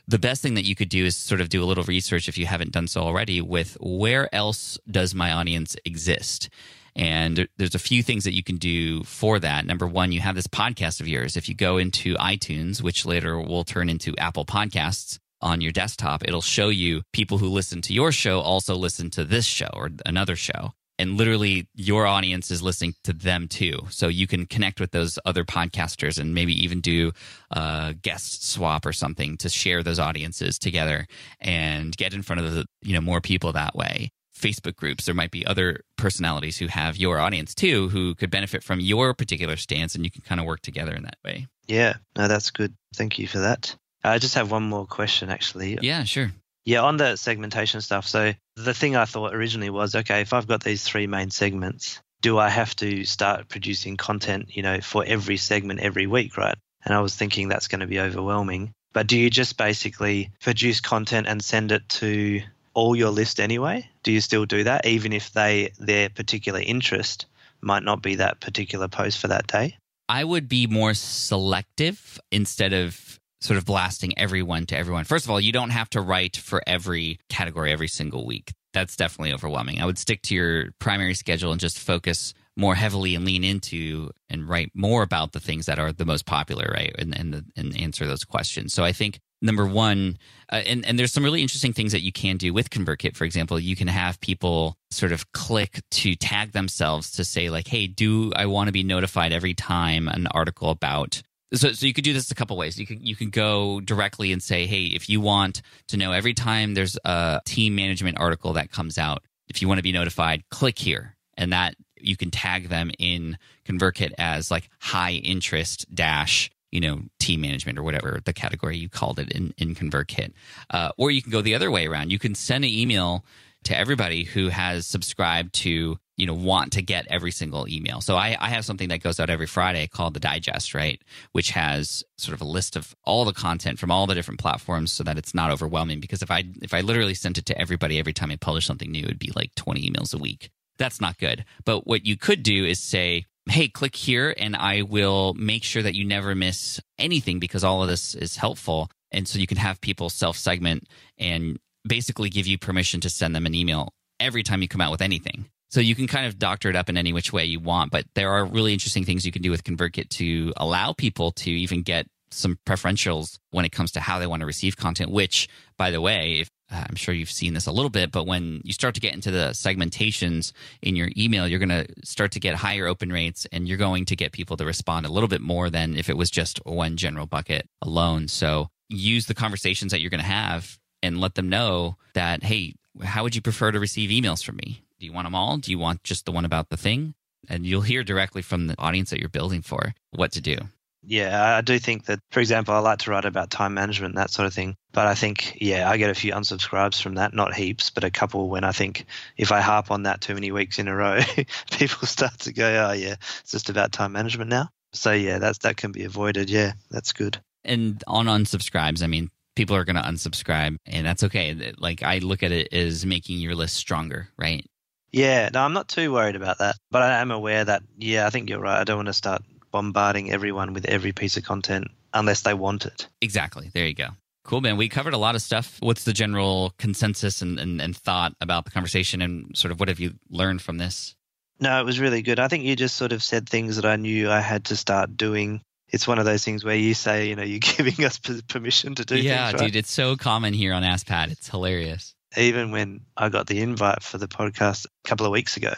the 0.08 0.18
best 0.18 0.42
thing 0.42 0.54
that 0.54 0.64
you 0.64 0.74
could 0.74 0.88
do 0.88 1.04
is 1.04 1.18
sort 1.18 1.42
of 1.42 1.50
do 1.50 1.62
a 1.62 1.66
little 1.66 1.84
research 1.84 2.30
if 2.30 2.38
you 2.38 2.46
haven't 2.46 2.72
done 2.72 2.88
so 2.88 3.02
already 3.02 3.42
with 3.42 3.76
where 3.82 4.34
else 4.34 4.80
does 4.90 5.14
my 5.14 5.34
audience 5.34 5.76
exist 5.84 6.50
and 6.96 7.46
there's 7.58 7.76
a 7.76 7.80
few 7.80 8.02
things 8.02 8.24
that 8.24 8.34
you 8.34 8.42
can 8.42 8.56
do 8.56 9.04
for 9.04 9.38
that. 9.38 9.68
Number 9.68 9.86
one, 9.86 10.12
you 10.12 10.20
have 10.22 10.34
this 10.34 10.48
podcast 10.48 11.00
of 11.00 11.08
yours. 11.08 11.38
If 11.38 11.48
you 11.48 11.54
go 11.54 11.78
into 11.78 12.16
iTunes, 12.16 12.82
which 12.82 13.06
later 13.06 13.40
will 13.40 13.64
turn 13.64 13.88
into 13.88 14.16
Apple 14.18 14.46
Podcasts 14.46 15.20
on 15.42 15.62
your 15.62 15.72
desktop, 15.72 16.24
it'll 16.28 16.42
show 16.42 16.70
you 16.70 17.04
people 17.14 17.38
who 17.38 17.48
listen 17.48 17.82
to 17.84 17.94
your 17.94 18.12
show 18.12 18.40
also 18.40 18.76
listen 18.76 19.10
to 19.12 19.24
this 19.24 19.46
show 19.46 19.70
or 19.74 19.90
another 20.06 20.36
show. 20.36 20.72
And 21.00 21.16
literally, 21.16 21.68
your 21.76 22.08
audience 22.08 22.50
is 22.50 22.64
listening 22.64 22.96
to 23.04 23.14
them 23.14 23.48
too. 23.48 23.82
So 23.92 24.08
you 24.08 24.26
can 24.26 24.48
connect 24.48 24.80
with 24.80 24.92
those 24.92 25.20
other 25.26 25.44
podcasters 25.44 26.20
and 26.20 26.34
maybe 26.34 26.54
even 26.64 26.82
do 26.82 27.12
a 27.52 27.96
guest 28.02 28.48
swap 28.48 28.84
or 28.84 28.94
something 28.94 29.38
to 29.38 29.50
share 29.50 29.84
those 29.84 30.00
audiences 30.00 30.58
together 30.58 31.06
and 31.40 31.96
get 31.96 32.16
in 32.16 32.24
front 32.24 32.42
of 32.42 32.52
the, 32.52 32.66
you 32.82 32.94
know, 32.94 33.02
more 33.02 33.22
people 33.22 33.54
that 33.54 33.76
way. 33.76 34.10
Facebook 34.38 34.76
groups. 34.76 35.06
There 35.06 35.16
might 35.16 35.32
be 35.32 35.46
other 35.46 35.82
personalities 35.98 36.58
who 36.58 36.68
have 36.68 36.98
your 36.98 37.20
audience 37.20 37.56
too, 37.56 37.90
who 37.90 38.14
could 38.16 38.30
benefit 38.30 38.64
from 38.64 38.80
your 38.80 39.14
particular 39.14 39.56
stance, 39.56 39.96
and 39.96 40.04
you 40.04 40.12
can 40.12 40.22
kind 40.22 40.40
of 40.40 40.46
work 40.46 40.62
together 40.62 40.94
in 40.94 41.04
that 41.04 41.18
way. 41.26 41.48
Yeah, 41.68 41.96
no, 42.16 42.28
that's 42.28 42.52
good. 42.52 42.76
Thank 42.96 43.20
you 43.20 43.28
for 43.28 43.40
that. 43.40 43.76
I 44.04 44.20
just 44.20 44.36
have 44.36 44.52
one 44.52 44.64
more 44.64 44.86
question 44.86 45.30
actually. 45.30 45.78
Yeah, 45.82 46.04
sure. 46.04 46.32
Yeah, 46.66 46.82
on 46.82 46.98
the 46.98 47.16
segmentation 47.16 47.80
stuff. 47.82 48.08
So 48.08 48.34
the 48.56 48.74
thing 48.74 48.96
I 48.96 49.06
thought 49.06 49.34
originally 49.34 49.70
was, 49.70 49.96
okay, 49.96 50.22
if 50.22 50.34
I've 50.34 50.48
got 50.48 50.64
these 50.64 50.84
three 50.84 51.08
main 51.08 51.30
segments, 51.30 52.02
do 52.22 52.38
I 52.38 52.50
have 52.50 52.76
to 52.78 53.06
start 53.06 53.48
producing 53.48 53.96
content, 53.96 54.56
you 54.56 54.64
know, 54.64 54.82
for 54.82 55.04
every 55.06 55.38
segment 55.38 55.80
every 55.80 56.08
week, 56.08 56.38
right? 56.38 56.58
And 56.84 56.94
I 56.94 57.00
was 57.00 57.16
thinking 57.16 57.48
that's 57.48 57.68
going 57.68 57.80
to 57.80 57.88
be 57.88 58.00
overwhelming. 58.00 58.74
But 58.94 59.08
do 59.08 59.18
you 59.18 59.30
just 59.30 59.58
basically 59.58 60.32
produce 60.42 60.82
content 60.82 61.28
and 61.28 61.44
send 61.44 61.72
it 61.72 61.88
to 61.90 62.42
all 62.74 62.96
your 62.96 63.12
list 63.12 63.40
anyway? 63.40 63.90
Do 64.04 64.12
you 64.12 64.22
still 64.22 64.46
do 64.46 64.64
that 64.64 64.86
even 64.86 65.14
if 65.14 65.32
they 65.34 65.72
their 65.80 66.10
particular 66.10 66.60
interest 66.60 67.26
might 67.62 67.84
not 67.84 68.02
be 68.02 68.16
that 68.16 68.40
particular 68.40 68.88
post 68.88 69.20
for 69.20 69.28
that 69.28 69.48
day? 69.48 69.78
I 70.10 70.24
would 70.24 70.48
be 70.48 70.68
more 70.68 70.94
selective 70.94 72.20
instead 72.32 72.74
of 72.74 73.17
sort 73.42 73.58
of 73.58 73.66
blasting 73.66 74.18
everyone 74.18 74.66
to 74.68 74.78
everyone. 74.78 75.04
First 75.04 75.26
of 75.26 75.32
all, 75.32 75.40
you 75.40 75.52
don't 75.52 75.70
have 75.70 75.90
to 75.92 76.02
write 76.02 76.38
for 76.38 76.62
every 76.66 77.20
category 77.30 77.72
every 77.72 77.88
single 77.88 78.26
week. 78.26 78.54
That's 78.74 78.96
definitely 78.96 79.34
overwhelming. 79.34 79.82
I 79.82 79.86
would 79.86 79.98
stick 79.98 80.22
to 80.24 80.36
your 80.36 80.72
primary 80.80 81.14
schedule 81.14 81.52
and 81.52 81.60
just 81.60 81.80
focus 81.80 82.34
more 82.56 82.76
heavily 82.76 83.16
and 83.16 83.24
lean 83.24 83.44
into 83.44 84.10
and 84.30 84.50
write 84.50 84.72
more 84.74 85.04
about 85.04 85.32
the 85.32 85.40
things 85.40 85.68
that 85.68 85.80
are 85.80 85.94
the 85.94 86.06
most 86.06 86.26
popular, 86.26 86.70
right? 86.74 86.94
And 86.98 87.18
and, 87.18 87.34
the, 87.34 87.46
and 87.56 87.80
answer 87.80 88.06
those 88.06 88.24
questions. 88.24 88.74
So 88.74 88.84
I 88.84 88.92
think 88.92 89.20
number 89.42 89.66
one, 89.66 90.18
uh, 90.52 90.64
and 90.66 90.86
and 90.86 90.98
there's 90.98 91.14
some 91.14 91.24
really 91.24 91.42
interesting 91.42 91.74
things 91.74 91.92
that 91.92 92.02
you 92.02 92.12
can 92.12 92.38
do 92.38 92.54
with 92.54 92.70
ConvertKit. 92.70 93.16
For 93.16 93.26
example, 93.26 93.60
you 93.60 93.76
can 93.76 93.88
have 93.88 94.20
people 94.20 94.76
sort 94.90 95.12
of 95.12 95.32
click 95.32 95.82
to 95.92 96.16
tag 96.16 96.52
themselves 96.52 97.12
to 97.12 97.24
say 97.24 97.50
like, 97.50 97.68
"Hey, 97.68 97.88
do 97.88 98.34
I 98.36 98.48
want 98.48 98.68
to 98.68 98.74
be 98.74 98.84
notified 98.84 99.32
every 99.32 99.54
time 99.54 100.08
an 100.08 100.28
article 100.28 100.70
about?" 100.70 101.22
So, 101.54 101.72
so 101.72 101.86
you 101.86 101.94
could 101.94 102.04
do 102.04 102.14
this 102.14 102.30
a 102.30 102.36
couple 102.36 102.58
ways. 102.58 102.78
You 102.78 102.86
can 102.86 103.00
you 103.02 103.16
can 103.16 103.30
go 103.30 103.80
directly 103.80 104.32
and 104.32 104.44
say, 104.44 104.66
"Hey, 104.66 104.86
if 104.86 105.10
you 105.10 105.22
want 105.22 105.62
to 105.88 105.98
know 105.98 106.12
every 106.12 106.34
time 106.34 106.74
there's 106.74 106.98
a 107.06 107.42
team 107.46 107.76
management 107.76 108.20
article 108.20 108.54
that 108.54 108.72
comes 108.72 108.98
out, 108.98 109.24
if 109.48 109.62
you 109.62 109.68
want 109.68 109.78
to 109.78 109.84
be 109.84 109.94
notified, 109.94 110.44
click 110.50 110.78
here," 110.78 111.16
and 111.38 111.54
that 111.54 111.76
you 112.00 112.18
can 112.18 112.32
tag 112.32 112.70
them 112.70 112.92
in 113.00 113.38
ConvertKit 113.66 114.12
as 114.18 114.52
like 114.52 114.70
high 114.80 115.14
interest 115.14 115.86
dash 115.94 116.52
you 116.72 116.82
know 116.82 117.02
team 117.20 117.42
management 117.42 117.80
or 117.80 117.84
whatever 117.84 118.20
the 118.26 118.34
category 118.34 118.78
you 118.78 118.90
called 118.90 119.20
it 119.20 119.32
in 119.32 119.54
in 119.58 119.74
ConvertKit, 119.74 120.34
uh, 120.70 120.92
or 120.98 121.12
you 121.12 121.22
can 121.22 121.32
go 121.32 121.42
the 121.42 121.56
other 121.56 121.72
way 121.72 121.88
around. 121.88 122.12
You 122.12 122.20
can 122.20 122.36
send 122.36 122.66
an 122.66 122.72
email 122.72 123.26
to 123.66 123.78
everybody 123.78 124.24
who 124.24 124.50
has 124.50 124.88
subscribed 124.88 125.54
to 125.54 125.98
you 126.16 126.26
know 126.26 126.34
want 126.34 126.74
to 126.74 126.82
get 126.82 127.08
every 127.10 127.32
single 127.32 127.68
email. 127.68 128.02
So 128.02 128.16
I, 128.16 128.36
I 128.40 128.50
have 128.50 128.66
something 128.66 128.90
that 128.90 129.04
goes 129.04 129.20
out 129.20 129.30
every 129.30 129.48
Friday 129.48 129.88
called 129.88 130.14
the 130.14 130.20
Digest, 130.20 130.74
right, 130.74 131.02
which 131.32 131.52
has 131.52 132.04
sort 132.18 132.34
of 132.34 132.42
a 132.42 132.50
list 132.50 132.76
of 132.76 132.96
all 133.04 133.26
the 133.26 133.34
content 133.34 133.80
from 133.80 133.92
all 133.92 134.08
the 134.08 134.16
different 134.16 134.40
platforms, 134.40 134.92
so 134.92 135.04
that 135.04 135.18
it's 135.18 135.34
not 135.34 135.52
overwhelming. 135.52 136.00
Because 136.00 136.22
if 136.22 136.32
I 136.32 136.44
if 136.62 136.74
I 136.74 136.82
literally 136.82 137.14
sent 137.14 137.38
it 137.38 137.46
to 137.48 137.58
everybody 137.60 138.00
every 138.00 138.14
time 138.14 138.32
I 138.32 138.36
publish 138.36 138.66
something 138.66 138.92
new, 138.92 139.04
it'd 139.04 139.20
be 139.20 139.32
like 139.36 139.54
twenty 139.56 139.90
emails 139.90 140.14
a 140.14 140.18
week. 140.18 140.50
That's 140.78 141.02
not 141.02 141.18
good. 141.18 141.46
But 141.66 141.88
what 141.88 142.06
you 142.06 142.18
could 142.18 142.44
do 142.44 142.66
is 142.66 142.80
say, 142.80 143.26
hey, 143.50 143.68
click 143.68 143.96
here 143.96 144.34
and 144.38 144.56
I 144.56 144.84
will 144.84 145.34
make 145.34 145.64
sure 145.64 145.82
that 145.82 145.96
you 145.96 146.06
never 146.06 146.36
miss 146.36 146.80
anything 146.98 147.40
because 147.40 147.64
all 147.64 147.82
of 147.82 147.90
this 147.90 148.14
is 148.16 148.38
helpful. 148.38 148.90
And 149.12 149.28
so 149.28 149.40
you 149.40 149.48
can 149.48 149.58
have 149.58 149.82
people 149.82 150.10
self 150.10 150.38
segment 150.38 150.88
and 151.18 151.58
basically 151.88 152.30
give 152.30 152.48
you 152.48 152.58
permission 152.58 153.02
to 153.02 153.10
send 153.10 153.36
them 153.36 153.46
an 153.46 153.56
email 153.56 153.94
every 154.20 154.44
time 154.44 154.62
you 154.62 154.68
come 154.68 154.82
out 154.82 154.92
with 154.92 155.02
anything. 155.02 155.46
So 155.70 155.82
you 155.82 155.96
can 155.96 156.08
kind 156.08 156.26
of 156.26 156.40
doctor 156.40 156.70
it 156.70 156.76
up 156.76 156.88
in 156.90 156.98
any 156.98 157.12
which 157.12 157.34
way 157.34 157.44
you 157.44 157.60
want, 157.60 157.92
but 157.92 158.06
there 158.16 158.32
are 158.32 158.46
really 158.46 158.74
interesting 158.74 159.04
things 159.04 159.26
you 159.26 159.32
can 159.32 159.42
do 159.42 159.52
with 159.52 159.64
ConvertKit 159.64 160.10
to 160.10 160.54
allow 160.56 160.94
people 160.94 161.32
to 161.34 161.52
even 161.52 161.82
get 161.82 162.08
some 162.32 162.58
preferentials 162.66 163.38
when 163.52 163.66
it 163.66 163.72
comes 163.72 163.92
to 163.94 164.00
how 164.00 164.20
they 164.20 164.28
want 164.28 164.42
to 164.42 164.46
receive 164.46 164.78
content, 164.78 165.12
which, 165.12 165.48
by 165.78 165.92
the 165.92 166.02
way, 166.02 166.40
if 166.40 166.50
uh, 166.72 166.84
I'm 166.90 166.96
sure 166.96 167.14
you've 167.14 167.32
seen 167.32 167.54
this 167.54 167.68
a 167.68 167.72
little 167.72 167.90
bit, 167.90 168.12
but 168.12 168.26
when 168.26 168.62
you 168.64 168.74
start 168.74 168.96
to 168.96 169.02
get 169.02 169.14
into 169.14 169.32
the 169.32 169.50
segmentations 169.52 170.52
in 170.82 170.96
your 170.96 171.10
email, 171.16 171.48
you're 171.48 171.60
going 171.60 171.70
to 171.70 171.88
start 172.04 172.32
to 172.34 172.40
get 172.40 172.56
higher 172.56 172.88
open 172.88 173.12
rates 173.12 173.48
and 173.52 173.68
you're 173.68 173.78
going 173.78 174.06
to 174.06 174.16
get 174.16 174.34
people 174.34 174.58
to 174.58 174.66
respond 174.66 175.06
a 175.06 175.10
little 175.10 175.30
bit 175.30 175.42
more 175.42 175.70
than 175.70 175.96
if 175.96 176.10
it 176.10 176.18
was 176.18 176.30
just 176.30 176.60
one 176.66 176.98
general 176.98 177.26
bucket 177.26 177.70
alone. 177.82 178.28
So 178.28 178.70
use 178.90 179.28
the 179.28 179.34
conversations 179.34 179.92
that 179.92 180.02
you're 180.02 180.10
going 180.10 180.20
to 180.20 180.26
have 180.26 180.78
and 181.08 181.20
let 181.20 181.36
them 181.36 181.50
know 181.50 181.98
that, 182.14 182.44
hey, 182.44 182.76
how 183.04 183.24
would 183.24 183.36
you 183.36 183.42
prefer 183.42 183.72
to 183.72 183.80
receive 183.80 184.10
emails 184.10 184.44
from 184.44 184.58
me? 184.58 184.84
Do 185.00 185.06
you 185.06 185.14
want 185.14 185.26
them 185.26 185.36
all? 185.36 185.58
Do 185.58 185.72
you 185.72 185.80
want 185.80 186.04
just 186.04 186.26
the 186.26 186.32
one 186.32 186.46
about 186.46 186.70
the 186.70 186.78
thing? 186.78 187.14
And 187.50 187.66
you'll 187.66 187.82
hear 187.82 188.04
directly 188.04 188.42
from 188.42 188.68
the 188.68 188.76
audience 188.78 189.10
that 189.10 189.20
you're 189.20 189.30
building 189.30 189.62
for 189.62 189.94
what 190.12 190.32
to 190.34 190.42
do. 190.42 190.58
Yeah, 191.04 191.56
I 191.56 191.62
do 191.62 191.80
think 191.80 192.06
that, 192.06 192.20
for 192.32 192.42
example, 192.42 192.74
I 192.74 192.80
like 192.80 193.00
to 193.00 193.12
write 193.12 193.24
about 193.24 193.50
time 193.50 193.74
management, 193.74 194.16
that 194.16 194.30
sort 194.30 194.46
of 194.46 194.54
thing. 194.54 194.76
But 194.92 195.08
I 195.08 195.16
think, 195.16 195.58
yeah, 195.62 195.90
I 195.90 195.96
get 195.96 196.10
a 196.10 196.16
few 196.16 196.34
unsubscribes 196.34 197.02
from 197.02 197.16
that, 197.16 197.34
not 197.34 197.54
heaps, 197.54 197.92
but 197.92 198.04
a 198.04 198.12
couple 198.12 198.50
when 198.50 198.66
I 198.66 198.74
think 198.74 199.06
if 199.38 199.52
I 199.52 199.62
harp 199.62 199.90
on 199.90 200.04
that 200.04 200.20
too 200.20 200.34
many 200.34 200.52
weeks 200.52 200.80
in 200.80 200.90
a 200.90 200.96
row, 200.96 201.22
people 201.72 202.08
start 202.08 202.38
to 202.40 202.52
go, 202.52 202.90
oh, 202.90 202.92
yeah, 202.92 203.16
it's 203.40 203.52
just 203.52 203.70
about 203.70 203.94
time 203.94 204.12
management 204.12 204.50
now. 204.50 204.70
So, 204.92 205.14
yeah, 205.14 205.38
that's 205.38 205.60
that 205.60 205.78
can 205.78 205.94
be 205.94 206.04
avoided. 206.04 206.50
Yeah, 206.50 206.74
that's 206.90 207.14
good. 207.14 207.40
And 207.64 208.04
on 208.08 208.26
unsubscribes, 208.26 209.02
I 209.02 209.08
mean, 209.08 209.30
people 209.58 209.76
are 209.76 209.84
going 209.84 209.98
to 209.98 210.02
unsubscribe, 210.02 210.78
and 210.86 211.06
that's 211.06 211.24
okay. 211.24 211.74
Like, 211.78 212.04
I 212.04 212.20
look 212.20 212.44
at 212.44 212.54
it 212.54 212.72
as 212.72 213.06
making 213.06 213.40
your 213.40 213.56
list 213.56 213.76
stronger, 213.76 214.30
right? 214.38 214.66
Yeah, 215.12 215.50
no, 215.54 215.62
I'm 215.62 215.74
not 215.74 215.90
too 215.90 216.14
worried 216.14 216.36
about 216.36 216.60
that. 216.60 216.78
But 216.92 217.02
I 217.02 217.20
am 217.20 217.32
aware 217.32 217.66
that, 217.66 217.82
yeah, 217.98 218.28
I 218.28 218.30
think 218.30 218.50
you're 218.50 218.60
right. 218.60 218.80
I 218.80 218.84
don't 218.86 218.98
want 218.98 219.08
to 219.08 219.14
start 219.14 219.42
bombarding 219.72 220.32
everyone 220.32 220.74
with 220.74 220.86
every 220.86 221.12
piece 221.12 221.36
of 221.36 221.44
content 221.44 221.88
unless 222.14 222.42
they 222.42 222.54
want 222.54 222.86
it. 222.86 223.08
Exactly. 223.20 223.70
There 223.74 223.88
you 223.88 223.94
go. 223.94 224.10
Cool, 224.44 224.62
man. 224.62 224.78
We 224.78 224.88
covered 224.88 225.14
a 225.14 225.18
lot 225.18 225.36
of 225.36 225.42
stuff. 225.42 225.78
What's 225.82 226.06
the 226.06 226.14
general 226.14 226.74
consensus 226.78 227.42
and, 227.42 227.60
and, 227.60 227.82
and 227.82 227.98
thought 227.98 228.34
about 228.40 228.64
the 228.64 228.72
conversation 228.72 229.22
and 229.22 229.58
sort 229.58 229.72
of 229.72 229.80
what 229.80 229.90
have 229.90 230.00
you 230.00 230.14
learned 230.30 230.62
from 230.62 230.78
this? 230.78 231.16
No, 231.60 231.82
it 231.82 231.86
was 231.86 232.00
really 232.00 232.22
good. 232.22 232.40
I 232.40 232.48
think 232.48 232.64
you 232.64 232.76
just 232.76 232.96
sort 232.96 233.12
of 233.12 233.24
said 233.24 233.50
things 233.50 233.76
that 233.76 233.86
I 233.86 233.96
knew 233.96 234.30
I 234.30 234.40
had 234.40 234.66
to 234.66 234.76
start 234.76 235.18
doing. 235.18 235.62
It's 235.90 236.08
one 236.08 236.20
of 236.20 236.26
those 236.26 236.44
things 236.44 236.64
where 236.64 236.76
you 236.76 236.94
say, 236.94 237.30
you 237.30 237.36
know, 237.36 237.44
you're 237.44 237.60
giving 237.78 238.06
us 238.06 238.20
permission 238.48 238.96
to 238.96 239.06
do 239.06 239.18
yeah, 239.18 239.50
things. 239.50 239.62
Yeah, 239.62 239.68
dude, 239.68 239.76
it's 239.76 239.92
so 239.92 240.16
common 240.16 240.54
here 240.54 240.74
on 240.74 240.84
Ask 240.84 241.08
Pat. 241.08 241.32
It's 241.32 241.50
hilarious. 241.50 242.14
Even 242.36 242.72
when 242.72 243.02
I 243.16 243.30
got 243.30 243.48
the 243.48 243.62
invite 243.62 244.04
for 244.04 244.18
the 244.18 244.28
podcast 244.28 244.86
a 244.86 245.08
couple 245.08 245.26
of 245.26 245.32
weeks 245.32 245.58
ago, 245.58 245.74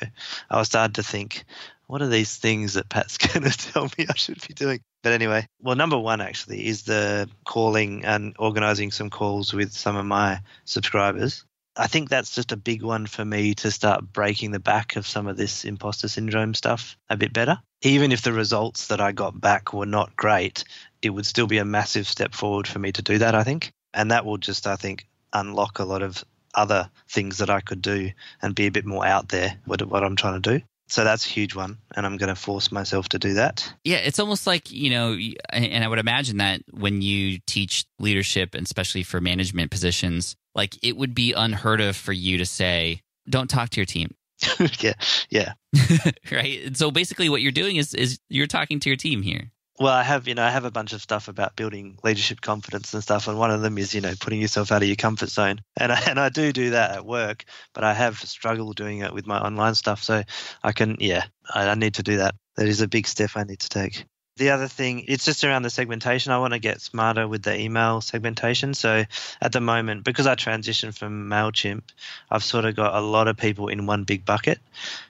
I 0.50 0.58
was 0.58 0.68
starting 0.68 0.94
to 0.94 1.04
think, 1.04 1.46
what 1.86 2.02
are 2.02 2.08
these 2.08 2.36
things 2.38 2.74
that 2.74 2.90
Pat's 2.90 3.18
going 3.34 3.50
to 3.50 3.58
tell 3.58 3.86
me 3.98 4.06
I 4.10 4.16
should 4.16 4.46
be 4.48 4.54
doing? 4.54 4.82
But 5.02 5.14
anyway, 5.14 5.48
well, 5.62 5.76
number 5.76 5.98
one 5.98 6.22
actually 6.22 6.68
is 6.68 6.84
the 6.84 7.30
calling 7.46 8.04
and 8.04 8.36
organizing 8.38 8.92
some 8.92 9.10
calls 9.10 9.54
with 9.54 9.72
some 9.72 9.96
of 9.96 10.06
my 10.06 10.42
subscribers. 10.66 11.46
I 11.76 11.88
think 11.88 12.10
that's 12.10 12.36
just 12.36 12.52
a 12.52 12.58
big 12.58 12.84
one 12.84 13.08
for 13.08 13.24
me 13.24 13.56
to 13.56 13.72
start 13.72 14.12
breaking 14.12 14.52
the 14.52 14.60
back 14.60 14.98
of 14.98 15.08
some 15.08 15.28
of 15.28 15.38
this 15.38 15.64
imposter 15.64 16.10
syndrome 16.10 16.54
stuff 16.54 16.98
a 17.10 17.16
bit 17.16 17.32
better. 17.32 17.60
Even 17.82 18.12
if 18.12 18.22
the 18.22 18.34
results 18.34 18.88
that 18.88 19.00
I 19.00 19.12
got 19.12 19.40
back 19.40 19.74
were 19.74 19.86
not 19.86 20.16
great, 20.16 20.64
it 21.02 21.12
would 21.12 21.26
still 21.26 21.48
be 21.48 21.60
a 21.60 21.66
massive 21.66 22.08
step 22.08 22.34
forward 22.34 22.68
for 22.68 22.80
me 22.80 22.92
to 22.92 23.02
do 23.02 23.18
that, 23.20 23.36
I 23.36 23.44
think. 23.44 23.72
And 23.94 24.12
that 24.12 24.26
will 24.26 24.38
just, 24.38 24.68
I 24.68 24.76
think, 24.76 25.08
unlock 25.34 25.80
a 25.80 25.86
lot 25.86 26.02
of 26.02 26.24
other 26.56 26.90
things 27.08 27.38
that 27.38 27.50
I 27.50 27.62
could 27.62 27.82
do 27.82 28.12
and 28.42 28.56
be 28.56 28.68
a 28.68 28.72
bit 28.72 28.86
more 28.86 29.06
out 29.06 29.30
there 29.30 29.56
with 29.66 29.82
what 29.82 30.04
I'm 30.04 30.16
trying 30.16 30.42
to 30.42 30.58
do. 30.58 30.66
So 30.90 31.04
that's 31.04 31.26
a 31.26 31.30
huge 31.30 31.56
one 31.56 31.78
and 31.96 32.06
i'm 32.06 32.18
going 32.18 32.34
to 32.34 32.36
force 32.36 32.72
myself 32.72 33.10
to 33.10 33.20
do 33.20 33.36
that. 33.36 33.72
Yeah 33.84 33.98
it's 33.98 34.20
almost 34.20 34.48
like 34.48 34.72
you 34.72 34.90
know 34.90 35.18
and 35.52 35.84
i 35.84 35.88
would 35.88 36.00
imagine 36.00 36.38
that 36.38 36.62
when 36.72 37.02
you 37.02 37.40
teach 37.46 37.86
leadership 38.00 38.56
and 38.56 38.66
especially 38.66 39.04
for 39.04 39.22
management 39.22 39.70
positions 39.72 40.36
like 40.56 40.76
it 40.84 40.98
would 40.98 41.14
be 41.14 41.34
unheard 41.34 41.80
of 41.80 41.96
for 41.96 42.12
you 42.12 42.38
to 42.40 42.46
say 42.46 43.02
don't 43.30 43.50
talk 43.50 43.70
to 43.70 43.80
your 43.80 43.86
team 43.86 44.16
yeah 44.80 44.94
yeah. 45.30 45.54
Right? 46.32 46.66
And 46.66 46.78
so 46.78 46.92
basically 46.92 47.30
what 47.30 47.42
you're 47.42 47.52
doing 47.52 47.76
is 47.76 47.94
is 47.94 48.20
you're 48.30 48.48
talking 48.48 48.80
to 48.80 48.90
your 48.90 48.98
team 48.98 49.22
here. 49.22 49.52
Well, 49.80 49.94
I 49.94 50.04
have, 50.04 50.28
you 50.28 50.36
know, 50.36 50.44
I 50.44 50.50
have 50.50 50.66
a 50.66 50.72
bunch 50.72 50.92
of 50.92 51.02
stuff 51.02 51.30
about 51.30 51.56
building 51.56 51.98
leadership 52.04 52.42
confidence 52.42 52.94
and 52.94 53.02
stuff, 53.02 53.30
and 53.30 53.40
one 53.40 53.50
of 53.50 53.62
them 53.62 53.78
is, 53.78 53.94
you 53.96 54.02
know, 54.02 54.14
putting 54.20 54.42
yourself 54.42 54.74
out 54.74 54.82
of 54.82 54.90
your 54.90 54.98
comfort 54.98 55.30
zone, 55.30 55.62
and 55.78 55.94
I, 55.94 56.02
and 56.10 56.20
I 56.20 56.28
do 56.28 56.52
do 56.52 56.72
that 56.72 56.92
at 56.92 57.06
work, 57.06 57.46
but 57.74 57.86
I 57.86 57.94
have 57.94 58.20
struggled 58.20 58.76
doing 58.76 59.00
it 59.00 59.14
with 59.14 59.26
my 59.26 59.40
online 59.40 59.76
stuff, 59.76 60.04
so 60.04 60.22
I 60.64 60.74
can, 60.74 60.98
yeah, 61.00 61.24
I, 61.56 61.70
I 61.70 61.76
need 61.76 61.94
to 61.94 62.04
do 62.04 62.18
that. 62.18 62.36
That 62.58 62.68
is 62.68 62.82
a 62.82 62.90
big 62.90 63.08
step 63.08 63.32
I 63.36 63.46
need 63.46 63.60
to 63.60 63.70
take 63.70 64.06
the 64.40 64.52
other 64.52 64.68
thing, 64.68 65.06
it's 65.08 65.26
just 65.26 65.44
around 65.44 65.62
the 65.62 65.70
segmentation. 65.70 66.32
I 66.32 66.40
want 66.40 66.54
to 66.54 66.60
get 66.60 66.82
smarter 66.82 67.28
with 67.28 67.44
the 67.44 67.60
email 67.60 68.02
segmentation. 68.02 68.74
So 68.74 69.04
at 69.42 69.52
the 69.52 69.60
moment, 69.60 70.04
because 70.04 70.26
I 70.26 70.36
transitioned 70.36 70.98
from 70.98 71.30
MailChimp, 71.30 71.84
I've 72.32 72.44
sort 72.44 72.66
of 72.66 72.76
got 72.76 72.96
a 72.96 73.02
lot 73.02 73.28
of 73.28 73.38
people 73.38 73.68
in 73.68 73.86
one 73.86 74.06
big 74.06 74.26
bucket. 74.26 74.60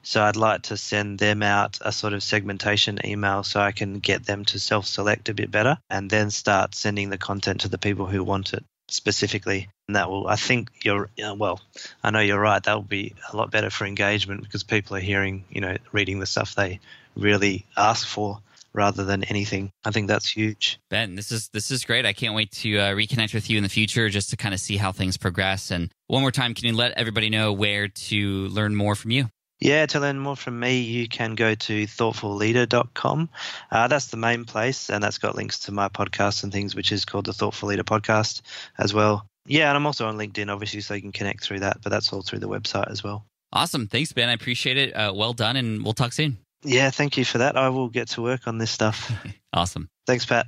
So 0.04 0.22
I'd 0.22 0.36
like 0.36 0.64
to 0.64 0.78
send 0.78 1.20
them 1.20 1.44
out 1.44 1.78
a 1.82 1.92
sort 1.92 2.14
of 2.14 2.24
segmentation 2.24 3.00
email 3.06 3.44
so 3.44 3.62
I 3.62 3.72
can 3.72 4.00
get 4.00 4.26
them 4.26 4.46
to 4.46 4.60
self 4.60 4.88
select 4.88 5.30
a 5.30 5.34
bit 5.34 5.52
better 5.52 5.78
and 5.90 6.10
then 6.10 6.32
start 6.32 6.76
sending 6.76 7.10
the 7.10 7.18
content 7.18 7.62
to 7.62 7.70
the 7.70 7.78
people 7.78 8.08
who 8.08 8.24
want 8.24 8.54
it 8.54 8.66
specifically 8.90 9.70
and 9.88 9.96
that 9.96 10.10
will 10.10 10.28
i 10.28 10.36
think 10.36 10.72
you're 10.84 11.08
well 11.38 11.62
i 12.04 12.10
know 12.10 12.20
you're 12.20 12.40
right 12.40 12.64
that 12.64 12.74
will 12.74 12.82
be 12.82 13.14
a 13.32 13.38
lot 13.38 13.52
better 13.52 13.70
for 13.70 13.86
engagement 13.86 14.42
because 14.42 14.64
people 14.64 14.98
are 14.98 15.00
hearing 15.00 15.46
you 15.52 15.62
know 15.62 15.78
reading 15.92 16.20
the 16.20 16.26
stuff 16.26 16.56
they 16.56 16.80
really 17.16 17.68
ask 17.78 18.08
for 18.08 18.42
rather 18.74 19.04
than 19.04 19.24
anything. 19.26 19.72
I 19.84 19.92
think 19.92 20.08
that's 20.08 20.30
huge. 20.30 20.80
Ben, 20.90 21.16
this 21.16 21.32
is 21.32 21.50
this 21.50 21.72
is 21.72 21.86
great. 21.86 22.06
I 22.06 22.14
can't 22.14 22.36
wait 22.36 22.52
to 22.54 22.78
uh, 22.78 22.94
reconnect 22.94 23.34
with 23.34 23.50
you 23.50 23.58
in 23.58 23.64
the 23.64 23.70
future 23.70 24.10
just 24.10 24.30
to 24.32 24.38
kind 24.38 24.54
of 24.54 24.60
see 24.60 24.78
how 24.78 24.92
things 24.92 25.18
progress. 25.18 25.72
And 25.72 25.92
one 26.08 26.22
more 26.22 26.32
time, 26.32 26.54
can 26.54 26.66
you 26.66 26.74
let 26.76 26.92
everybody 26.94 27.30
know 27.30 27.54
where 27.54 27.88
to 27.88 28.48
learn 28.48 28.76
more 28.76 28.96
from 28.96 29.12
you? 29.12 29.30
Yeah, 29.60 29.86
to 29.88 30.00
learn 30.00 30.20
more 30.20 30.38
from 30.38 30.58
me, 30.58 30.80
you 30.80 31.10
can 31.10 31.36
go 31.36 31.54
to 31.54 31.86
thoughtfulleader.com. 31.86 33.30
Uh, 33.70 33.88
that's 33.90 34.08
the 34.08 34.16
main 34.16 34.46
place, 34.46 34.90
and 34.90 35.04
that's 35.04 35.18
got 35.18 35.36
links 35.36 35.60
to 35.62 35.74
my 35.74 35.90
podcast 35.90 36.44
and 36.44 36.52
things, 36.52 36.76
which 36.76 36.94
is 36.94 37.04
called 37.04 37.26
the 37.26 37.34
Thoughtful 37.34 37.68
Leader 37.68 37.84
Podcast 37.84 38.42
as 38.78 38.94
well. 38.94 39.26
Yeah, 39.46 39.68
and 39.68 39.76
I'm 39.76 39.86
also 39.86 40.08
on 40.08 40.18
LinkedIn, 40.18 40.50
obviously, 40.50 40.80
so 40.80 40.94
you 40.94 41.02
can 41.02 41.12
connect 41.12 41.44
through 41.44 41.60
that, 41.60 41.82
but 41.82 41.90
that's 41.90 42.14
all 42.14 42.22
through 42.22 42.40
the 42.40 42.48
website 42.48 42.90
as 42.90 43.04
well. 43.04 43.26
Awesome. 43.52 43.88
Thanks, 43.88 44.14
Ben. 44.14 44.30
I 44.30 44.34
appreciate 44.34 44.78
it. 44.78 44.94
Uh, 44.94 45.12
well 45.14 45.34
done, 45.34 45.58
and 45.58 45.84
we'll 45.84 45.94
talk 45.94 46.14
soon. 46.14 46.38
Yeah, 46.64 46.90
thank 46.90 47.18
you 47.18 47.26
for 47.26 47.38
that. 47.40 47.56
I 47.56 47.70
will 47.70 47.90
get 47.90 48.10
to 48.10 48.22
work 48.22 48.48
on 48.48 48.58
this 48.58 48.72
stuff. 48.72 49.12
awesome. 49.54 49.90
Thanks, 50.06 50.26
Pat. 50.26 50.48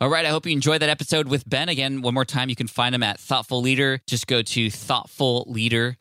All 0.00 0.08
right. 0.08 0.24
I 0.24 0.28
hope 0.28 0.46
you 0.46 0.52
enjoyed 0.52 0.82
that 0.82 0.88
episode 0.88 1.26
with 1.26 1.48
Ben. 1.48 1.68
Again, 1.68 2.02
one 2.02 2.14
more 2.14 2.24
time, 2.24 2.48
you 2.48 2.56
can 2.56 2.68
find 2.68 2.94
him 2.94 3.02
at 3.02 3.18
Thoughtful 3.18 3.60
Leader. 3.60 4.00
Just 4.06 4.28
go 4.28 4.42
to 4.42 4.70
Thoughtful 4.70 5.44
Leader 5.48 5.96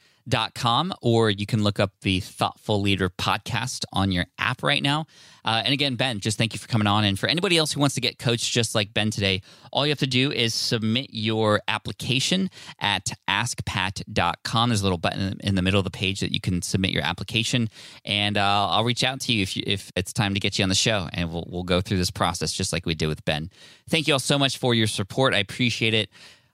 com, 0.55 0.93
or 1.01 1.29
you 1.29 1.45
can 1.45 1.63
look 1.63 1.79
up 1.79 1.91
the 2.01 2.19
Thoughtful 2.19 2.81
Leader 2.81 3.09
podcast 3.09 3.85
on 3.93 4.11
your 4.11 4.25
app 4.37 4.63
right 4.63 4.81
now. 4.81 5.05
Uh, 5.45 5.61
and 5.63 5.73
again, 5.73 5.95
Ben, 5.95 6.19
just 6.19 6.37
thank 6.37 6.53
you 6.53 6.59
for 6.59 6.67
coming 6.67 6.87
on. 6.87 7.05
And 7.05 7.17
for 7.17 7.27
anybody 7.27 7.57
else 7.57 7.71
who 7.71 7.79
wants 7.79 7.95
to 7.95 8.01
get 8.01 8.19
coached 8.19 8.51
just 8.51 8.75
like 8.75 8.93
Ben 8.93 9.09
today, 9.11 9.41
all 9.71 9.85
you 9.85 9.91
have 9.91 9.99
to 9.99 10.07
do 10.07 10.29
is 10.29 10.53
submit 10.53 11.07
your 11.11 11.61
application 11.69 12.49
at 12.81 13.13
askpat.com. 13.29 14.69
There's 14.69 14.81
a 14.81 14.83
little 14.83 14.97
button 14.97 15.39
in 15.41 15.55
the 15.55 15.61
middle 15.61 15.79
of 15.79 15.85
the 15.85 15.89
page 15.91 16.19
that 16.19 16.33
you 16.33 16.41
can 16.41 16.61
submit 16.61 16.91
your 16.91 17.03
application, 17.03 17.69
and 18.03 18.37
uh, 18.37 18.67
I'll 18.69 18.83
reach 18.83 19.05
out 19.05 19.21
to 19.21 19.33
you 19.33 19.43
if, 19.43 19.55
you 19.55 19.63
if 19.65 19.91
it's 19.95 20.11
time 20.11 20.33
to 20.33 20.39
get 20.39 20.59
you 20.59 20.63
on 20.63 20.69
the 20.69 20.75
show, 20.75 21.07
and 21.13 21.31
we'll, 21.31 21.47
we'll 21.49 21.63
go 21.63 21.79
through 21.79 21.97
this 21.97 22.11
process 22.11 22.51
just 22.51 22.73
like 22.73 22.85
we 22.85 22.93
did 22.93 23.07
with 23.07 23.23
Ben. 23.23 23.49
Thank 23.89 24.07
you 24.07 24.13
all 24.15 24.19
so 24.19 24.37
much 24.37 24.57
for 24.57 24.75
your 24.75 24.87
support. 24.87 25.33
I 25.33 25.37
appreciate 25.37 25.93
it. 25.93 26.09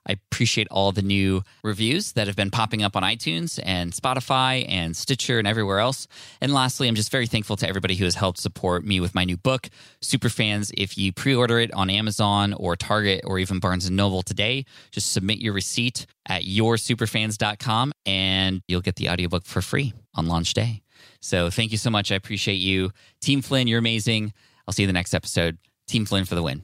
I 0.07 0.13
appreciate 0.13 0.67
all 0.69 0.91
the 0.91 1.01
new 1.01 1.43
reviews 1.63 2.13
that 2.13 2.27
have 2.27 2.35
been 2.35 2.51
popping 2.51 2.83
up 2.83 2.95
on 2.95 3.03
iTunes 3.03 3.59
and 3.63 3.93
Spotify 3.93 4.65
and 4.67 4.95
Stitcher 4.95 5.39
and 5.39 5.47
everywhere 5.47 5.79
else. 5.79 6.07
And 6.41 6.53
lastly, 6.53 6.87
I'm 6.87 6.95
just 6.95 7.11
very 7.11 7.27
thankful 7.27 7.55
to 7.57 7.67
everybody 7.67 7.95
who 7.95 8.03
has 8.05 8.15
helped 8.15 8.39
support 8.39 8.85
me 8.85 8.99
with 8.99 9.15
my 9.15 9.23
new 9.23 9.37
book, 9.37 9.69
Superfans. 10.01 10.71
If 10.77 10.97
you 10.97 11.13
pre-order 11.13 11.59
it 11.59 11.73
on 11.73 11.89
Amazon 11.89 12.53
or 12.53 12.75
Target 12.75 13.21
or 13.25 13.39
even 13.39 13.59
Barnes 13.59 13.89
& 13.89 13.91
Noble 13.91 14.21
today, 14.21 14.65
just 14.91 15.11
submit 15.11 15.39
your 15.39 15.53
receipt 15.53 16.05
at 16.27 16.43
yoursuperfans.com 16.43 17.93
and 18.05 18.61
you'll 18.67 18.81
get 18.81 18.95
the 18.95 19.09
audiobook 19.09 19.45
for 19.45 19.61
free 19.61 19.93
on 20.15 20.27
launch 20.27 20.53
day. 20.53 20.81
So 21.21 21.49
thank 21.49 21.71
you 21.71 21.77
so 21.77 21.89
much. 21.89 22.11
I 22.11 22.15
appreciate 22.15 22.55
you. 22.55 22.91
Team 23.21 23.41
Flynn, 23.41 23.67
you're 23.67 23.79
amazing. 23.79 24.33
I'll 24.67 24.73
see 24.73 24.83
you 24.83 24.87
in 24.87 24.93
the 24.93 24.99
next 24.99 25.13
episode. 25.13 25.57
Team 25.87 26.05
Flynn 26.05 26.25
for 26.25 26.35
the 26.35 26.43
win. 26.43 26.63